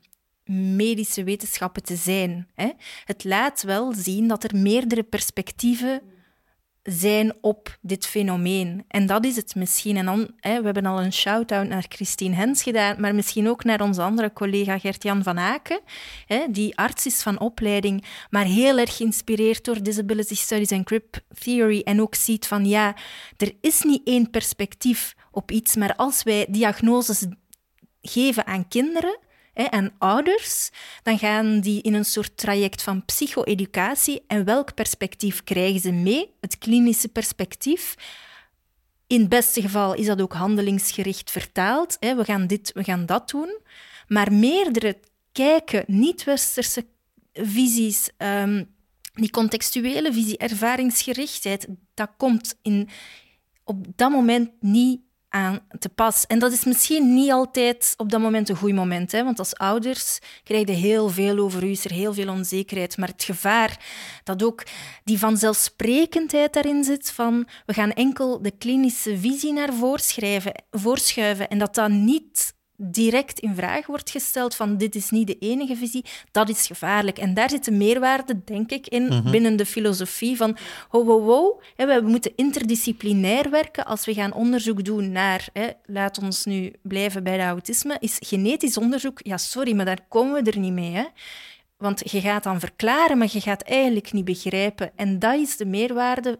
medische 0.76 1.24
wetenschappen 1.24 1.84
te 1.84 1.96
zijn. 1.96 2.48
Hè. 2.56 2.72
Het 3.06 3.24
laat 3.24 3.62
wel 3.62 3.94
zien 3.94 4.28
dat 4.28 4.44
er 4.44 4.56
meerdere 4.58 5.04
perspectieven 5.04 6.02
zijn 6.90 7.34
op 7.42 7.78
dit 7.82 8.06
fenomeen. 8.06 8.86
En 8.88 9.06
dat 9.06 9.26
is 9.26 9.36
het 9.36 9.56
misschien. 9.56 9.98
En 9.98 10.06
dan, 10.06 10.32
hè, 10.40 10.60
we 10.60 10.66
hebben 10.66 10.86
al 10.86 11.02
een 11.02 11.14
shout-out 11.14 11.68
naar 11.68 11.86
Christine 11.90 12.36
Hens 12.36 12.64
gedaan, 12.64 13.02
maar 13.02 13.16
misschien 13.16 13.50
ook 13.50 13.64
naar 13.64 13.82
onze 13.82 14.02
andere 14.02 14.34
collega 14.34 14.80
Gert-Jan 14.80 15.24
van 15.24 15.40
Aken, 15.40 15.80
hè, 16.26 16.46
die 16.50 16.78
arts 16.78 17.06
is 17.06 17.22
van 17.22 17.40
opleiding, 17.40 18.06
maar 18.30 18.46
heel 18.46 18.78
erg 18.78 18.98
geïnspireerd 18.98 19.66
door 19.66 19.84
Disability 19.84 20.36
Studies 20.36 20.72
en 20.72 20.84
Crip 20.84 21.20
Theory 21.40 21.82
en 21.84 22.02
ook 22.02 22.16
ziet 22.16 22.48
van 22.48 22.66
ja, 22.66 22.96
er 23.38 23.54
is 23.62 23.82
niet 23.82 24.02
één 24.08 24.30
perspectief 24.30 25.16
op 25.32 25.52
iets, 25.52 25.76
maar 25.76 25.96
als 25.96 26.24
wij 26.24 26.46
diagnoses 26.50 27.26
geven 28.02 28.46
aan 28.46 28.68
kinderen, 28.68 29.20
en 29.66 29.94
ouders, 29.98 30.70
dan 31.04 31.18
gaan 31.18 31.60
die 31.60 31.82
in 31.82 31.94
een 31.94 32.06
soort 32.06 32.38
traject 32.38 32.82
van 32.82 33.06
psycho-educatie. 33.06 34.24
En 34.28 34.46
welk 34.46 34.74
perspectief 34.74 35.44
krijgen 35.44 35.80
ze 35.80 35.92
mee? 35.92 36.34
Het 36.42 36.58
klinische 36.58 37.08
perspectief. 37.08 37.96
In 39.08 39.20
het 39.20 39.30
beste 39.30 39.62
geval 39.62 39.94
is 39.94 40.06
dat 40.06 40.22
ook 40.22 40.34
handelingsgericht 40.34 41.32
vertaald. 41.32 41.98
We 42.00 42.24
gaan 42.24 42.48
dit, 42.48 42.72
we 42.74 42.84
gaan 42.84 43.06
dat 43.06 43.30
doen. 43.30 43.60
Maar 44.08 44.34
meerdere 44.34 45.00
kijken, 45.32 45.84
niet-westerse 45.88 46.86
visies, 47.34 48.10
um, 48.18 48.76
die 49.14 49.30
contextuele 49.30 50.14
visie, 50.14 50.38
ervaringsgerichtheid, 50.38 51.68
dat 51.94 52.10
komt 52.18 52.58
in, 52.62 52.90
op 53.64 53.86
dat 53.96 54.12
moment 54.12 54.50
niet 54.60 55.00
te 55.80 55.90
pas. 55.90 56.26
En 56.26 56.40
dat 56.40 56.52
is 56.52 56.66
misschien 56.66 57.14
niet 57.14 57.32
altijd 57.32 57.94
op 57.98 58.10
dat 58.10 58.22
moment 58.22 58.50
een 58.50 58.56
goed 58.56 58.74
moment, 58.74 59.12
hè? 59.12 59.24
want 59.24 59.40
als 59.40 59.56
ouders 59.56 60.20
krijg 60.44 60.68
je 60.68 60.74
heel 60.74 61.10
veel 61.10 61.38
over 61.38 61.64
u, 61.64 61.70
is 61.70 61.86
er 61.86 61.92
heel 61.92 62.14
veel 62.14 62.30
onzekerheid. 62.30 62.98
Maar 62.98 63.08
het 63.08 63.24
gevaar 63.24 63.80
dat 64.24 64.44
ook 64.44 64.64
die 65.04 65.20
vanzelfsprekendheid 65.20 66.54
daarin 66.54 66.84
zit 66.84 67.12
van 67.12 67.48
we 67.66 67.74
gaan 67.74 67.92
enkel 67.92 68.42
de 68.42 68.52
klinische 68.52 69.18
visie 69.18 69.54
naar 69.54 69.74
voorschrijven, 69.74 70.64
voorschuiven 70.72 71.50
en 71.50 71.58
dat 71.58 71.76
dat 71.76 71.90
niet 71.90 72.56
direct 72.80 73.40
in 73.40 73.56
vraag 73.56 73.86
wordt 73.86 74.10
gesteld 74.10 74.56
van 74.56 74.78
dit 74.78 74.96
is 74.96 75.10
niet 75.10 75.28
de 75.28 75.38
enige 75.40 75.76
visie, 75.76 76.06
dat 76.32 76.50
is 76.50 76.68
gevaarlijk. 76.68 77.18
En 77.18 77.34
daar 77.34 77.50
zit 77.50 77.66
de 77.66 77.72
meerwaarde, 77.72 78.44
denk 78.44 78.72
ik, 78.72 78.88
in 78.88 79.04
mhm. 79.04 79.32
binnen 79.32 79.56
de 79.56 79.66
filosofie 79.66 80.38
van 80.38 80.58
ho, 80.90 81.06
ho, 81.06 81.22
ho, 81.22 81.62
we 81.76 82.02
moeten 82.06 82.32
interdisciplinair 82.36 83.50
werken 83.50 83.86
als 83.86 84.06
we 84.06 84.14
gaan 84.14 84.34
onderzoek 84.34 84.84
doen 84.84 85.12
naar, 85.12 85.48
hè, 85.54 85.68
laat 85.86 86.18
ons 86.18 86.46
nu 86.46 86.74
blijven 86.82 87.24
bij 87.24 87.38
de 87.38 87.44
autisme, 87.44 87.98
is 88.00 88.18
genetisch 88.20 88.78
onderzoek, 88.78 89.20
ja 89.24 89.38
sorry, 89.38 89.76
maar 89.76 89.86
daar 89.86 90.06
komen 90.10 90.44
we 90.44 90.52
er 90.52 90.60
niet 90.60 90.74
mee. 90.74 90.92
Hè. 90.92 91.06
Want 91.78 92.12
je 92.12 92.22
gaat 92.22 92.44
dan 92.44 92.60
verklaren, 92.60 93.18
maar 93.18 93.30
je 93.32 93.42
gaat 93.42 93.62
eigenlijk 93.62 94.12
niet 94.12 94.26
begrijpen. 94.26 94.92
En 94.96 95.20
dat 95.20 95.36
is 95.36 95.58
de 95.58 95.66
meerwaarde 95.66 96.40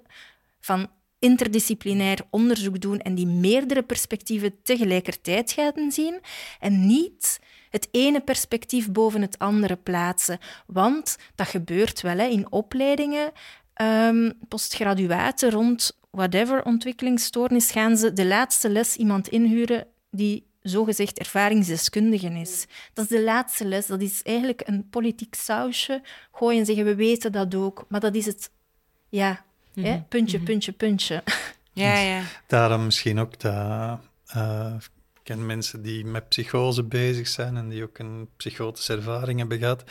van 0.60 0.88
interdisciplinair 1.20 2.20
onderzoek 2.30 2.82
doen 2.82 3.00
en 3.00 3.16
die 3.16 3.28
meerdere 3.28 3.84
perspectieven 3.84 4.62
tegelijkertijd 4.64 5.52
gaan 5.52 5.92
zien 5.92 6.20
en 6.60 6.88
niet 6.88 7.40
het 7.70 7.88
ene 7.92 8.22
perspectief 8.22 8.92
boven 8.92 9.22
het 9.22 9.40
andere 9.40 9.76
plaatsen. 9.76 10.40
Want 10.66 11.18
dat 11.36 11.48
gebeurt 11.48 12.02
wel 12.02 12.18
hè, 12.18 12.26
in 12.26 12.52
opleidingen, 12.52 13.32
um, 13.82 14.34
postgraduaten 14.48 15.52
rond 15.52 15.98
whatever 16.12 16.66
ontwikkelingsstoornis, 16.66 17.72
gaan 17.72 17.98
ze 17.98 18.14
de 18.14 18.26
laatste 18.26 18.70
les 18.70 18.96
iemand 18.96 19.28
inhuren 19.28 19.88
die 20.12 20.46
zogezegd 20.62 21.20
ervaringsdeskundige 21.20 22.30
is. 22.30 22.66
Dat 22.94 23.06
is 23.06 23.18
de 23.18 23.24
laatste 23.24 23.66
les. 23.66 23.86
Dat 23.86 24.02
is 24.02 24.24
eigenlijk 24.24 24.62
een 24.66 24.90
politiek 24.90 25.36
sausje. 25.36 26.02
Gooien 26.32 26.60
en 26.60 26.66
zeggen, 26.66 26.86
we 26.86 26.96
weten 26.96 27.32
dat 27.32 27.56
ook. 27.56 27.86
Maar 27.90 28.00
dat 28.00 28.16
is 28.16 28.26
het, 28.26 28.52
ja, 29.10 29.46
Mm 29.78 30.06
Puntje, 30.08 30.38
mhm. 30.38 30.46
puntje, 30.46 30.72
puntje. 30.72 31.24
Ja, 31.74 31.98
ja. 31.98 32.22
Daarom 32.48 32.86
misschien 32.86 33.20
ook 33.20 33.40
dat... 33.40 34.00
Uh, 34.36 34.74
ik 35.14 35.24
ken 35.24 35.46
mensen 35.46 35.82
die 35.82 36.06
met 36.06 36.30
psychose 36.30 36.84
bezig 36.84 37.28
zijn 37.28 37.58
en 37.58 37.70
die 37.70 37.84
ook 37.84 37.98
een 37.98 38.30
psychotische 38.38 38.94
ervaring 38.94 39.40
hebben 39.40 39.58
gehad 39.58 39.84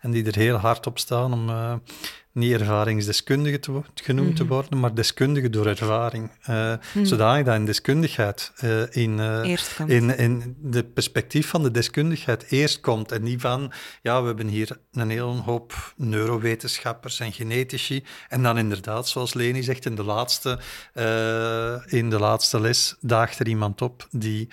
en 0.00 0.10
die 0.10 0.24
er 0.24 0.34
heel 0.34 0.56
hard 0.56 0.86
op 0.86 0.98
staan 0.98 1.32
om 1.32 1.48
uh, 1.48 1.74
niet 2.32 2.52
ervaringsdeskundige 2.52 3.58
te, 3.58 3.82
genoemd 3.94 4.36
te 4.36 4.42
mhm. 4.42 4.52
worden, 4.52 4.80
maar 4.80 4.94
deskundige 4.94 5.50
door 5.50 5.66
ervaring. 5.66 6.30
Uh, 6.50 6.74
Zodanig 7.02 7.44
dat 7.44 7.54
in 7.54 7.64
deskundigheid, 7.64 8.52
uh, 8.64 8.82
in, 8.90 9.18
uh, 9.18 9.56
in, 9.86 10.16
in 10.18 10.56
de 10.58 10.84
perspectief 10.84 11.48
van 11.48 11.62
de 11.62 11.70
deskundigheid 11.70 12.44
eerst 12.48 12.80
komt. 12.80 13.12
En 13.12 13.22
niet 13.22 13.40
van, 13.40 13.72
ja, 14.02 14.20
we 14.20 14.26
hebben 14.26 14.48
hier 14.48 14.78
een 14.92 15.10
hele 15.10 15.22
hoop 15.22 15.94
neurowetenschappers 15.96 17.20
en 17.20 17.32
genetici. 17.32 18.04
En 18.28 18.42
dan 18.42 18.58
inderdaad, 18.58 19.08
zoals 19.08 19.34
Leni 19.34 19.62
zegt, 19.62 19.86
in 19.86 19.94
de 19.94 20.04
laatste, 20.04 20.58
in 21.86 22.10
de 22.10 22.18
laatste 22.18 22.60
les 22.60 22.96
daagt 23.00 23.38
er 23.38 23.48
iemand 23.48 23.82
op 23.82 24.06
die 24.10 24.48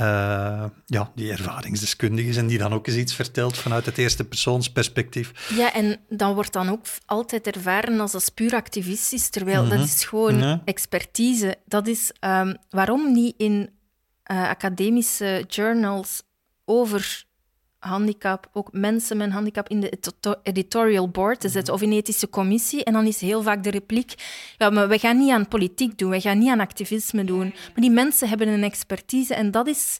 uh, 0.00 0.64
ja, 0.86 1.10
die 1.14 1.30
ervaringsdeskundige 1.32 2.28
is 2.28 2.36
en 2.36 2.46
die 2.46 2.58
dan 2.58 2.72
ook 2.72 2.86
eens 2.86 2.96
iets 2.96 3.14
vertelt 3.14 3.56
vanuit 3.56 3.86
het 3.86 3.98
eerste 3.98 4.24
persoonsperspectief. 4.24 5.54
Ja, 5.56 5.72
en 5.72 6.00
dan 6.08 6.34
wordt 6.34 6.52
dan 6.52 6.68
ook 6.68 6.86
altijd 7.06 7.46
ervaren 7.46 8.00
als 8.00 8.12
dat 8.12 8.34
puur 8.34 8.54
activistisch, 8.54 9.28
terwijl 9.28 9.62
dat 9.62 9.78
mhm. 9.78 9.82
is 9.82 10.04
gewoon 10.04 10.62
expertise. 10.64 11.56
Dat 11.66 11.86
is 11.86 12.12
um, 12.20 12.56
waarom 12.70 13.12
niet 13.12 13.34
in 13.36 13.70
eh, 14.22 14.48
academische 14.48 15.44
journals 15.48 16.22
over 16.64 17.24
handicap, 17.84 18.48
ook 18.52 18.68
mensen 18.72 19.16
met 19.16 19.26
een 19.26 19.32
handicap 19.32 19.68
in 19.68 19.80
de 19.80 19.98
editorial 20.42 21.08
board 21.08 21.40
te 21.40 21.48
zetten 21.48 21.74
mhm. 21.74 21.82
of 21.82 21.90
in 21.90 21.96
ethische 21.96 22.30
commissie. 22.30 22.84
En 22.84 22.92
dan 22.92 23.06
is 23.06 23.20
heel 23.20 23.42
vaak 23.42 23.62
de 23.62 23.70
repliek, 23.70 24.14
ja, 24.58 24.70
maar 24.70 24.88
we 24.88 24.98
gaan 24.98 25.18
niet 25.18 25.30
aan 25.30 25.48
politiek 25.48 25.98
doen, 25.98 26.10
we 26.10 26.20
gaan 26.20 26.38
niet 26.38 26.50
aan 26.50 26.60
activisme 26.60 27.24
doen. 27.24 27.48
Maar 27.48 27.80
die 27.80 27.90
mensen 27.90 28.28
hebben 28.28 28.48
een 28.48 28.62
expertise 28.62 29.34
en 29.34 29.50
dat 29.50 29.66
is 29.66 29.98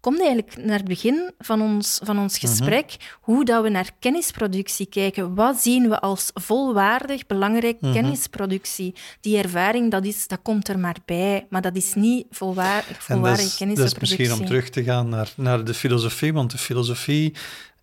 komt 0.00 0.20
eigenlijk 0.20 0.56
naar 0.56 0.76
het 0.76 0.88
begin 0.88 1.32
van 1.38 1.62
ons, 1.62 2.00
van 2.02 2.18
ons 2.18 2.40
mhm. 2.40 2.46
gesprek, 2.46 2.96
hoe 3.20 3.44
dat 3.44 3.62
we 3.62 3.68
naar 3.68 3.90
kennisproductie 3.98 4.86
kijken. 4.86 5.34
Wat 5.34 5.62
zien 5.62 5.88
we 5.88 6.00
als 6.00 6.30
volwaardig, 6.34 7.26
belangrijk 7.26 7.80
mhm. 7.80 7.92
kennisproductie? 7.92 8.94
Die 9.20 9.38
ervaring, 9.38 9.90
dat, 9.90 10.04
is, 10.04 10.26
dat 10.26 10.38
komt 10.42 10.68
er 10.68 10.78
maar 10.78 10.96
bij, 11.04 11.46
maar 11.50 11.62
dat 11.62 11.76
is 11.76 11.94
niet 11.94 12.26
volwaardig, 12.30 13.02
volwaardige 13.02 13.56
kennisproductie. 13.56 14.00
Dat 14.00 14.02
is 14.02 14.16
misschien 14.18 14.32
om 14.32 14.46
terug 14.46 14.68
te 14.68 14.82
gaan 14.82 15.08
naar, 15.08 15.32
naar 15.36 15.64
de 15.64 15.74
filosofie, 15.74 16.32
want 16.32 16.50
de 16.50 16.58
filosofie 16.58 17.34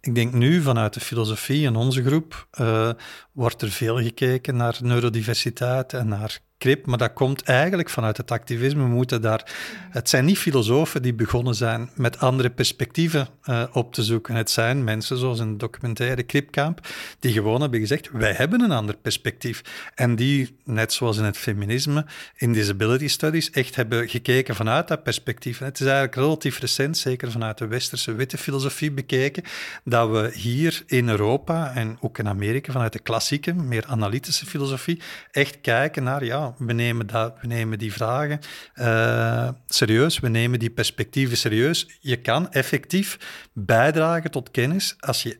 ik 0.01 0.15
denk 0.15 0.33
nu 0.33 0.61
vanuit 0.61 0.93
de 0.93 0.99
filosofie 0.99 1.63
in 1.63 1.75
onze 1.75 2.03
groep 2.03 2.47
uh, 2.59 2.89
wordt 3.31 3.61
er 3.61 3.69
veel 3.69 3.97
gekeken 3.97 4.55
naar 4.55 4.77
neurodiversiteit 4.81 5.93
en 5.93 6.07
naar 6.07 6.39
krip, 6.57 6.85
maar 6.85 6.97
dat 6.97 7.13
komt 7.13 7.43
eigenlijk 7.43 7.89
vanuit 7.89 8.17
het 8.17 8.31
activisme. 8.31 8.81
We 8.81 8.89
moeten 8.89 9.21
daar, 9.21 9.51
het 9.89 10.09
zijn 10.09 10.25
niet 10.25 10.37
filosofen 10.37 11.01
die 11.01 11.13
begonnen 11.13 11.55
zijn 11.55 11.89
met 11.95 12.19
andere 12.19 12.49
perspectieven 12.49 13.27
uh, 13.45 13.63
op 13.71 13.93
te 13.93 14.03
zoeken. 14.03 14.35
Het 14.35 14.49
zijn 14.49 14.83
mensen 14.83 15.17
zoals 15.17 15.39
een 15.39 15.57
documentaire 15.57 16.23
Kripkamp, 16.23 16.87
die 17.19 17.33
gewoon 17.33 17.61
hebben 17.61 17.79
gezegd, 17.79 18.09
wij 18.11 18.33
hebben 18.33 18.61
een 18.61 18.71
ander 18.71 18.95
perspectief. 18.97 19.61
En 19.95 20.15
die, 20.15 20.55
net 20.63 20.93
zoals 20.93 21.17
in 21.17 21.23
het 21.23 21.37
feminisme, 21.37 22.05
in 22.35 22.53
disability 22.53 23.07
studies, 23.07 23.49
echt 23.49 23.75
hebben 23.75 24.09
gekeken 24.09 24.55
vanuit 24.55 24.87
dat 24.87 25.03
perspectief. 25.03 25.59
Het 25.59 25.79
is 25.79 25.85
eigenlijk 25.85 26.15
relatief 26.15 26.59
recent, 26.59 26.97
zeker 26.97 27.31
vanuit 27.31 27.57
de 27.57 27.67
westerse 27.67 28.13
witte 28.13 28.37
filosofie 28.37 28.91
bekeken, 28.91 29.43
dat 29.83 30.09
we 30.09 30.31
hier 30.33 30.83
in 30.85 31.09
Europa 31.09 31.71
en 31.75 31.97
ook 32.01 32.17
in 32.17 32.27
Amerika, 32.27 32.71
vanuit 32.71 32.93
de 32.93 32.99
klassieke, 32.99 33.53
meer 33.53 33.85
analytische 33.87 34.45
filosofie, 34.45 35.01
echt 35.31 35.61
kijken 35.61 36.03
naar, 36.03 36.25
ja, 36.25 36.46
we 36.57 36.73
nemen, 36.73 37.07
dat, 37.07 37.35
we 37.41 37.47
nemen 37.47 37.77
die 37.77 37.93
vragen 37.93 38.39
uh, 38.75 39.49
serieus, 39.67 40.19
we 40.19 40.29
nemen 40.29 40.59
die 40.59 40.69
perspectieven 40.69 41.37
serieus. 41.37 41.97
Je 41.99 42.21
kan 42.21 42.51
effectief 42.51 43.17
bijdragen 43.53 44.31
tot 44.31 44.51
kennis 44.51 44.95
als 44.99 45.23
je 45.23 45.39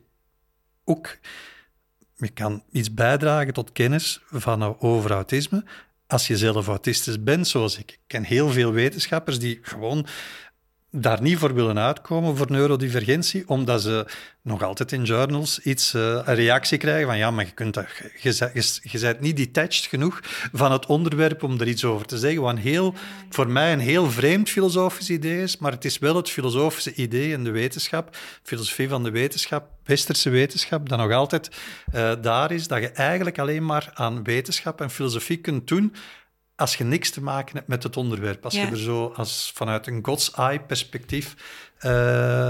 ook... 0.84 1.18
Je 2.16 2.28
kan 2.28 2.62
iets 2.70 2.94
bijdragen 2.94 3.52
tot 3.52 3.72
kennis 3.72 4.20
van 4.30 4.80
over 4.80 5.10
autisme 5.10 5.64
als 6.08 6.26
je 6.26 6.36
zelf 6.36 6.68
autistisch 6.68 7.22
bent, 7.22 7.48
zoals 7.48 7.78
ik. 7.78 7.90
Ik 7.90 8.00
ken 8.06 8.22
heel 8.22 8.50
veel 8.50 8.72
wetenschappers 8.72 9.38
die 9.38 9.58
gewoon 9.62 10.06
daar 10.90 11.22
niet 11.22 11.38
voor 11.38 11.54
willen 11.54 11.78
uitkomen 11.78 12.36
voor 12.36 12.50
neurodivergentie, 12.50 13.48
omdat 13.48 13.82
ze 13.82 14.06
nog 14.42 14.62
altijd 14.62 14.92
in 14.92 15.04
journals 15.04 15.58
iets, 15.58 15.94
uh, 15.94 16.02
een 16.02 16.34
reactie 16.34 16.78
krijgen 16.78 17.06
van 17.06 17.18
ja, 17.18 17.30
maar 17.30 17.44
je, 17.44 17.52
kunt 17.52 17.74
dat, 17.74 17.86
je, 18.20 18.50
je, 18.54 18.78
je 18.82 18.98
bent 18.98 19.20
niet 19.20 19.36
detached 19.36 19.86
genoeg 19.86 20.20
van 20.52 20.72
het 20.72 20.86
onderwerp 20.86 21.42
om 21.42 21.60
er 21.60 21.68
iets 21.68 21.84
over 21.84 22.06
te 22.06 22.18
zeggen. 22.18 22.42
Wat 22.42 22.58
heel, 22.58 22.94
voor 23.30 23.48
mij 23.48 23.72
een 23.72 23.78
heel 23.78 24.10
vreemd 24.10 24.50
filosofisch 24.50 25.10
idee 25.10 25.42
is, 25.42 25.58
maar 25.58 25.72
het 25.72 25.84
is 25.84 25.98
wel 25.98 26.16
het 26.16 26.30
filosofische 26.30 26.94
idee 26.94 27.32
in 27.32 27.44
de 27.44 27.50
wetenschap, 27.50 28.16
filosofie 28.42 28.88
van 28.88 29.02
de 29.02 29.10
wetenschap, 29.10 29.68
westerse 29.84 30.30
wetenschap, 30.30 30.88
dat 30.88 30.98
nog 30.98 31.12
altijd 31.12 31.50
uh, 31.94 32.12
daar 32.22 32.52
is, 32.52 32.68
dat 32.68 32.80
je 32.80 32.88
eigenlijk 32.88 33.38
alleen 33.38 33.64
maar 33.64 33.90
aan 33.94 34.24
wetenschap 34.24 34.80
en 34.80 34.90
filosofie 34.90 35.36
kunt 35.36 35.68
doen 35.68 35.94
als 36.58 36.76
je 36.76 36.84
niks 36.84 37.10
te 37.10 37.22
maken 37.22 37.56
hebt 37.56 37.68
met 37.68 37.82
het 37.82 37.96
onderwerp. 37.96 38.44
Als 38.44 38.54
je 38.54 38.66
er 38.66 38.78
zo 38.78 39.12
als 39.16 39.52
vanuit 39.54 39.86
een 39.86 39.98
God's 40.02 40.30
eye 40.30 40.60
perspectief 40.60 41.34
uh, 41.80 41.90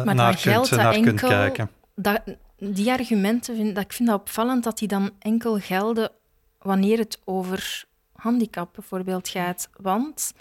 naar, 0.02 0.40
kunt, 0.40 0.70
naar 0.70 1.00
kunt 1.00 1.20
kijken. 1.20 1.70
Dat, 1.94 2.20
die 2.58 2.90
argumenten, 2.90 3.56
vind, 3.56 3.74
dat, 3.74 3.84
ik 3.84 3.92
vind 3.92 4.08
dat 4.08 4.20
opvallend 4.20 4.64
dat 4.64 4.78
die 4.78 4.88
dan 4.88 5.10
enkel 5.18 5.58
gelden 5.58 6.10
wanneer 6.58 6.98
het 6.98 7.20
over 7.24 7.84
handicap 8.12 8.74
bijvoorbeeld 8.74 9.28
gaat. 9.28 9.68
Want 9.76 10.32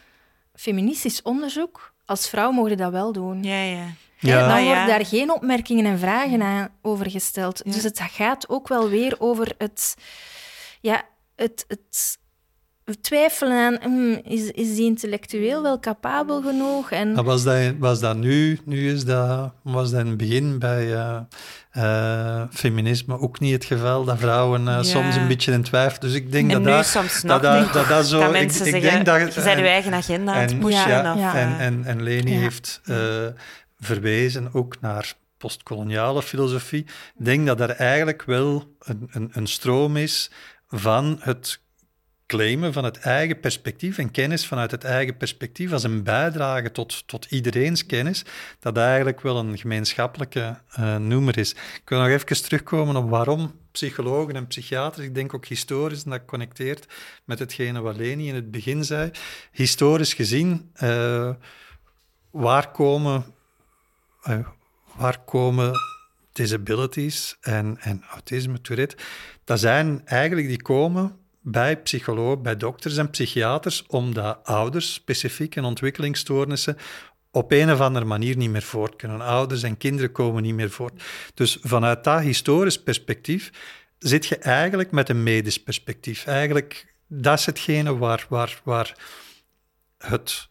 feministisch 0.53 1.21
onderzoek, 1.21 1.93
als 2.05 2.29
vrouw 2.29 2.51
mogen 2.51 2.77
dat 2.77 2.91
wel 2.91 3.11
doen. 3.11 3.43
Ja, 3.43 3.61
ja. 3.61 3.85
Ja. 4.19 4.47
Dan 4.47 4.63
worden 4.63 4.87
daar 4.87 5.05
geen 5.05 5.31
opmerkingen 5.31 5.85
en 5.85 5.99
vragen 5.99 6.41
aan 6.41 6.69
over 6.81 7.09
gesteld. 7.09 7.63
Dus 7.63 7.83
het 7.83 7.99
gaat 7.99 8.49
ook 8.49 8.67
wel 8.67 8.89
weer 8.89 9.15
over 9.19 9.53
het... 9.57 9.95
Ja, 10.81 11.03
het, 11.35 11.65
het 11.67 12.17
we 12.87 13.01
twijfelen 13.01 13.57
aan, 13.57 13.77
hmm, 13.81 14.21
is, 14.23 14.51
is 14.51 14.75
die 14.75 14.85
intellectueel 14.85 15.61
wel 15.61 15.79
capabel 15.79 16.41
genoeg? 16.41 16.91
En... 16.91 17.23
was, 17.23 17.43
dat, 17.43 17.73
was 17.79 17.99
dat 17.99 18.17
nu, 18.17 18.59
nu 18.65 18.91
is 18.91 19.05
dat, 19.05 19.53
was 19.61 19.91
dat 19.91 19.99
in 19.99 20.07
het 20.07 20.17
begin 20.17 20.59
bij 20.59 20.85
uh, 20.85 21.19
uh, 21.77 22.43
feminisme 22.51 23.19
ook 23.19 23.39
niet 23.39 23.53
het 23.53 23.65
geval, 23.65 24.03
dat 24.03 24.19
vrouwen 24.19 24.61
uh, 24.61 24.67
ja. 24.67 24.83
soms 24.83 25.15
een 25.15 25.27
beetje 25.27 25.51
in 25.51 25.63
twijfel. 25.63 25.99
Dus 25.99 26.13
ik 26.13 26.31
denk 26.31 26.51
en 26.51 26.53
dat, 26.53 26.61
nu 26.61 26.77
dat, 26.77 26.85
soms 26.85 27.21
dat, 27.21 27.41
dat, 27.41 27.73
dat, 27.73 27.87
dat, 27.87 28.05
zo... 28.05 28.19
Dat 28.19 28.31
mensen 28.31 28.65
ik, 28.65 28.71
zeggen, 28.71 28.99
ik 28.99 29.05
denk 29.05 29.05
dat, 29.05 29.33
je 29.33 29.41
bent 29.41 29.59
je 29.59 29.67
eigen 29.67 29.93
agenda 29.93 30.33
aan 30.33 30.41
het 30.41 30.59
pushen. 30.59 30.89
Ja, 30.89 31.15
ja. 31.15 31.35
En, 31.35 31.57
en, 31.57 31.85
en 31.85 32.03
Leni 32.03 32.31
heeft 32.31 32.81
verwezen 33.79 34.53
ook 34.53 34.81
naar 34.81 35.13
postkoloniale 35.37 36.23
filosofie. 36.23 36.85
Ik 37.17 37.25
denk 37.25 37.47
dat 37.47 37.59
er 37.59 37.69
eigenlijk 37.69 38.23
wel 38.25 38.75
een, 38.79 39.07
een, 39.11 39.29
een 39.33 39.47
stroom 39.47 39.97
is 39.97 40.31
van 40.67 41.17
het 41.19 41.65
claimen 42.27 42.73
van 42.73 42.83
het 42.83 42.97
eigen 42.97 43.39
perspectief 43.39 43.97
en 43.97 44.11
kennis 44.11 44.47
vanuit 44.47 44.71
het 44.71 44.83
eigen 44.83 45.17
perspectief 45.17 45.71
als 45.71 45.83
een 45.83 46.03
bijdrage 46.03 46.71
tot, 46.71 47.07
tot 47.07 47.25
iedereen's 47.29 47.85
kennis, 47.85 48.25
dat 48.59 48.77
eigenlijk 48.77 49.21
wel 49.21 49.37
een 49.37 49.57
gemeenschappelijke 49.57 50.59
uh, 50.79 50.95
noemer 50.95 51.37
is. 51.37 51.51
Ik 51.51 51.81
wil 51.85 51.99
nog 51.99 52.07
even 52.07 52.43
terugkomen 52.43 52.95
op 52.95 53.09
waarom 53.09 53.55
psychologen 53.71 54.35
en 54.35 54.47
psychiaters, 54.47 55.05
ik 55.05 55.15
denk 55.15 55.33
ook 55.33 55.45
historisch, 55.45 56.03
en 56.03 56.09
dat 56.09 56.25
connecteert 56.25 56.87
met 57.25 57.39
hetgene 57.39 57.81
wat 57.81 57.97
Leni 57.97 58.27
in 58.27 58.35
het 58.35 58.51
begin 58.51 58.83
zei. 58.83 59.11
Historisch 59.51 60.13
gezien, 60.13 60.71
uh, 60.83 61.29
waar 62.31 62.71
komen... 62.71 63.25
Uh, 64.29 64.47
waar 64.97 65.19
komen 65.25 65.71
disabilities 66.31 67.37
en, 67.41 67.77
en 67.79 68.03
autisme, 68.11 68.61
Tourette, 68.61 68.97
dat 69.43 69.59
zijn 69.59 70.01
eigenlijk 70.05 70.47
die 70.47 70.61
komen 70.61 71.15
bij 71.51 71.81
psychologen, 71.81 72.41
bij 72.41 72.57
dokters 72.57 72.97
en 72.97 73.09
psychiaters, 73.09 73.85
omdat 73.87 74.39
ouders 74.43 74.93
specifiek 74.93 75.55
in 75.55 75.63
ontwikkelingsstoornissen 75.63 76.77
op 77.31 77.51
een 77.51 77.71
of 77.71 77.79
andere 77.79 78.05
manier 78.05 78.37
niet 78.37 78.49
meer 78.49 78.61
voort 78.61 78.95
kunnen. 78.95 79.21
Ouders 79.21 79.63
en 79.63 79.77
kinderen 79.77 80.11
komen 80.11 80.43
niet 80.43 80.53
meer 80.53 80.69
voort. 80.69 81.03
Dus 81.33 81.57
vanuit 81.61 82.03
dat 82.03 82.21
historisch 82.21 82.81
perspectief 82.81 83.51
zit 83.99 84.25
je 84.25 84.37
eigenlijk 84.37 84.91
met 84.91 85.09
een 85.09 85.23
medisch 85.23 85.63
perspectief. 85.63 86.25
Eigenlijk, 86.25 86.93
dat 87.07 87.39
is 87.39 87.45
hetgene 87.45 87.97
waar, 87.97 88.25
waar, 88.29 88.61
waar 88.63 88.95
het, 89.97 90.47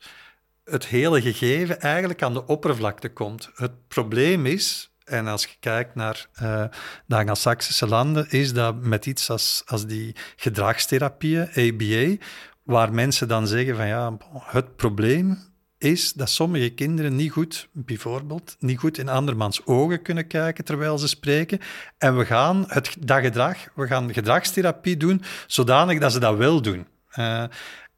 het 0.64 0.86
hele 0.86 1.20
gegeven 1.20 1.80
eigenlijk 1.80 2.22
aan 2.22 2.34
de 2.34 2.46
oppervlakte 2.46 3.08
komt. 3.08 3.50
Het 3.54 3.88
probleem 3.88 4.46
is, 4.46 4.90
en 5.06 5.26
als 5.26 5.42
je 5.42 5.56
kijkt 5.60 5.94
naar 5.94 6.26
uh, 6.42 6.64
de 7.06 7.16
Anglo-Saxische 7.16 7.86
landen, 7.86 8.30
is 8.30 8.52
dat 8.52 8.82
met 8.82 9.06
iets 9.06 9.30
als, 9.30 9.62
als 9.66 9.86
die 9.86 10.16
gedragstherapieën, 10.36 11.48
ABA, 11.54 12.24
waar 12.62 12.92
mensen 12.92 13.28
dan 13.28 13.46
zeggen 13.46 13.76
van 13.76 13.86
ja, 13.86 14.16
het 14.42 14.76
probleem 14.76 15.38
is 15.78 16.12
dat 16.12 16.30
sommige 16.30 16.70
kinderen 16.70 17.16
niet 17.16 17.32
goed, 17.32 17.68
bijvoorbeeld, 17.72 18.56
niet 18.58 18.78
goed 18.78 18.98
in 18.98 19.08
andermans 19.08 19.66
ogen 19.66 20.02
kunnen 20.02 20.26
kijken 20.26 20.64
terwijl 20.64 20.98
ze 20.98 21.08
spreken. 21.08 21.60
En 21.98 22.16
we 22.16 22.24
gaan 22.24 22.64
het, 22.68 22.96
dat 22.98 23.20
gedrag, 23.20 23.56
we 23.74 23.86
gaan 23.86 24.12
gedragstherapie 24.12 24.96
doen, 24.96 25.22
zodanig 25.46 25.98
dat 25.98 26.12
ze 26.12 26.18
dat 26.18 26.36
wel 26.36 26.62
doen. 26.62 26.86
Uh, 27.18 27.44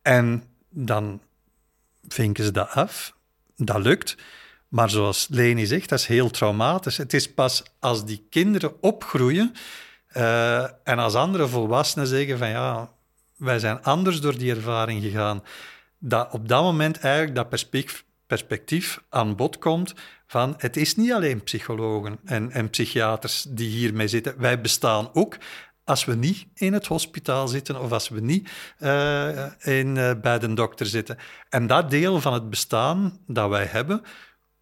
en 0.03 0.43
dan 0.71 1.21
vinken 2.09 2.45
ze 2.45 2.51
dat 2.51 2.71
af. 2.71 3.17
Dat 3.57 3.83
lukt. 3.83 4.17
Maar 4.69 4.91
zoals 4.91 5.27
Leni 5.31 5.67
zegt, 5.67 5.89
dat 5.89 5.99
is 5.99 6.07
heel 6.07 6.31
traumatisch. 6.31 6.97
Het 6.97 7.15
is 7.15 7.33
pas 7.33 7.63
als 7.79 8.05
die 8.05 8.27
kinderen 8.31 8.83
opgroeien 8.83 9.53
uh, 10.17 10.63
en 10.63 10.99
als 10.99 11.15
andere 11.15 11.49
volwassenen 11.49 12.07
zeggen 12.07 12.39
van 12.39 12.49
ja, 12.49 12.91
wij 13.37 13.59
zijn 13.59 13.83
anders 13.83 14.21
door 14.21 14.39
die 14.39 14.55
ervaring 14.55 15.03
gegaan, 15.03 15.45
dat 15.99 16.33
op 16.33 16.49
dat 16.49 16.63
moment 16.63 16.99
eigenlijk 16.99 17.35
dat 17.35 17.67
perspectief, 18.27 19.03
aan 19.09 19.37
bod 19.37 19.59
komt 19.59 19.95
van 20.27 20.55
het 20.59 20.77
is 20.77 20.97
niet 20.97 21.13
alleen 21.13 21.43
psychologen 21.43 22.19
en, 22.25 22.51
en 22.51 22.71
psychiaters 22.71 23.47
die 23.49 23.69
hiermee 23.69 24.09
zitten. 24.09 24.35
Wij 24.39 24.61
bestaan 24.61 25.11
ook 25.13 25.37
als 25.85 26.05
we 26.05 26.15
niet 26.15 26.47
in 26.55 26.73
het 26.73 26.87
hospitaal 26.87 27.49
zitten 27.49 27.81
of 27.81 27.93
als 27.93 28.09
we 28.09 28.21
niet 28.21 28.51
uh, 28.79 29.47
in, 29.59 29.97
uh, 29.97 30.11
bij 30.23 30.39
de 30.39 30.55
dokter 30.55 30.87
zitten. 30.87 31.19
En 31.49 31.67
dat 31.67 31.91
deel 31.91 32.21
van 32.21 32.33
het 32.33 32.51
bestaan 32.51 33.19
dat 33.27 33.49
wij 33.49 33.65
hebben, 33.65 34.03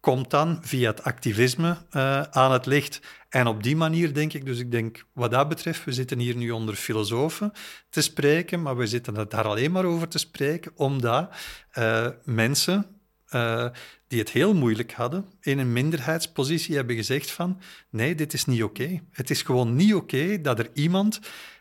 komt 0.07 0.29
dan 0.29 0.57
via 0.61 0.89
het 0.89 1.03
activisme 1.03 1.77
uh, 1.91 2.21
aan 2.21 2.51
het 2.51 2.65
licht. 2.65 3.01
En 3.29 3.47
op 3.47 3.63
die 3.63 3.75
manier 3.75 4.13
denk 4.13 4.33
ik, 4.33 4.45
dus 4.45 4.59
ik 4.59 4.71
denk 4.71 5.05
wat 5.13 5.31
dat 5.31 5.49
betreft, 5.49 5.83
we 5.83 5.91
zitten 5.91 6.19
hier 6.19 6.35
nu 6.35 6.51
onder 6.51 6.75
filosofen 6.75 7.51
te 7.89 8.01
spreken, 8.01 8.61
maar 8.61 8.77
we 8.77 8.87
zitten 8.87 9.13
daar 9.13 9.47
alleen 9.47 9.71
maar 9.71 9.85
over 9.85 10.07
te 10.07 10.17
spreken, 10.17 10.71
omdat 10.75 11.29
uh, 11.73 12.07
mensen 12.23 12.96
uh, 13.31 13.67
die 14.07 14.19
het 14.19 14.29
heel 14.29 14.53
moeilijk 14.53 14.91
hadden, 14.91 15.25
in 15.41 15.59
een 15.59 15.73
minderheidspositie 15.73 16.75
hebben 16.75 16.95
gezegd 16.95 17.31
van 17.31 17.59
nee, 17.89 18.15
dit 18.15 18.33
is 18.33 18.45
niet 18.45 18.63
oké. 18.63 19.01
Het 19.11 19.29
is 19.29 19.41
gewoon 19.41 19.75
niet 19.75 19.93
oké 19.93 20.41
dat 20.41 20.59
er 20.59 20.69
iemand 20.73 21.19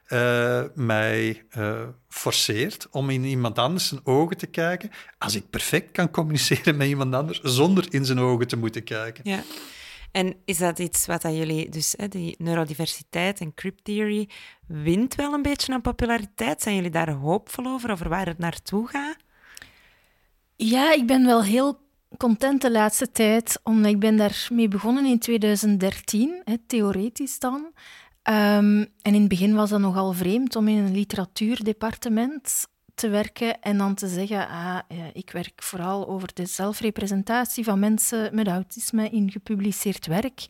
uh, 0.08 0.62
mij 0.74 1.44
uh, 1.58 1.82
forceert 2.08 2.86
om 2.90 3.10
in 3.10 3.24
iemand 3.24 3.58
anders 3.58 3.88
zijn 3.88 4.00
ogen 4.04 4.36
te 4.36 4.46
kijken, 4.46 4.90
als 5.18 5.34
ik 5.34 5.50
perfect 5.50 5.90
kan 5.90 6.10
communiceren 6.10 6.76
met 6.76 6.88
iemand 6.88 7.14
anders 7.14 7.40
zonder 7.40 7.86
in 7.90 8.04
zijn 8.04 8.18
ogen 8.18 8.46
te 8.46 8.56
moeten 8.56 8.84
kijken. 8.84 9.30
Ja. 9.30 9.42
En 10.12 10.36
is 10.44 10.58
dat 10.58 10.78
iets 10.78 11.06
wat 11.06 11.22
dat 11.22 11.36
jullie, 11.36 11.68
dus 11.68 11.94
hè, 11.96 12.08
die 12.08 12.34
neurodiversiteit 12.38 13.40
en 13.40 13.54
crypt 13.54 13.84
theory, 13.84 14.28
wint 14.66 15.14
wel 15.14 15.32
een 15.32 15.42
beetje 15.42 15.72
aan 15.72 15.80
populariteit? 15.80 16.62
Zijn 16.62 16.74
jullie 16.74 16.90
daar 16.90 17.10
hoopvol 17.10 17.66
over, 17.66 17.90
over 17.90 18.08
waar 18.08 18.26
het 18.26 18.38
naartoe 18.38 18.88
gaat? 18.88 19.16
Ja, 20.56 20.92
ik 20.92 21.06
ben 21.06 21.26
wel 21.26 21.42
heel 21.42 21.80
content 22.16 22.62
de 22.62 22.70
laatste 22.70 23.10
tijd, 23.10 23.60
omdat 23.62 23.90
ik 23.90 23.98
ben 23.98 24.16
daarmee 24.16 24.68
begonnen 24.68 25.04
in 25.04 25.18
2013, 25.18 26.40
hè, 26.44 26.54
theoretisch 26.66 27.38
dan. 27.38 27.54
Um, 27.54 28.80
en 28.80 29.14
in 29.14 29.20
het 29.20 29.28
begin 29.28 29.54
was 29.54 29.70
dat 29.70 29.80
nogal 29.80 30.12
vreemd 30.12 30.56
om 30.56 30.68
in 30.68 30.76
een 30.76 30.92
literatuurdepartement 30.92 32.66
te 32.94 33.08
werken 33.08 33.60
en 33.60 33.78
dan 33.78 33.94
te 33.94 34.08
zeggen, 34.08 34.48
ah, 34.48 34.78
ik 35.12 35.30
werk 35.30 35.62
vooral 35.62 36.08
over 36.08 36.34
de 36.34 36.46
zelfrepresentatie 36.46 37.64
van 37.64 37.78
mensen 37.78 38.34
met 38.34 38.48
autisme 38.48 39.08
in 39.10 39.30
gepubliceerd 39.30 40.06
werk. 40.06 40.46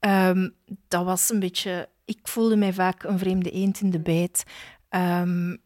Um, 0.00 0.54
dat 0.88 1.04
was 1.04 1.30
een 1.30 1.40
beetje... 1.40 1.88
Ik 2.04 2.18
voelde 2.22 2.56
mij 2.56 2.72
vaak 2.72 3.02
een 3.02 3.18
vreemde 3.18 3.50
eend 3.50 3.80
in 3.80 3.90
de 3.90 4.00
bijt. 4.00 4.42
Um, 4.90 5.58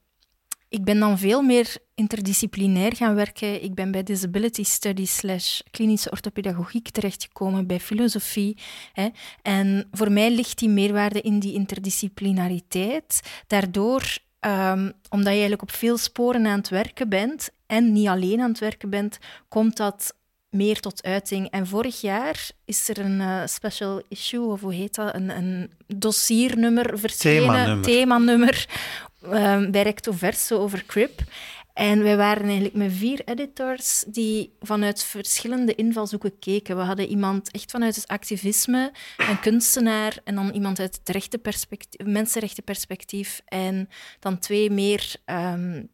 ik 0.68 0.84
ben 0.84 0.98
dan 0.98 1.18
veel 1.18 1.42
meer 1.42 1.76
interdisciplinair 1.96 2.96
gaan 2.96 3.14
werken. 3.14 3.62
Ik 3.62 3.74
ben 3.74 3.90
bij 3.90 4.02
disability 4.02 4.64
studies 4.64 5.16
slash 5.16 5.60
klinische 5.70 6.10
orthopedagogiek 6.10 6.88
terechtgekomen, 6.90 7.66
bij 7.66 7.80
filosofie. 7.80 8.56
Hè. 8.92 9.08
En 9.42 9.88
voor 9.92 10.12
mij 10.12 10.30
ligt 10.30 10.58
die 10.58 10.68
meerwaarde 10.68 11.20
in 11.20 11.38
die 11.38 11.52
interdisciplinariteit. 11.54 13.20
Daardoor, 13.46 14.18
um, 14.40 14.92
omdat 15.08 15.24
je 15.24 15.30
eigenlijk 15.30 15.62
op 15.62 15.72
veel 15.72 15.98
sporen 15.98 16.46
aan 16.46 16.58
het 16.58 16.68
werken 16.68 17.08
bent 17.08 17.50
en 17.66 17.92
niet 17.92 18.08
alleen 18.08 18.40
aan 18.40 18.50
het 18.50 18.58
werken 18.58 18.90
bent, 18.90 19.18
komt 19.48 19.76
dat 19.76 20.14
meer 20.50 20.80
tot 20.80 21.02
uiting. 21.02 21.50
En 21.50 21.66
vorig 21.66 22.00
jaar 22.00 22.50
is 22.64 22.88
er 22.88 22.98
een 22.98 23.20
uh, 23.20 23.42
special 23.46 24.02
issue, 24.08 24.44
of 24.44 24.60
hoe 24.60 24.74
heet 24.74 24.94
dat, 24.94 25.14
een, 25.14 25.36
een 25.36 25.70
dossiernummer 25.86 26.98
verschenen, 26.98 27.40
themanummer, 27.46 27.84
themanummer 27.84 28.66
um, 29.32 29.70
bij 29.70 29.82
Recto 29.82 30.12
Verso 30.12 30.58
over 30.58 30.84
CRIP. 30.86 31.20
En 31.76 32.02
wij 32.02 32.16
waren 32.16 32.44
eigenlijk 32.44 32.74
met 32.74 32.92
vier 32.92 33.20
editors 33.24 34.04
die 34.08 34.52
vanuit 34.60 35.04
verschillende 35.04 35.74
invalshoeken 35.74 36.38
keken. 36.38 36.76
We 36.76 36.82
hadden 36.82 37.08
iemand 37.08 37.50
echt 37.50 37.70
vanuit 37.70 37.96
het 37.96 38.06
activisme, 38.06 38.92
een 39.16 39.40
kunstenaar, 39.40 40.18
en 40.24 40.34
dan 40.34 40.50
iemand 40.50 40.80
uit 40.80 40.98
het 40.98 41.08
rechtenperspectief, 41.08 42.06
mensenrechtenperspectief, 42.06 43.40
en 43.44 43.88
dan 44.20 44.38
twee 44.38 44.70
meer 44.70 45.16
um, 45.26 45.88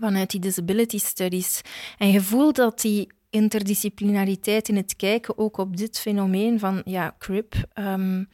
vanuit 0.00 0.30
die 0.30 0.40
disability 0.40 0.98
studies. 0.98 1.60
En 1.98 2.10
je 2.10 2.20
voelt 2.20 2.56
dat 2.56 2.80
die 2.80 3.12
interdisciplinariteit 3.30 4.68
in 4.68 4.76
het 4.76 4.96
kijken 4.96 5.38
ook 5.38 5.56
op 5.56 5.76
dit 5.76 5.98
fenomeen 5.98 6.58
van 6.58 6.82
ja, 6.84 7.14
CRIP... 7.18 7.54
Um, 7.74 8.28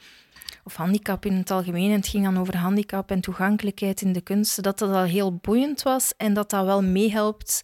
of 0.65 0.75
handicap 0.75 1.25
in 1.27 1.35
het 1.35 1.51
algemeen. 1.51 1.91
En 1.91 1.97
het 1.97 2.09
ging 2.09 2.25
dan 2.25 2.39
over 2.39 2.57
handicap 2.57 3.11
en 3.11 3.21
toegankelijkheid 3.21 4.01
in 4.01 4.13
de 4.13 4.21
kunsten. 4.21 4.63
Dat 4.63 4.79
dat 4.79 4.91
al 4.91 5.03
heel 5.03 5.37
boeiend 5.37 5.83
was 5.83 6.13
en 6.17 6.35
dat 6.35 6.51
dat 6.51 6.65
wel 6.65 6.83
meehelpt 6.83 7.63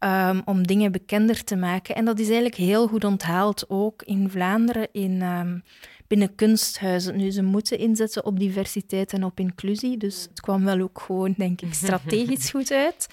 um, 0.00 0.42
om 0.44 0.66
dingen 0.66 0.92
bekender 0.92 1.44
te 1.44 1.56
maken. 1.56 1.94
En 1.94 2.04
dat 2.04 2.18
is 2.18 2.26
eigenlijk 2.26 2.56
heel 2.56 2.88
goed 2.88 3.04
onthaald, 3.04 3.64
ook 3.68 4.02
in 4.02 4.30
Vlaanderen, 4.30 4.88
in, 4.92 5.22
um, 5.22 5.62
binnen 6.06 6.34
kunsthuizen. 6.34 7.16
Nu, 7.16 7.30
ze 7.30 7.42
moeten 7.42 7.78
inzetten 7.78 8.24
op 8.24 8.38
diversiteit 8.38 9.12
en 9.12 9.24
op 9.24 9.38
inclusie. 9.38 9.96
Dus 9.96 10.26
het 10.28 10.40
kwam 10.40 10.64
wel 10.64 10.80
ook 10.80 11.00
gewoon, 11.00 11.34
denk 11.36 11.60
ik, 11.60 11.74
strategisch 11.74 12.50
goed 12.54 12.70
uit. 12.70 13.06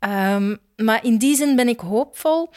Um, 0.00 0.58
maar 0.76 1.04
in 1.04 1.18
die 1.18 1.36
zin 1.36 1.56
ben 1.56 1.68
ik 1.68 1.80
hoopvol. 1.80 2.50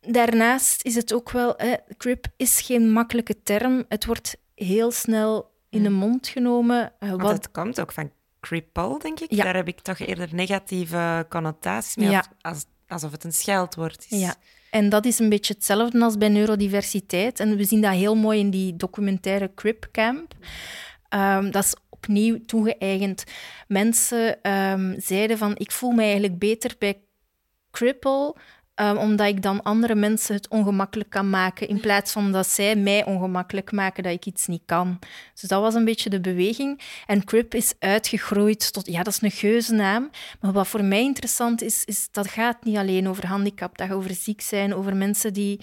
Daarnaast 0.00 0.84
is 0.84 0.94
het 0.94 1.12
ook 1.12 1.30
wel, 1.30 1.56
eh, 1.56 1.72
CRIP 1.96 2.26
is 2.36 2.60
geen 2.60 2.92
makkelijke 2.92 3.42
term. 3.42 3.84
Het 3.88 4.06
wordt 4.06 4.36
heel 4.64 4.90
snel 4.90 5.50
in 5.68 5.82
de 5.82 5.88
mm. 5.88 5.94
mond 5.94 6.28
genomen. 6.28 6.92
Uh, 7.00 7.10
wat... 7.10 7.32
het 7.32 7.50
komt 7.50 7.80
ook 7.80 7.92
van 7.92 8.10
cripple, 8.40 8.98
denk 8.98 9.20
ik. 9.20 9.36
Daar 9.36 9.56
heb 9.56 9.68
ik 9.68 9.80
toch 9.80 9.98
eerder 9.98 10.28
negatieve 10.32 11.26
connotaties 11.28 11.96
mee, 11.96 12.10
ja. 12.10 12.24
als, 12.40 12.64
alsof 12.88 13.10
het 13.10 13.24
een 13.24 13.32
scheldwoord 13.32 14.06
is. 14.08 14.20
Ja, 14.20 14.34
en 14.70 14.88
dat 14.88 15.04
is 15.04 15.18
een 15.18 15.28
beetje 15.28 15.54
hetzelfde 15.54 16.02
als 16.02 16.18
bij 16.18 16.28
neurodiversiteit. 16.28 17.40
En 17.40 17.56
we 17.56 17.64
zien 17.64 17.80
dat 17.80 17.92
heel 17.92 18.14
mooi 18.14 18.38
in 18.38 18.50
die 18.50 18.76
documentaire 18.76 19.54
Crip 19.54 19.88
Camp. 19.92 20.34
Um, 21.14 21.50
dat 21.50 21.64
is 21.64 21.74
opnieuw 21.88 22.44
toegeëigend. 22.46 23.24
Mensen 23.68 24.50
um, 24.52 24.94
zeiden 25.00 25.38
van, 25.38 25.52
ik 25.56 25.70
voel 25.70 25.90
me 25.90 26.02
eigenlijk 26.02 26.38
beter 26.38 26.74
bij 26.78 27.00
cripple 27.70 28.36
Um, 28.80 28.96
omdat 28.96 29.26
ik 29.26 29.42
dan 29.42 29.62
andere 29.62 29.94
mensen 29.94 30.34
het 30.34 30.48
ongemakkelijk 30.48 31.10
kan 31.10 31.30
maken, 31.30 31.68
in 31.68 31.80
plaats 31.80 32.12
van 32.12 32.32
dat 32.32 32.46
zij 32.46 32.76
mij 32.76 33.04
ongemakkelijk 33.04 33.72
maken 33.72 34.02
dat 34.02 34.12
ik 34.12 34.26
iets 34.26 34.46
niet 34.46 34.62
kan. 34.66 34.98
Dus 35.40 35.48
dat 35.48 35.60
was 35.60 35.74
een 35.74 35.84
beetje 35.84 36.10
de 36.10 36.20
beweging. 36.20 36.80
En 37.06 37.24
Crip 37.24 37.54
is 37.54 37.74
uitgegroeid 37.78 38.72
tot, 38.72 38.86
ja, 38.86 39.02
dat 39.02 39.12
is 39.12 39.22
een 39.22 39.30
geuzennaam. 39.30 40.10
Maar 40.40 40.52
wat 40.52 40.68
voor 40.68 40.84
mij 40.84 41.02
interessant 41.02 41.62
is, 41.62 41.84
is 41.84 42.08
dat 42.10 42.28
gaat 42.28 42.64
niet 42.64 42.76
alleen 42.76 43.08
over 43.08 43.26
handicap, 43.26 43.78
dat 43.78 43.86
gaat 43.86 43.96
over 43.96 44.14
ziek 44.14 44.40
zijn, 44.40 44.74
over 44.74 44.96
mensen 44.96 45.32
die 45.32 45.60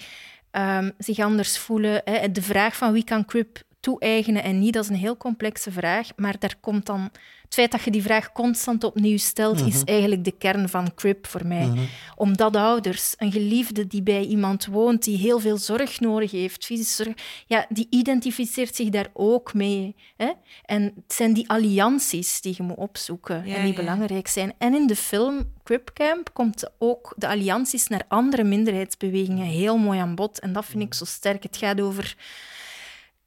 um, 0.52 0.92
zich 0.98 1.18
anders 1.18 1.58
voelen. 1.58 2.00
Hè. 2.04 2.32
De 2.32 2.42
vraag 2.42 2.76
van 2.76 2.92
wie 2.92 3.04
kan 3.04 3.24
Crip 3.24 3.62
toe-eigenen 3.88 4.42
en 4.42 4.58
niet, 4.58 4.72
dat 4.72 4.84
is 4.84 4.90
een 4.90 4.96
heel 4.96 5.16
complexe 5.16 5.72
vraag. 5.72 6.08
Maar 6.16 6.38
daar 6.38 6.54
komt 6.60 6.86
dan 6.86 7.10
het 7.44 7.54
feit 7.54 7.70
dat 7.70 7.82
je 7.82 7.90
die 7.90 8.02
vraag 8.02 8.32
constant 8.32 8.84
opnieuw 8.84 9.16
stelt, 9.16 9.60
is 9.60 9.74
mhm. 9.74 9.86
eigenlijk 9.86 10.24
de 10.24 10.34
kern 10.38 10.68
van 10.68 10.94
CRIP 10.94 11.26
voor 11.26 11.46
mij. 11.46 11.66
Mm 11.66 11.88
Omdat 12.16 12.56
ouders, 12.56 13.14
een 13.18 13.32
geliefde 13.32 13.86
die 13.86 14.02
bij 14.02 14.24
iemand 14.24 14.66
woont, 14.66 15.04
die 15.04 15.16
heel 15.16 15.40
veel 15.40 15.56
zorg 15.56 16.00
nodig 16.00 16.30
heeft, 16.30 16.64
fysische 16.64 17.04
zorg, 17.04 17.16
ja, 17.46 17.66
die 17.68 17.86
identificeert 17.90 18.74
zich 18.74 18.88
daar 18.88 19.08
ook 19.12 19.54
mee. 19.54 19.94
Hè? 20.16 20.32
En 20.64 20.82
het 20.82 21.12
zijn 21.14 21.32
die 21.32 21.48
allianties 21.50 22.40
die 22.40 22.54
je 22.56 22.62
moet 22.62 22.76
opzoeken 22.76 23.44
en 23.44 23.64
die 23.64 23.74
belangrijk 23.74 24.28
zijn. 24.28 24.52
En 24.58 24.74
in 24.74 24.86
de 24.86 24.96
film 24.96 25.52
Crip 25.64 25.90
Camp 25.94 26.30
komt 26.32 26.70
ook 26.78 27.14
de 27.16 27.28
allianties 27.28 27.86
naar 27.86 28.04
andere 28.08 28.44
minderheidsbewegingen 28.44 29.46
heel 29.46 29.76
mooi 29.76 29.98
aan 29.98 30.14
bod. 30.14 30.38
En 30.38 30.52
dat 30.52 30.64
vind 30.64 30.82
ik 30.82 30.94
zo 30.94 31.04
sterk. 31.04 31.42
Het 31.42 31.56
gaat 31.56 31.80
over 31.80 32.16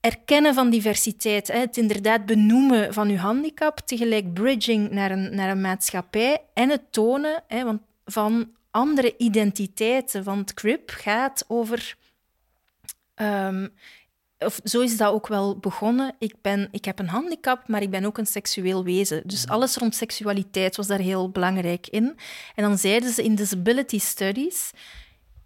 erkennen 0.01 0.53
van 0.53 0.69
diversiteit, 0.69 1.47
hè, 1.47 1.59
het 1.59 1.77
inderdaad 1.77 2.25
benoemen 2.25 2.93
van 2.93 3.09
uw 3.09 3.15
handicap, 3.15 3.79
tegelijk 3.79 4.33
bridging 4.33 4.89
naar 4.91 5.11
een, 5.11 5.35
naar 5.35 5.49
een 5.49 5.61
maatschappij 5.61 6.41
en 6.53 6.69
het 6.69 6.91
tonen 6.91 7.43
hè, 7.47 7.63
want 7.63 7.81
van 8.05 8.49
andere 8.71 9.13
identiteiten. 9.17 10.23
Want 10.23 10.53
CRIP 10.53 10.89
gaat 10.89 11.45
over. 11.47 11.97
Um, 13.15 13.73
of 14.39 14.59
zo 14.63 14.81
is 14.81 14.97
dat 14.97 15.13
ook 15.13 15.27
wel 15.27 15.57
begonnen. 15.57 16.15
Ik, 16.19 16.35
ben, 16.41 16.67
ik 16.71 16.85
heb 16.85 16.99
een 16.99 17.07
handicap, 17.07 17.67
maar 17.67 17.81
ik 17.81 17.89
ben 17.89 18.05
ook 18.05 18.17
een 18.17 18.25
seksueel 18.25 18.83
wezen. 18.83 19.21
Dus 19.25 19.43
mhm. 19.45 19.53
alles 19.53 19.75
rond 19.75 19.95
seksualiteit 19.95 20.75
was 20.75 20.87
daar 20.87 20.99
heel 20.99 21.29
belangrijk 21.29 21.87
in. 21.87 22.17
En 22.55 22.63
dan 22.63 22.77
zeiden 22.77 23.11
ze 23.11 23.23
in 23.23 23.35
disability 23.35 23.99
studies 23.99 24.71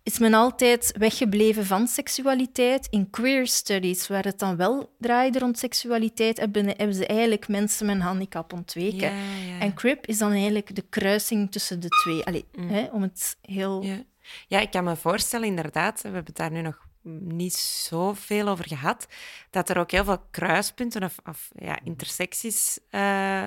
is 0.06 0.20
men 0.20 0.34
altijd 0.34 0.93
weggebleven 0.97 1.66
van 1.66 1.88
seksualiteit. 1.88 2.88
In 2.89 3.10
queer 3.10 3.47
studies, 3.47 4.08
waar 4.08 4.24
het 4.24 4.39
dan 4.39 4.56
wel 4.56 4.95
draaide 4.99 5.39
rond 5.39 5.60
seksualiteit, 5.60 6.38
hebben, 6.38 6.66
hebben 6.66 6.93
ze 6.93 7.06
eigenlijk 7.06 7.47
mensen 7.47 7.86
met 7.86 7.95
een 7.95 8.01
handicap 8.01 8.53
ontweken. 8.53 9.12
En 9.60 9.74
CRIP 9.74 10.06
is 10.06 10.18
dan 10.18 10.32
eigenlijk 10.32 10.76
de 10.76 10.86
kruising 10.89 11.51
tussen 11.51 11.80
de 11.80 11.88
twee. 11.88 12.24
Allee, 12.24 12.45
mm. 12.56 12.70
hè, 12.70 12.88
om 12.91 13.01
het 13.01 13.38
heel... 13.41 13.84
Ja. 13.84 14.03
ja, 14.47 14.60
ik 14.60 14.72
kan 14.72 14.84
me 14.84 14.95
voorstellen, 14.95 15.47
inderdaad, 15.47 15.95
we 15.95 16.08
hebben 16.08 16.26
het 16.26 16.36
daar 16.36 16.51
nu 16.51 16.62
nog 16.62 16.88
niet 17.20 17.56
zoveel 17.56 18.47
over 18.47 18.68
gehad, 18.68 19.08
dat 19.49 19.70
er 19.70 19.78
ook 19.78 19.91
heel 19.91 20.03
veel 20.03 20.24
kruispunten 20.32 21.03
of, 21.03 21.16
of 21.24 21.49
ja, 21.56 21.80
intersecties, 21.84 22.80
uh, 22.91 23.43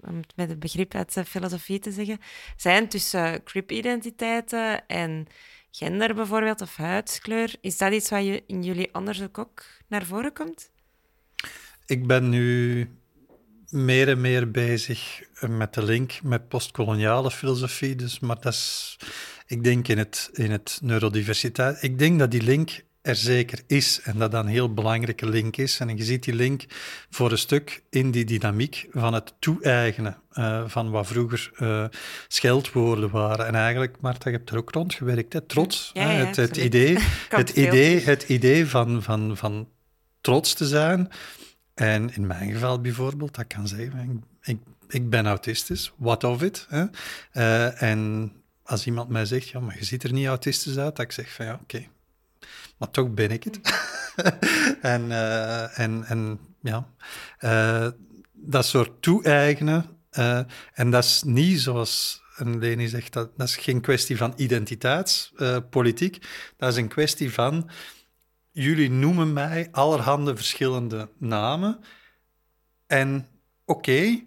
om 0.00 0.16
het 0.16 0.32
met 0.36 0.48
het 0.48 0.58
begrip 0.58 0.94
uit 0.94 1.14
de 1.14 1.24
filosofie 1.24 1.78
te 1.78 1.92
zeggen, 1.92 2.20
zijn 2.56 2.88
tussen 2.88 3.42
CRIP-identiteiten 3.42 4.86
en 4.86 5.26
gender 5.78 6.14
bijvoorbeeld 6.14 6.60
of 6.60 6.76
huidskleur. 6.76 7.54
Is 7.60 7.78
dat 7.78 7.92
iets 7.92 8.10
wat 8.10 8.24
je 8.24 8.42
in 8.46 8.62
jullie 8.62 8.94
onderzoek 8.94 9.38
ook 9.38 9.64
naar 9.88 10.04
voren 10.04 10.32
komt? 10.32 10.70
Ik 11.86 12.06
ben 12.06 12.28
nu 12.28 12.88
meer 13.68 14.08
en 14.08 14.20
meer 14.20 14.50
bezig 14.50 15.22
met 15.48 15.74
de 15.74 15.82
link 15.82 16.22
met 16.22 16.48
postkoloniale 16.48 17.30
filosofie. 17.30 17.94
Dus, 17.94 18.18
maar 18.18 18.40
dat 18.40 18.52
is, 18.52 18.96
ik 19.46 19.64
denk 19.64 19.88
in 19.88 19.98
het, 19.98 20.30
in 20.32 20.50
het 20.50 20.78
neurodiversiteit, 20.82 21.82
ik 21.82 21.98
denk 21.98 22.18
dat 22.18 22.30
die 22.30 22.42
link 22.42 22.84
er 23.08 23.16
zeker 23.16 23.60
is 23.66 24.00
en 24.00 24.18
dat 24.18 24.30
dat 24.30 24.44
een 24.44 24.50
heel 24.50 24.74
belangrijke 24.74 25.28
link 25.28 25.56
is. 25.56 25.80
En 25.80 25.96
je 25.96 26.04
ziet 26.04 26.24
die 26.24 26.34
link 26.34 26.64
voor 27.10 27.30
een 27.30 27.38
stuk 27.38 27.82
in 27.90 28.10
die 28.10 28.24
dynamiek 28.24 28.86
van 28.90 29.14
het 29.14 29.34
toe-eigenen 29.38 30.16
uh, 30.32 30.62
van 30.66 30.90
wat 30.90 31.06
vroeger 31.06 31.50
uh, 31.58 31.84
scheldwoorden 32.28 33.10
waren. 33.10 33.46
En 33.46 33.54
eigenlijk, 33.54 33.96
Marta, 34.00 34.30
je 34.30 34.36
hebt 34.36 34.50
er 34.50 34.56
ook 34.56 34.70
rond 34.70 34.94
gewerkt, 34.94 35.32
hè? 35.32 35.40
trots. 35.40 35.90
Ja, 35.92 36.10
ja, 36.10 36.24
het, 36.24 36.36
het 36.36 36.56
idee, 36.56 36.98
het, 37.28 37.50
idee, 37.50 38.00
het 38.00 38.22
idee 38.22 38.66
van, 38.66 39.02
van, 39.02 39.36
van 39.36 39.68
trots 40.20 40.54
te 40.54 40.66
zijn. 40.66 41.10
En 41.74 42.14
in 42.14 42.26
mijn 42.26 42.52
geval 42.52 42.80
bijvoorbeeld, 42.80 43.34
dat 43.34 43.46
kan 43.46 43.68
zeggen, 43.68 44.24
ik, 44.42 44.58
ik 44.88 45.10
ben 45.10 45.26
autistisch, 45.26 45.92
what 45.96 46.24
of 46.24 46.42
it? 46.42 46.66
Hè? 46.68 46.84
Uh, 47.32 47.82
en 47.82 48.32
als 48.62 48.86
iemand 48.86 49.08
mij 49.08 49.24
zegt, 49.24 49.48
ja, 49.48 49.60
maar 49.60 49.78
je 49.78 49.84
ziet 49.84 50.02
er 50.02 50.12
niet 50.12 50.26
autistisch 50.26 50.78
uit, 50.78 50.96
dat 50.96 51.04
ik 51.04 51.12
zeg 51.12 51.32
van 51.32 51.46
ja, 51.46 51.58
oké, 51.62 51.86
maar 52.78 52.90
toch 52.90 53.10
ben 53.10 53.30
ik 53.30 53.44
het. 53.44 53.60
en, 54.80 55.04
uh, 55.04 55.78
en, 55.78 56.04
en 56.04 56.40
ja, 56.60 56.88
uh, 57.40 57.88
dat 58.32 58.66
soort 58.66 59.02
toe-eigenen, 59.02 59.84
uh, 60.18 60.40
en 60.72 60.90
dat 60.90 61.04
is 61.04 61.22
niet 61.22 61.60
zoals 61.60 62.22
en 62.36 62.58
Leni 62.58 62.88
zegt, 62.88 63.12
dat, 63.12 63.30
dat 63.36 63.48
is 63.48 63.56
geen 63.56 63.80
kwestie 63.80 64.16
van 64.16 64.32
identiteitspolitiek, 64.36 66.26
dat 66.56 66.72
is 66.72 66.76
een 66.76 66.88
kwestie 66.88 67.32
van, 67.32 67.70
jullie 68.50 68.90
noemen 68.90 69.32
mij 69.32 69.68
allerhande 69.70 70.36
verschillende 70.36 71.08
namen 71.18 71.80
en 72.86 73.28
oké, 73.64 73.78
okay, 73.78 74.26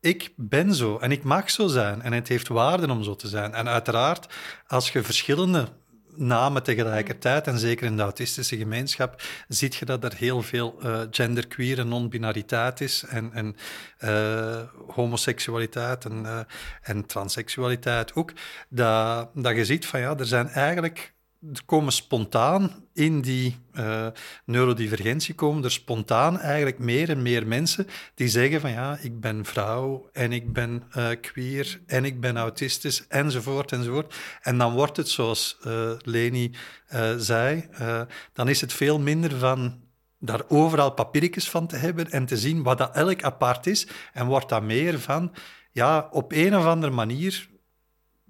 ik 0.00 0.32
ben 0.36 0.74
zo 0.74 0.98
en 0.98 1.12
ik 1.12 1.22
mag 1.22 1.50
zo 1.50 1.66
zijn 1.66 2.02
en 2.02 2.12
het 2.12 2.28
heeft 2.28 2.48
waarde 2.48 2.92
om 2.92 3.02
zo 3.02 3.14
te 3.16 3.28
zijn. 3.28 3.54
En 3.54 3.68
uiteraard, 3.68 4.34
als 4.66 4.90
je 4.90 5.02
verschillende 5.02 5.68
namen 6.18 6.62
tegelijkertijd, 6.62 7.46
en 7.46 7.58
zeker 7.58 7.86
in 7.86 7.96
de 7.96 8.02
autistische 8.02 8.56
gemeenschap, 8.56 9.22
zie 9.48 9.74
je 9.78 9.84
dat 9.84 10.04
er 10.04 10.14
heel 10.14 10.42
veel 10.42 10.78
uh, 10.82 11.00
genderqueer 11.10 11.78
en 11.78 11.88
non-binariteit 11.88 12.80
is 12.80 13.04
en, 13.08 13.32
en 13.32 13.56
uh, 14.04 14.60
homoseksualiteit 14.94 16.04
en, 16.04 16.22
uh, 16.24 16.40
en 16.82 17.06
transseksualiteit 17.06 18.14
ook. 18.14 18.32
Dat, 18.68 19.30
dat 19.34 19.56
je 19.56 19.64
ziet 19.64 19.86
van 19.86 20.00
ja, 20.00 20.16
er 20.16 20.26
zijn 20.26 20.48
eigenlijk 20.48 21.12
komen 21.66 21.92
spontaan 21.92 22.84
in 22.92 23.20
die 23.20 23.56
uh, 23.72 24.06
neurodivergentie 24.44 25.34
komen 25.34 25.64
er 25.64 25.70
spontaan 25.70 26.38
eigenlijk 26.38 26.78
meer 26.78 27.10
en 27.10 27.22
meer 27.22 27.46
mensen 27.46 27.86
die 28.14 28.28
zeggen 28.28 28.60
van 28.60 28.70
ja, 28.70 28.98
ik 29.00 29.20
ben 29.20 29.44
vrouw 29.44 30.08
en 30.12 30.32
ik 30.32 30.52
ben 30.52 30.82
uh, 30.96 31.08
queer 31.20 31.80
en 31.86 32.04
ik 32.04 32.20
ben 32.20 32.36
autistisch 32.36 33.06
enzovoort 33.08 33.72
enzovoort. 33.72 34.14
En 34.42 34.58
dan 34.58 34.72
wordt 34.72 34.96
het 34.96 35.08
zoals 35.08 35.58
uh, 35.66 35.90
Leni 36.02 36.54
zei, 37.16 37.68
dan 38.32 38.48
is 38.48 38.60
het 38.60 38.72
veel 38.72 38.98
minder 38.98 39.38
van 39.38 39.80
daar 40.18 40.42
overal 40.48 40.90
papiertjes 40.90 41.50
van 41.50 41.66
te 41.66 41.76
hebben 41.76 42.10
en 42.10 42.26
te 42.26 42.36
zien 42.36 42.62
wat 42.62 42.78
dat 42.78 42.94
elk 42.94 43.22
apart 43.22 43.66
is 43.66 43.86
en 44.12 44.26
wordt 44.26 44.48
dat 44.48 44.62
meer 44.62 45.00
van 45.00 45.34
ja, 45.72 46.08
op 46.10 46.32
een 46.32 46.56
of 46.56 46.64
andere 46.64 46.92
manier 46.92 47.48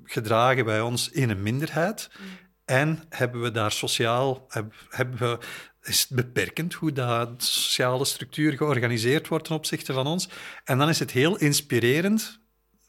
gedragen 0.04 0.64
wij 0.64 0.80
ons 0.80 1.11
in 1.11 1.30
een 1.30 1.42
minderheid. 1.42 2.11
Mm. 2.18 2.26
En 2.68 3.02
hebben 3.08 3.40
we 3.40 3.50
daar 3.50 3.72
sociaal, 3.72 4.46
hebben 4.88 5.18
we, 5.18 5.38
is 5.82 6.00
het 6.00 6.10
beperkend 6.10 6.74
hoe 6.74 6.92
dat 6.92 7.42
sociale 7.42 8.04
structuur 8.04 8.56
georganiseerd 8.56 9.28
wordt 9.28 9.44
ten 9.44 9.54
opzichte 9.54 9.92
van 9.92 10.06
ons. 10.06 10.28
En 10.64 10.78
dan 10.78 10.88
is 10.88 10.98
het 10.98 11.10
heel 11.10 11.36
inspirerend 11.36 12.40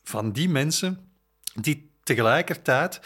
van 0.03 0.31
die 0.31 0.49
mensen 0.49 1.11
die 1.53 1.91
tegelijkertijd 2.03 3.01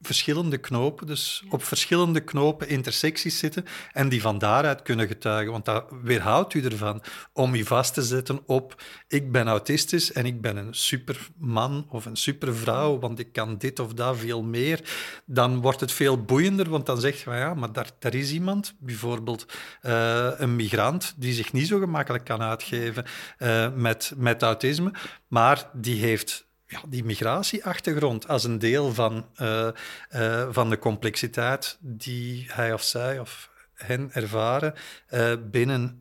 verschillende 0.00 0.58
knopen, 0.58 1.06
dus 1.06 1.44
op 1.48 1.64
verschillende 1.64 2.20
knopen 2.20 2.68
intersecties 2.68 3.38
zitten 3.38 3.64
en 3.92 4.08
die 4.08 4.20
van 4.20 4.38
daaruit 4.38 4.82
kunnen 4.82 5.06
getuigen. 5.06 5.52
Want 5.52 5.64
dat 5.64 5.84
weerhoudt 6.02 6.54
u 6.54 6.64
ervan 6.64 7.02
om 7.32 7.54
u 7.54 7.64
vast 7.64 7.94
te 7.94 8.02
zetten 8.02 8.40
op 8.46 8.82
ik 9.08 9.32
ben 9.32 9.48
autistisch 9.48 10.12
en 10.12 10.26
ik 10.26 10.40
ben 10.40 10.56
een 10.56 10.74
superman 10.74 11.86
of 11.88 12.04
een 12.04 12.16
supervrouw, 12.16 12.98
want 12.98 13.18
ik 13.18 13.32
kan 13.32 13.58
dit 13.58 13.78
of 13.78 13.94
dat 13.94 14.16
veel 14.16 14.42
meer. 14.42 14.80
Dan 15.26 15.60
wordt 15.60 15.80
het 15.80 15.92
veel 15.92 16.22
boeiender, 16.22 16.68
want 16.68 16.86
dan 16.86 17.00
zeg 17.00 17.24
je, 17.24 17.30
ja, 17.30 17.54
maar 17.54 17.72
daar, 17.72 17.90
daar 17.98 18.14
is 18.14 18.32
iemand, 18.32 18.74
bijvoorbeeld 18.78 19.46
uh, 19.82 20.30
een 20.36 20.56
migrant, 20.56 21.14
die 21.16 21.32
zich 21.32 21.52
niet 21.52 21.66
zo 21.66 21.78
gemakkelijk 21.78 22.24
kan 22.24 22.42
uitgeven 22.42 23.04
uh, 23.38 23.72
met, 23.74 24.12
met 24.16 24.42
autisme, 24.42 24.92
maar 25.28 25.70
die 25.72 26.00
heeft 26.00 26.47
ja, 26.68 26.80
die 26.88 27.04
migratieachtergrond 27.04 28.28
als 28.28 28.44
een 28.44 28.58
deel 28.58 28.94
van, 28.94 29.26
uh, 29.40 29.68
uh, 30.14 30.48
van 30.50 30.70
de 30.70 30.78
complexiteit 30.78 31.78
die 31.80 32.46
hij 32.48 32.72
of 32.72 32.82
zij 32.82 33.18
of 33.18 33.50
hen 33.74 34.10
ervaren 34.12 34.74
uh, 35.10 35.32
binnen, 35.50 35.98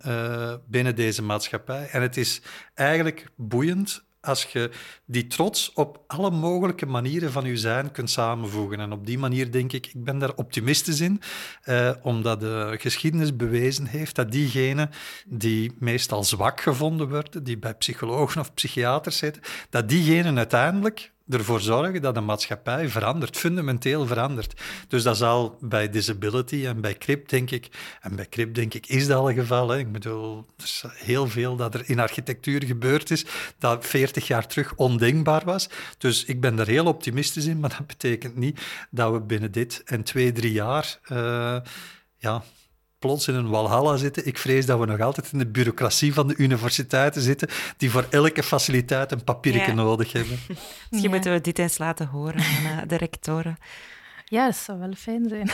binnen 0.68 0.95
deze 0.95 1.24
maatschappij. 1.24 1.89
En 1.89 2.01
het 2.01 2.18
is 2.18 2.41
eigenlijk 2.74 3.26
boeiend 3.36 4.05
als 4.28 4.43
je 4.43 4.69
die 5.05 5.28
trots 5.28 5.73
op 5.73 6.03
alle 6.07 6.32
mogelijke 6.32 6.86
manieren 6.86 7.32
van 7.32 7.45
je 7.45 7.57
zijn 7.57 7.91
kunt 7.91 8.09
samenvoegen. 8.09 8.80
En 8.80 8.91
op 8.91 9.05
die 9.05 9.17
manier 9.17 9.51
denk 9.51 9.73
ik, 9.73 9.88
ik 9.88 10.03
ben 10.03 10.19
daar 10.19 10.36
optimistisch 10.36 10.99
in, 10.99 11.21
eh, 11.63 11.91
omdat 12.01 12.39
de 12.39 12.75
geschiedenis 12.80 13.36
bewezen 13.36 13.86
heeft 13.86 14.15
dat 14.15 14.32
diegenen 14.32 14.89
die 15.25 15.75
meestal 15.80 16.23
zwak 16.23 16.61
gevonden 16.61 17.09
worden, 17.09 17.43
die 17.43 17.57
bij 17.57 17.73
psychologen 17.73 18.41
of 18.41 18.53
psychiaters 18.53 19.17
zitten, 19.17 19.41
dat 19.69 19.89
diegenen 19.89 20.38
uiteindelijk 20.38 21.11
ervoor 21.30 21.61
zorgen 21.61 22.01
dat 22.01 22.15
de 22.15 22.21
maatschappij 22.21 22.89
verandert, 22.89 23.38
fundamenteel 23.38 24.05
verandert. 24.05 24.61
Dus 24.88 25.03
dat 25.03 25.17
zal 25.17 25.57
bij 25.61 25.89
disability 25.89 26.65
en 26.65 26.82
bij 26.82 26.93
CRIP, 26.93 27.30
denk 27.30 27.51
ik, 27.51 27.69
en 28.01 28.15
bij 28.15 28.25
CRIP, 28.25 28.55
denk 28.55 28.73
ik, 28.73 28.88
is 28.88 29.07
dat 29.07 29.17
al 29.17 29.34
geval. 29.34 29.78
Ik 29.78 29.91
bedoel, 29.91 30.45
er 30.57 30.63
is 30.63 30.84
heel 30.93 31.28
veel 31.28 31.55
dat 31.55 31.73
er 31.73 31.89
in 31.89 31.99
architectuur 31.99 32.63
gebeurd 32.63 33.11
is, 33.11 33.25
dat 33.59 33.86
40 33.86 34.28
jaar 34.28 34.47
terug 34.47 34.73
ondenkbaar 34.75 35.41
was. 35.45 35.69
Dus 35.97 36.25
ik 36.25 36.41
ben 36.41 36.59
er 36.59 36.67
heel 36.67 36.86
optimistisch 36.86 37.45
in, 37.45 37.59
maar 37.59 37.75
dat 37.78 37.88
betekent 37.88 38.36
niet 38.36 38.61
dat 38.89 39.11
we 39.11 39.21
binnen 39.21 39.51
dit 39.51 39.82
en 39.86 40.03
twee, 40.03 40.32
drie 40.32 40.51
jaar 40.51 40.99
uh, 41.11 41.57
ja, 42.17 42.43
plots 42.99 43.27
in 43.27 43.35
een 43.35 43.49
walhalla 43.49 43.97
zitten. 43.97 44.27
Ik 44.27 44.37
vrees 44.37 44.65
dat 44.65 44.79
we 44.79 44.85
nog 44.85 44.99
altijd 44.99 45.31
in 45.31 45.37
de 45.37 45.47
bureaucratie 45.47 46.13
van 46.13 46.27
de 46.27 46.35
universiteiten 46.37 47.21
zitten, 47.21 47.47
die 47.77 47.91
voor 47.91 48.07
elke 48.09 48.43
faciliteit 48.43 49.11
een 49.11 49.23
papiertje 49.23 49.73
nodig 49.73 50.11
hebben. 50.11 50.39
Misschien 50.89 51.11
moeten 51.11 51.31
we 51.31 51.41
dit 51.41 51.59
eens 51.59 51.77
laten 51.77 52.07
horen 52.07 52.43
aan 52.79 52.87
de 52.87 52.97
rectoren. 52.97 53.57
Ja, 54.25 54.45
dat 54.45 54.55
zou 54.55 54.79
wel 54.79 54.93
fijn 54.93 55.29
zijn. 55.29 55.49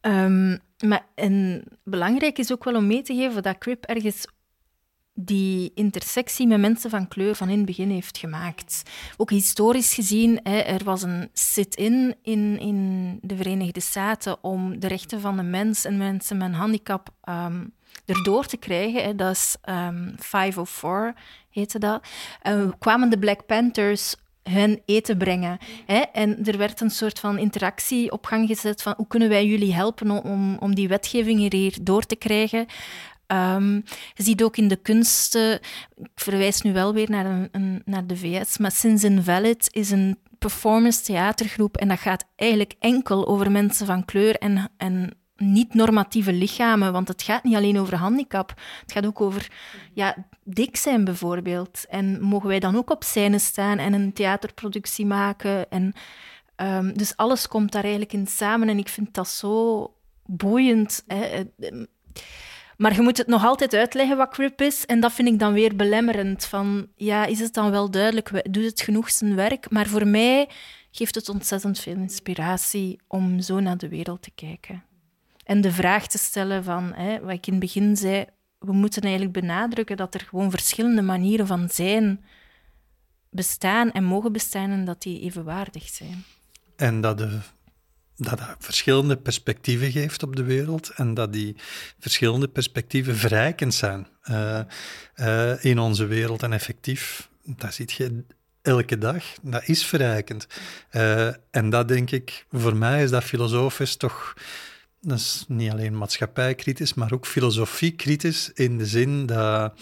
um, 0.00 0.58
maar 0.88 1.06
en 1.14 1.64
belangrijk 1.84 2.38
is 2.38 2.52
ook 2.52 2.64
wel 2.64 2.74
om 2.74 2.86
mee 2.86 3.02
te 3.02 3.14
geven 3.14 3.42
dat 3.42 3.58
CRIP 3.58 3.84
ergens 3.84 4.26
die 5.14 5.72
intersectie 5.74 6.46
met 6.46 6.60
mensen 6.60 6.90
van 6.90 7.08
kleur 7.08 7.34
van 7.34 7.48
in 7.48 7.56
het 7.56 7.66
begin 7.66 7.90
heeft 7.90 8.18
gemaakt. 8.18 8.82
Ook 9.16 9.30
historisch 9.30 9.94
gezien, 9.94 10.40
hè, 10.42 10.58
er 10.58 10.84
was 10.84 11.02
een 11.02 11.28
sit-in 11.32 12.14
in, 12.22 12.58
in 12.58 13.18
de 13.22 13.36
Verenigde 13.36 13.80
Staten 13.80 14.44
om 14.44 14.80
de 14.80 14.88
rechten 14.88 15.20
van 15.20 15.36
de 15.36 15.42
mens 15.42 15.84
en 15.84 15.96
mensen 15.96 16.36
met 16.36 16.48
een 16.48 16.54
handicap 16.54 17.08
um, 17.28 17.72
erdoor 18.06 18.46
te 18.46 18.56
krijgen. 18.56 19.02
Hè. 19.02 19.14
Dat 19.14 19.30
is 19.30 19.56
um, 19.68 20.14
504, 20.18 21.14
heette 21.50 21.78
dat. 21.78 22.06
En 22.42 22.78
kwamen 22.78 23.10
de 23.10 23.18
Black 23.18 23.46
Panthers 23.46 24.14
hun 24.42 24.82
eten 24.84 25.18
brengen. 25.18 25.58
Hè? 25.86 25.98
En 25.98 26.44
er 26.44 26.58
werd 26.58 26.80
een 26.80 26.90
soort 26.90 27.18
van 27.18 27.38
interactie 27.38 28.12
op 28.12 28.26
gang 28.26 28.46
gezet 28.46 28.82
van 28.82 28.94
hoe 28.96 29.06
kunnen 29.06 29.28
wij 29.28 29.46
jullie 29.46 29.74
helpen 29.74 30.10
om, 30.24 30.56
om 30.58 30.74
die 30.74 30.88
wetgeving 30.88 31.52
hier 31.52 31.78
door 31.82 32.06
te 32.06 32.16
krijgen. 32.16 32.66
Um, 33.32 33.82
je 34.14 34.22
ziet 34.22 34.42
ook 34.42 34.56
in 34.56 34.68
de 34.68 34.76
kunsten, 34.76 35.54
ik 35.96 36.10
verwijs 36.14 36.62
nu 36.62 36.72
wel 36.72 36.94
weer 36.94 37.10
naar, 37.10 37.48
een, 37.52 37.82
naar 37.84 38.06
de 38.06 38.16
VS, 38.16 38.58
maar 38.58 38.70
Sins 38.70 39.04
Invalid 39.04 39.68
is 39.70 39.90
een 39.90 40.18
performance 40.38 41.02
theatergroep 41.02 41.76
en 41.76 41.88
dat 41.88 41.98
gaat 41.98 42.24
eigenlijk 42.36 42.74
enkel 42.78 43.26
over 43.26 43.50
mensen 43.50 43.86
van 43.86 44.04
kleur 44.04 44.36
en, 44.36 44.70
en 44.76 45.16
niet-normatieve 45.36 46.32
lichamen, 46.32 46.92
want 46.92 47.08
het 47.08 47.22
gaat 47.22 47.44
niet 47.44 47.54
alleen 47.54 47.78
over 47.78 47.96
handicap, 47.96 48.54
het 48.80 48.92
gaat 48.92 49.06
ook 49.06 49.20
over 49.20 49.50
ja, 49.92 50.26
dik 50.44 50.76
zijn 50.76 51.04
bijvoorbeeld. 51.04 51.84
En 51.88 52.22
mogen 52.22 52.48
wij 52.48 52.60
dan 52.60 52.76
ook 52.76 52.90
op 52.90 53.04
scène 53.04 53.38
staan 53.38 53.78
en 53.78 53.92
een 53.92 54.12
theaterproductie 54.12 55.06
maken? 55.06 55.70
En, 55.70 55.92
um, 56.56 56.96
dus 56.96 57.16
alles 57.16 57.48
komt 57.48 57.72
daar 57.72 57.82
eigenlijk 57.82 58.12
in 58.12 58.26
samen 58.26 58.68
en 58.68 58.78
ik 58.78 58.88
vind 58.88 59.14
dat 59.14 59.28
zo 59.28 59.94
boeiend. 60.26 61.04
Hè. 61.06 61.44
Maar 62.76 62.94
je 62.94 63.00
moet 63.00 63.18
het 63.18 63.26
nog 63.26 63.44
altijd 63.44 63.74
uitleggen 63.74 64.16
wat 64.16 64.28
CRIP 64.28 64.60
is. 64.60 64.86
En 64.86 65.00
dat 65.00 65.12
vind 65.12 65.28
ik 65.28 65.38
dan 65.38 65.52
weer 65.52 65.76
belemmerend. 65.76 66.44
Van, 66.44 66.86
ja, 66.94 67.24
is 67.24 67.38
het 67.38 67.54
dan 67.54 67.70
wel 67.70 67.90
duidelijk? 67.90 68.52
Doet 68.52 68.64
het 68.64 68.80
genoeg 68.80 69.10
zijn 69.10 69.34
werk? 69.34 69.70
Maar 69.70 69.86
voor 69.86 70.06
mij 70.06 70.48
geeft 70.90 71.14
het 71.14 71.28
ontzettend 71.28 71.78
veel 71.78 71.96
inspiratie 71.96 73.00
om 73.08 73.40
zo 73.40 73.60
naar 73.60 73.78
de 73.78 73.88
wereld 73.88 74.22
te 74.22 74.30
kijken. 74.34 74.84
En 75.44 75.60
de 75.60 75.72
vraag 75.72 76.06
te 76.06 76.18
stellen 76.18 76.64
van, 76.64 76.92
hè, 76.94 77.20
wat 77.20 77.32
ik 77.32 77.46
in 77.46 77.52
het 77.52 77.62
begin 77.62 77.96
zei, 77.96 78.24
we 78.58 78.72
moeten 78.72 79.02
eigenlijk 79.02 79.32
benadrukken 79.32 79.96
dat 79.96 80.14
er 80.14 80.20
gewoon 80.20 80.50
verschillende 80.50 81.02
manieren 81.02 81.46
van 81.46 81.68
zijn 81.68 82.24
bestaan 83.30 83.92
en 83.92 84.04
mogen 84.04 84.32
bestaan 84.32 84.70
en 84.70 84.84
dat 84.84 85.02
die 85.02 85.20
evenwaardig 85.20 85.88
zijn. 85.88 86.24
En 86.76 87.00
dat 87.00 87.18
de 87.18 87.38
dat 88.22 88.38
dat 88.38 88.56
verschillende 88.58 89.16
perspectieven 89.16 89.90
geeft 89.90 90.22
op 90.22 90.36
de 90.36 90.42
wereld 90.42 90.90
en 90.96 91.14
dat 91.14 91.32
die 91.32 91.56
verschillende 91.98 92.48
perspectieven 92.48 93.16
verrijkend 93.16 93.74
zijn 93.74 94.06
uh, 94.30 94.60
uh, 95.16 95.64
in 95.64 95.78
onze 95.78 96.06
wereld. 96.06 96.42
En 96.42 96.52
effectief, 96.52 97.28
dat 97.44 97.74
ziet 97.74 97.92
je 97.92 98.24
elke 98.62 98.98
dag, 98.98 99.24
dat 99.42 99.68
is 99.68 99.84
verrijkend. 99.84 100.46
Uh, 100.92 101.26
en 101.50 101.70
dat 101.70 101.88
denk 101.88 102.10
ik, 102.10 102.46
voor 102.50 102.76
mij 102.76 103.02
is 103.02 103.10
dat 103.10 103.24
filosofisch 103.24 103.96
toch 103.96 104.34
dat 105.02 105.18
is 105.18 105.44
niet 105.48 105.70
alleen 105.70 105.98
maatschappijkritisch, 105.98 106.94
maar 106.94 107.12
ook 107.12 107.26
filosofie-kritisch 107.26 108.50
in 108.54 108.78
de 108.78 108.86
zin 108.86 109.26
dat 109.26 109.72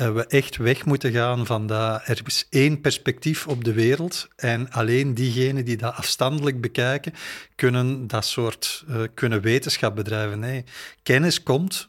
uh, 0.00 0.12
we 0.12 0.26
echt 0.26 0.56
weg 0.56 0.84
moeten 0.84 1.12
gaan 1.12 1.46
van 1.46 1.66
dat 1.66 2.08
er 2.08 2.20
is 2.24 2.46
één 2.50 2.80
perspectief 2.80 3.46
op 3.46 3.64
de 3.64 3.72
wereld 3.72 4.28
en 4.36 4.70
alleen 4.70 5.14
diegenen 5.14 5.64
die 5.64 5.76
dat 5.76 5.94
afstandelijk 5.94 6.60
bekijken, 6.60 7.12
kunnen 7.54 8.06
dat 8.06 8.24
soort 8.24 8.84
uh, 8.88 9.02
kunnen 9.14 9.40
wetenschap 9.40 9.96
bedrijven. 9.96 10.38
Nee, 10.38 10.64
kennis 11.02 11.42
komt 11.42 11.88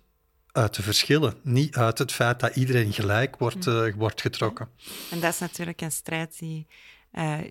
uit 0.52 0.76
de 0.76 0.82
verschillen, 0.82 1.34
niet 1.44 1.76
uit 1.76 1.98
het 1.98 2.12
feit 2.12 2.40
dat 2.40 2.56
iedereen 2.56 2.94
gelijk 2.94 3.38
wordt, 3.38 3.66
uh, 3.66 3.94
wordt 3.96 4.22
getrokken. 4.22 4.70
En 5.12 5.20
dat 5.20 5.34
is 5.34 5.40
natuurlijk 5.40 5.82
een 5.82 5.92
strijd 5.92 6.40
die, 6.40 6.68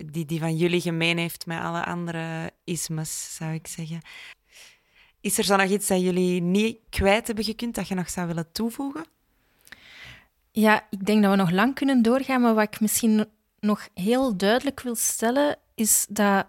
die, 0.05 0.25
die 0.25 0.39
van 0.39 0.57
jullie 0.57 0.81
gemeen 0.81 1.17
heeft 1.17 1.45
met 1.45 1.59
alle 1.59 1.85
andere 1.85 2.51
ismes, 2.63 3.35
zou 3.35 3.53
ik 3.53 3.67
zeggen. 3.67 4.01
Is 5.21 5.37
er 5.37 5.43
zo 5.43 5.55
nog 5.55 5.69
iets 5.69 5.87
dat 5.87 6.01
jullie 6.01 6.41
niet 6.41 6.77
kwijt 6.89 7.27
hebben 7.27 7.45
gekund, 7.45 7.75
dat 7.75 7.87
je 7.87 7.95
nog 7.95 8.09
zou 8.09 8.27
willen 8.27 8.51
toevoegen? 8.51 9.05
Ja, 10.51 10.87
ik 10.89 11.05
denk 11.05 11.21
dat 11.21 11.31
we 11.31 11.37
nog 11.37 11.51
lang 11.51 11.75
kunnen 11.75 12.01
doorgaan, 12.01 12.41
maar 12.41 12.53
wat 12.53 12.63
ik 12.63 12.79
misschien 12.79 13.25
nog 13.59 13.87
heel 13.93 14.37
duidelijk 14.37 14.81
wil 14.81 14.95
stellen, 14.95 15.57
is 15.75 16.05
dat 16.09 16.45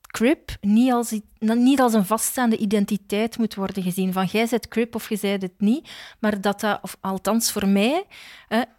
Crip 0.00 0.56
niet 0.60 0.92
als, 0.92 1.20
niet 1.38 1.80
als 1.80 1.94
een 1.94 2.06
vaststaande 2.06 2.56
identiteit 2.56 3.38
moet 3.38 3.54
worden 3.54 3.82
gezien. 3.82 4.12
Van 4.12 4.26
jij 4.26 4.46
zet 4.46 4.68
Crip 4.68 4.94
of 4.94 5.08
je 5.08 5.16
zei 5.16 5.32
het 5.38 5.60
niet, 5.60 5.90
maar 6.18 6.40
dat 6.40 6.60
dat, 6.60 6.78
of 6.82 6.96
althans 7.00 7.52
voor 7.52 7.68
mij, 7.68 8.04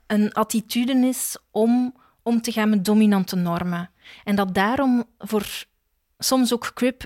een 0.08 0.34
attitude 0.34 0.94
is 0.94 1.38
om 1.52 1.94
om 2.26 2.42
te 2.42 2.52
gaan 2.52 2.70
met 2.70 2.86
dominante 2.86 3.36
normen. 3.36 3.90
En 4.24 4.36
dat 4.36 4.54
daarom 4.54 5.04
voor 5.18 5.66
soms 6.18 6.54
ook 6.54 6.72
Crip 6.74 7.06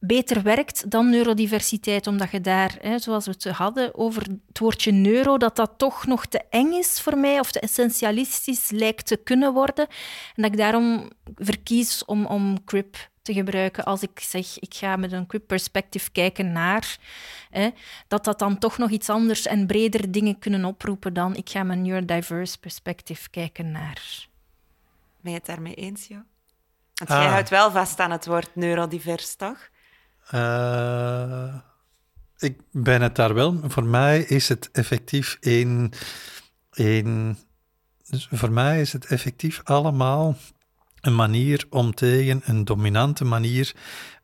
beter 0.00 0.42
werkt 0.42 0.90
dan 0.90 1.10
neurodiversiteit, 1.10 2.06
omdat 2.06 2.30
je 2.30 2.40
daar, 2.40 2.76
hè, 2.80 2.98
zoals 2.98 3.24
we 3.24 3.30
het 3.30 3.44
hadden 3.44 3.94
over 3.94 4.22
het 4.22 4.58
woordje 4.58 4.92
neuro, 4.92 5.36
dat 5.36 5.56
dat 5.56 5.72
toch 5.76 6.06
nog 6.06 6.26
te 6.26 6.42
eng 6.50 6.72
is 6.72 7.00
voor 7.00 7.18
mij 7.18 7.38
of 7.38 7.50
te 7.50 7.60
essentialistisch 7.60 8.70
lijkt 8.70 9.06
te 9.06 9.16
kunnen 9.16 9.52
worden. 9.52 9.86
En 10.34 10.42
dat 10.42 10.52
ik 10.52 10.58
daarom 10.58 11.10
verkies 11.34 12.04
om, 12.04 12.26
om 12.26 12.64
CRIP 12.64 13.08
te 13.22 13.32
gebruiken 13.32 13.84
als 13.84 14.02
ik 14.02 14.20
zeg 14.20 14.58
ik 14.58 14.74
ga 14.74 14.96
met 14.96 15.12
een 15.12 15.26
CRIP 15.26 15.46
perspectief 15.46 16.12
kijken 16.12 16.52
naar, 16.52 16.98
hè, 17.50 17.70
dat 18.08 18.24
dat 18.24 18.38
dan 18.38 18.58
toch 18.58 18.78
nog 18.78 18.90
iets 18.90 19.10
anders 19.10 19.46
en 19.46 19.66
breder 19.66 20.10
dingen 20.12 20.38
kunnen 20.38 20.64
oproepen 20.64 21.12
dan 21.12 21.36
ik 21.36 21.50
ga 21.50 21.62
met 21.62 21.76
een 21.76 21.82
neurodiverse 21.82 22.58
perspectief 22.58 23.30
kijken 23.30 23.72
naar. 23.72 24.26
Ben 25.20 25.32
je 25.32 25.38
het 25.38 25.46
daarmee 25.46 25.74
eens, 25.74 26.06
Jo? 26.06 26.22
Want 26.94 27.10
jij 27.10 27.26
ah. 27.26 27.32
houdt 27.32 27.48
wel 27.48 27.70
vast 27.70 28.00
aan 28.00 28.10
het 28.10 28.26
woord 28.26 28.50
neurodivers, 28.54 29.34
toch? 29.34 29.68
Uh, 30.34 31.54
ik 32.38 32.60
ben 32.72 33.02
het 33.02 33.16
daar 33.16 33.34
wel. 33.34 33.60
Voor 33.64 33.84
mij 33.84 34.20
is 34.20 34.48
het 34.48 34.70
effectief 34.72 35.36
één. 35.40 35.92
dus 38.08 38.28
voor 38.30 38.50
mij 38.50 38.80
is 38.80 38.92
het 38.92 39.06
effectief 39.06 39.60
allemaal 39.64 40.36
een 41.00 41.14
manier 41.14 41.66
om 41.70 41.94
tegen 41.94 42.42
een 42.44 42.64
dominante 42.64 43.24
manier 43.24 43.74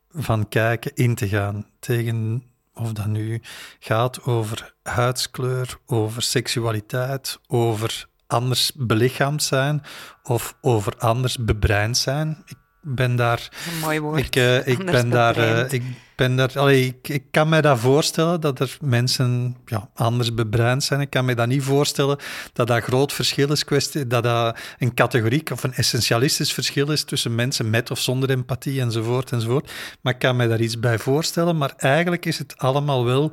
van 0.09 0.49
kijken 0.49 0.95
in 0.95 1.15
te 1.15 1.27
gaan. 1.27 1.65
Tegen 1.79 2.43
of 2.75 2.93
dat 2.93 3.05
nu 3.05 3.41
gaat 3.79 4.23
over 4.23 4.75
huidskleur, 4.83 5.77
over 5.85 6.21
seksualiteit, 6.21 7.39
over 7.47 8.07
anders 8.27 8.71
belichaamd 8.75 9.43
zijn 9.43 9.81
of 10.23 10.57
over 10.61 10.97
anders 10.97 11.37
bebreind 11.37 11.97
zijn. 11.97 12.43
Ben 12.85 13.15
daar. 13.15 13.49
Een 13.71 13.79
mooi 13.79 13.99
woord. 13.99 14.19
Ik, 14.19 14.35
uh, 14.35 14.67
ik 14.67 14.85
ben 14.85 15.09
daar. 15.09 15.37
Uh, 15.37 15.71
ik 15.71 15.83
ben 16.15 16.35
daar. 16.35 16.51
Allee, 16.55 16.85
ik, 16.85 17.07
ik 17.07 17.23
kan 17.31 17.49
mij 17.49 17.61
dat 17.61 17.79
voorstellen 17.79 18.41
dat 18.41 18.59
er 18.59 18.77
mensen 18.81 19.57
ja, 19.65 19.89
anders 19.93 20.33
bebreind 20.33 20.83
zijn. 20.83 21.01
Ik 21.01 21.09
kan 21.09 21.25
me 21.25 21.35
dat 21.35 21.47
niet 21.47 21.63
voorstellen 21.63 22.17
dat 22.53 22.67
dat 22.67 22.83
groot 22.83 23.13
verschil 23.13 23.51
is, 23.51 23.63
kwestie, 23.63 24.07
dat 24.07 24.23
dat 24.23 24.57
een 24.77 24.93
categoriek 24.93 25.49
of 25.49 25.63
een 25.63 25.73
essentialistisch 25.73 26.53
verschil 26.53 26.91
is 26.91 27.03
tussen 27.03 27.35
mensen 27.35 27.69
met 27.69 27.91
of 27.91 27.99
zonder 27.99 28.29
empathie 28.29 28.81
enzovoort 28.81 29.31
enzovoort. 29.31 29.71
Maar 30.01 30.13
ik 30.13 30.19
kan 30.19 30.35
me 30.35 30.47
daar 30.47 30.61
iets 30.61 30.79
bij 30.79 30.99
voorstellen. 30.99 31.57
Maar 31.57 31.73
eigenlijk 31.77 32.25
is 32.25 32.37
het 32.37 32.57
allemaal 32.57 33.05
wel 33.05 33.31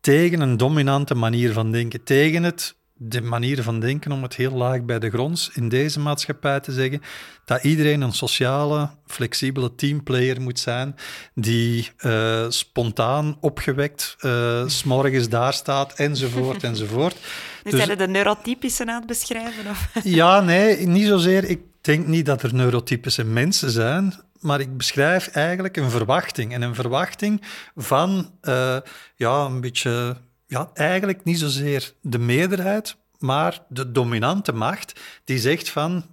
tegen 0.00 0.40
een 0.40 0.56
dominante 0.56 1.14
manier 1.14 1.52
van 1.52 1.72
denken, 1.72 2.04
tegen 2.04 2.42
het 2.42 2.74
de 3.04 3.20
manier 3.20 3.62
van 3.62 3.80
denken 3.80 4.12
om 4.12 4.22
het 4.22 4.34
heel 4.34 4.52
laag 4.52 4.82
bij 4.82 4.98
de 4.98 5.10
grond 5.10 5.50
in 5.54 5.68
deze 5.68 6.00
maatschappij 6.00 6.60
te 6.60 6.72
zeggen, 6.72 7.02
dat 7.44 7.64
iedereen 7.64 8.00
een 8.00 8.12
sociale, 8.12 8.90
flexibele 9.06 9.74
teamplayer 9.74 10.40
moet 10.40 10.58
zijn, 10.58 10.96
die 11.34 11.90
uh, 12.00 12.44
spontaan 12.48 13.36
opgewekt, 13.40 14.16
uh, 14.20 14.62
s'morgens 14.78 15.28
daar 15.28 15.52
staat, 15.52 15.92
enzovoort, 15.92 16.64
enzovoort. 16.72 17.16
Dus, 17.62 17.72
dus 17.72 17.84
zijn 17.84 17.98
de 17.98 18.08
neurotypische 18.08 18.86
aan 18.86 18.98
het 18.98 19.06
beschrijven? 19.06 19.70
Of? 19.70 19.88
Ja, 20.04 20.40
nee, 20.40 20.86
niet 20.86 21.06
zozeer. 21.06 21.44
Ik 21.44 21.60
denk 21.80 22.06
niet 22.06 22.26
dat 22.26 22.42
er 22.42 22.54
neurotypische 22.54 23.24
mensen 23.24 23.70
zijn, 23.70 24.14
maar 24.40 24.60
ik 24.60 24.76
beschrijf 24.76 25.26
eigenlijk 25.26 25.76
een 25.76 25.90
verwachting. 25.90 26.52
En 26.52 26.62
een 26.62 26.74
verwachting 26.74 27.42
van, 27.76 28.30
uh, 28.42 28.76
ja, 29.16 29.44
een 29.44 29.60
beetje 29.60 30.16
ja, 30.52 30.70
eigenlijk 30.74 31.24
niet 31.24 31.38
zozeer 31.38 31.92
de 32.00 32.18
meerderheid, 32.18 32.96
maar 33.18 33.64
de 33.68 33.92
dominante 33.92 34.52
macht 34.52 35.00
die 35.24 35.38
zegt 35.38 35.68
van, 35.68 36.04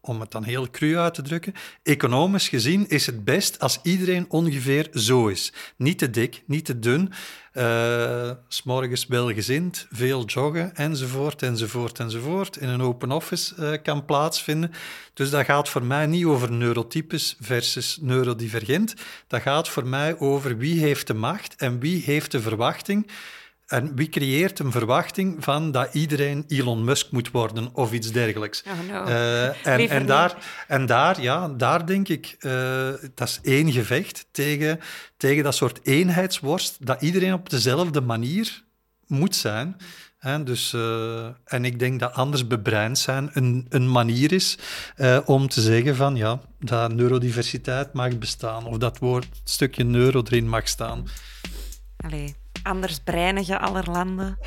om 0.00 0.20
het 0.20 0.30
dan 0.30 0.44
heel 0.44 0.70
cru 0.70 0.96
uit 0.96 1.14
te 1.14 1.22
drukken, 1.22 1.54
economisch 1.82 2.48
gezien 2.48 2.88
is 2.88 3.06
het 3.06 3.24
best 3.24 3.58
als 3.58 3.78
iedereen 3.82 4.26
ongeveer 4.28 4.88
zo 4.92 5.28
is. 5.28 5.52
Niet 5.76 5.98
te 5.98 6.10
dik, 6.10 6.42
niet 6.46 6.64
te 6.64 6.78
dun, 6.78 7.12
uh, 7.54 8.30
s'morgens 8.48 9.06
welgezind, 9.06 9.86
veel 9.90 10.24
joggen, 10.24 10.74
enzovoort, 10.74 11.42
enzovoort, 11.42 11.98
enzovoort, 11.98 12.56
in 12.56 12.68
een 12.68 12.82
open 12.82 13.12
office 13.12 13.54
uh, 13.58 13.82
kan 13.82 14.04
plaatsvinden. 14.04 14.72
Dus 15.14 15.30
dat 15.30 15.44
gaat 15.44 15.68
voor 15.68 15.84
mij 15.84 16.06
niet 16.06 16.24
over 16.24 16.52
neurotypes 16.52 17.36
versus 17.40 17.98
neurodivergent. 18.00 18.94
Dat 19.26 19.42
gaat 19.42 19.68
voor 19.68 19.86
mij 19.86 20.18
over 20.18 20.56
wie 20.56 20.80
heeft 20.80 21.06
de 21.06 21.14
macht 21.14 21.56
en 21.56 21.80
wie 21.80 22.02
heeft 22.02 22.30
de 22.30 22.40
verwachting 22.40 23.10
en 23.70 23.96
wie 23.96 24.08
creëert 24.08 24.58
een 24.58 24.72
verwachting 24.72 25.44
van 25.44 25.70
dat 25.70 25.94
iedereen 25.94 26.44
Elon 26.48 26.84
Musk 26.84 27.10
moet 27.10 27.30
worden 27.30 27.68
of 27.72 27.92
iets 27.92 28.12
dergelijks? 28.12 28.62
Oh 28.66 28.94
no. 28.94 29.06
uh, 29.06 29.66
en, 29.66 29.88
en, 29.88 30.06
daar, 30.06 30.64
en 30.68 30.86
daar, 30.86 31.22
ja, 31.22 31.48
daar 31.48 31.86
denk 31.86 32.08
ik, 32.08 32.36
uh, 32.40 32.88
dat 33.14 33.28
is 33.28 33.38
één 33.42 33.72
gevecht 33.72 34.26
tegen, 34.30 34.80
tegen 35.16 35.44
dat 35.44 35.54
soort 35.54 35.80
eenheidsworst, 35.82 36.86
dat 36.86 37.02
iedereen 37.02 37.32
op 37.32 37.50
dezelfde 37.50 38.00
manier 38.00 38.64
moet 39.06 39.36
zijn. 39.36 39.76
Hè? 40.18 40.42
Dus, 40.42 40.72
uh, 40.72 41.26
en 41.44 41.64
ik 41.64 41.78
denk 41.78 42.00
dat 42.00 42.12
anders 42.12 42.46
bebreind 42.46 42.98
zijn 42.98 43.30
een, 43.32 43.66
een 43.68 43.90
manier 43.90 44.32
is 44.32 44.58
om 45.24 45.48
te 45.48 45.60
zeggen 45.60 45.96
van 45.96 46.16
ja, 46.16 46.40
dat 46.58 46.92
neurodiversiteit 46.92 47.92
mag 47.92 48.18
bestaan 48.18 48.66
of 48.66 48.76
dat 48.76 48.98
woord, 48.98 49.28
stukje 49.44 49.84
neuro 49.84 50.22
erin 50.22 50.48
mag 50.48 50.68
staan. 50.68 51.06
Allee, 51.96 52.34
Anders 52.62 52.98
breinige 52.98 53.58
aller 53.58 53.90
landen, 53.90 54.38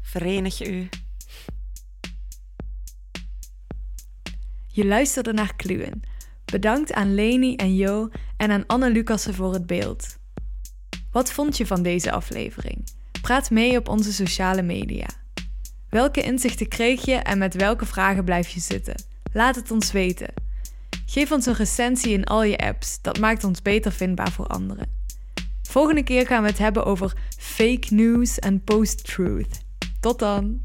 verenig 0.00 0.66
u. 0.66 0.88
Je 4.66 4.84
luisterde 4.84 5.32
naar 5.32 5.56
Kluwen. 5.56 6.02
Bedankt 6.44 6.92
aan 6.92 7.14
Leni 7.14 7.56
en 7.56 7.74
Jo 7.74 8.08
en 8.36 8.50
aan 8.50 8.66
Anne 8.66 8.90
Lucassen 8.90 9.34
voor 9.34 9.52
het 9.52 9.66
beeld. 9.66 10.18
Wat 11.10 11.32
vond 11.32 11.56
je 11.56 11.66
van 11.66 11.82
deze 11.82 12.12
aflevering? 12.12 12.88
Praat 13.20 13.50
mee 13.50 13.78
op 13.78 13.88
onze 13.88 14.12
sociale 14.12 14.62
media. 14.62 15.06
Welke 15.88 16.22
inzichten 16.22 16.68
kreeg 16.68 17.04
je 17.04 17.14
en 17.14 17.38
met 17.38 17.54
welke 17.54 17.86
vragen 17.86 18.24
blijf 18.24 18.48
je 18.48 18.60
zitten? 18.60 18.94
Laat 19.32 19.54
het 19.54 19.70
ons 19.70 19.92
weten. 19.92 20.32
Geef 21.06 21.32
ons 21.32 21.46
een 21.46 21.54
recensie 21.54 22.12
in 22.12 22.24
al 22.24 22.42
je 22.42 22.58
apps, 22.58 22.98
dat 23.02 23.18
maakt 23.18 23.44
ons 23.44 23.62
beter 23.62 23.92
vindbaar 23.92 24.32
voor 24.32 24.46
anderen. 24.46 25.03
Volgende 25.74 26.02
keer 26.02 26.26
gaan 26.26 26.42
we 26.42 26.48
het 26.48 26.58
hebben 26.58 26.84
over 26.84 27.12
fake 27.38 27.86
news 27.90 28.38
en 28.38 28.64
post-truth. 28.64 29.60
Tot 30.00 30.18
dan! 30.18 30.60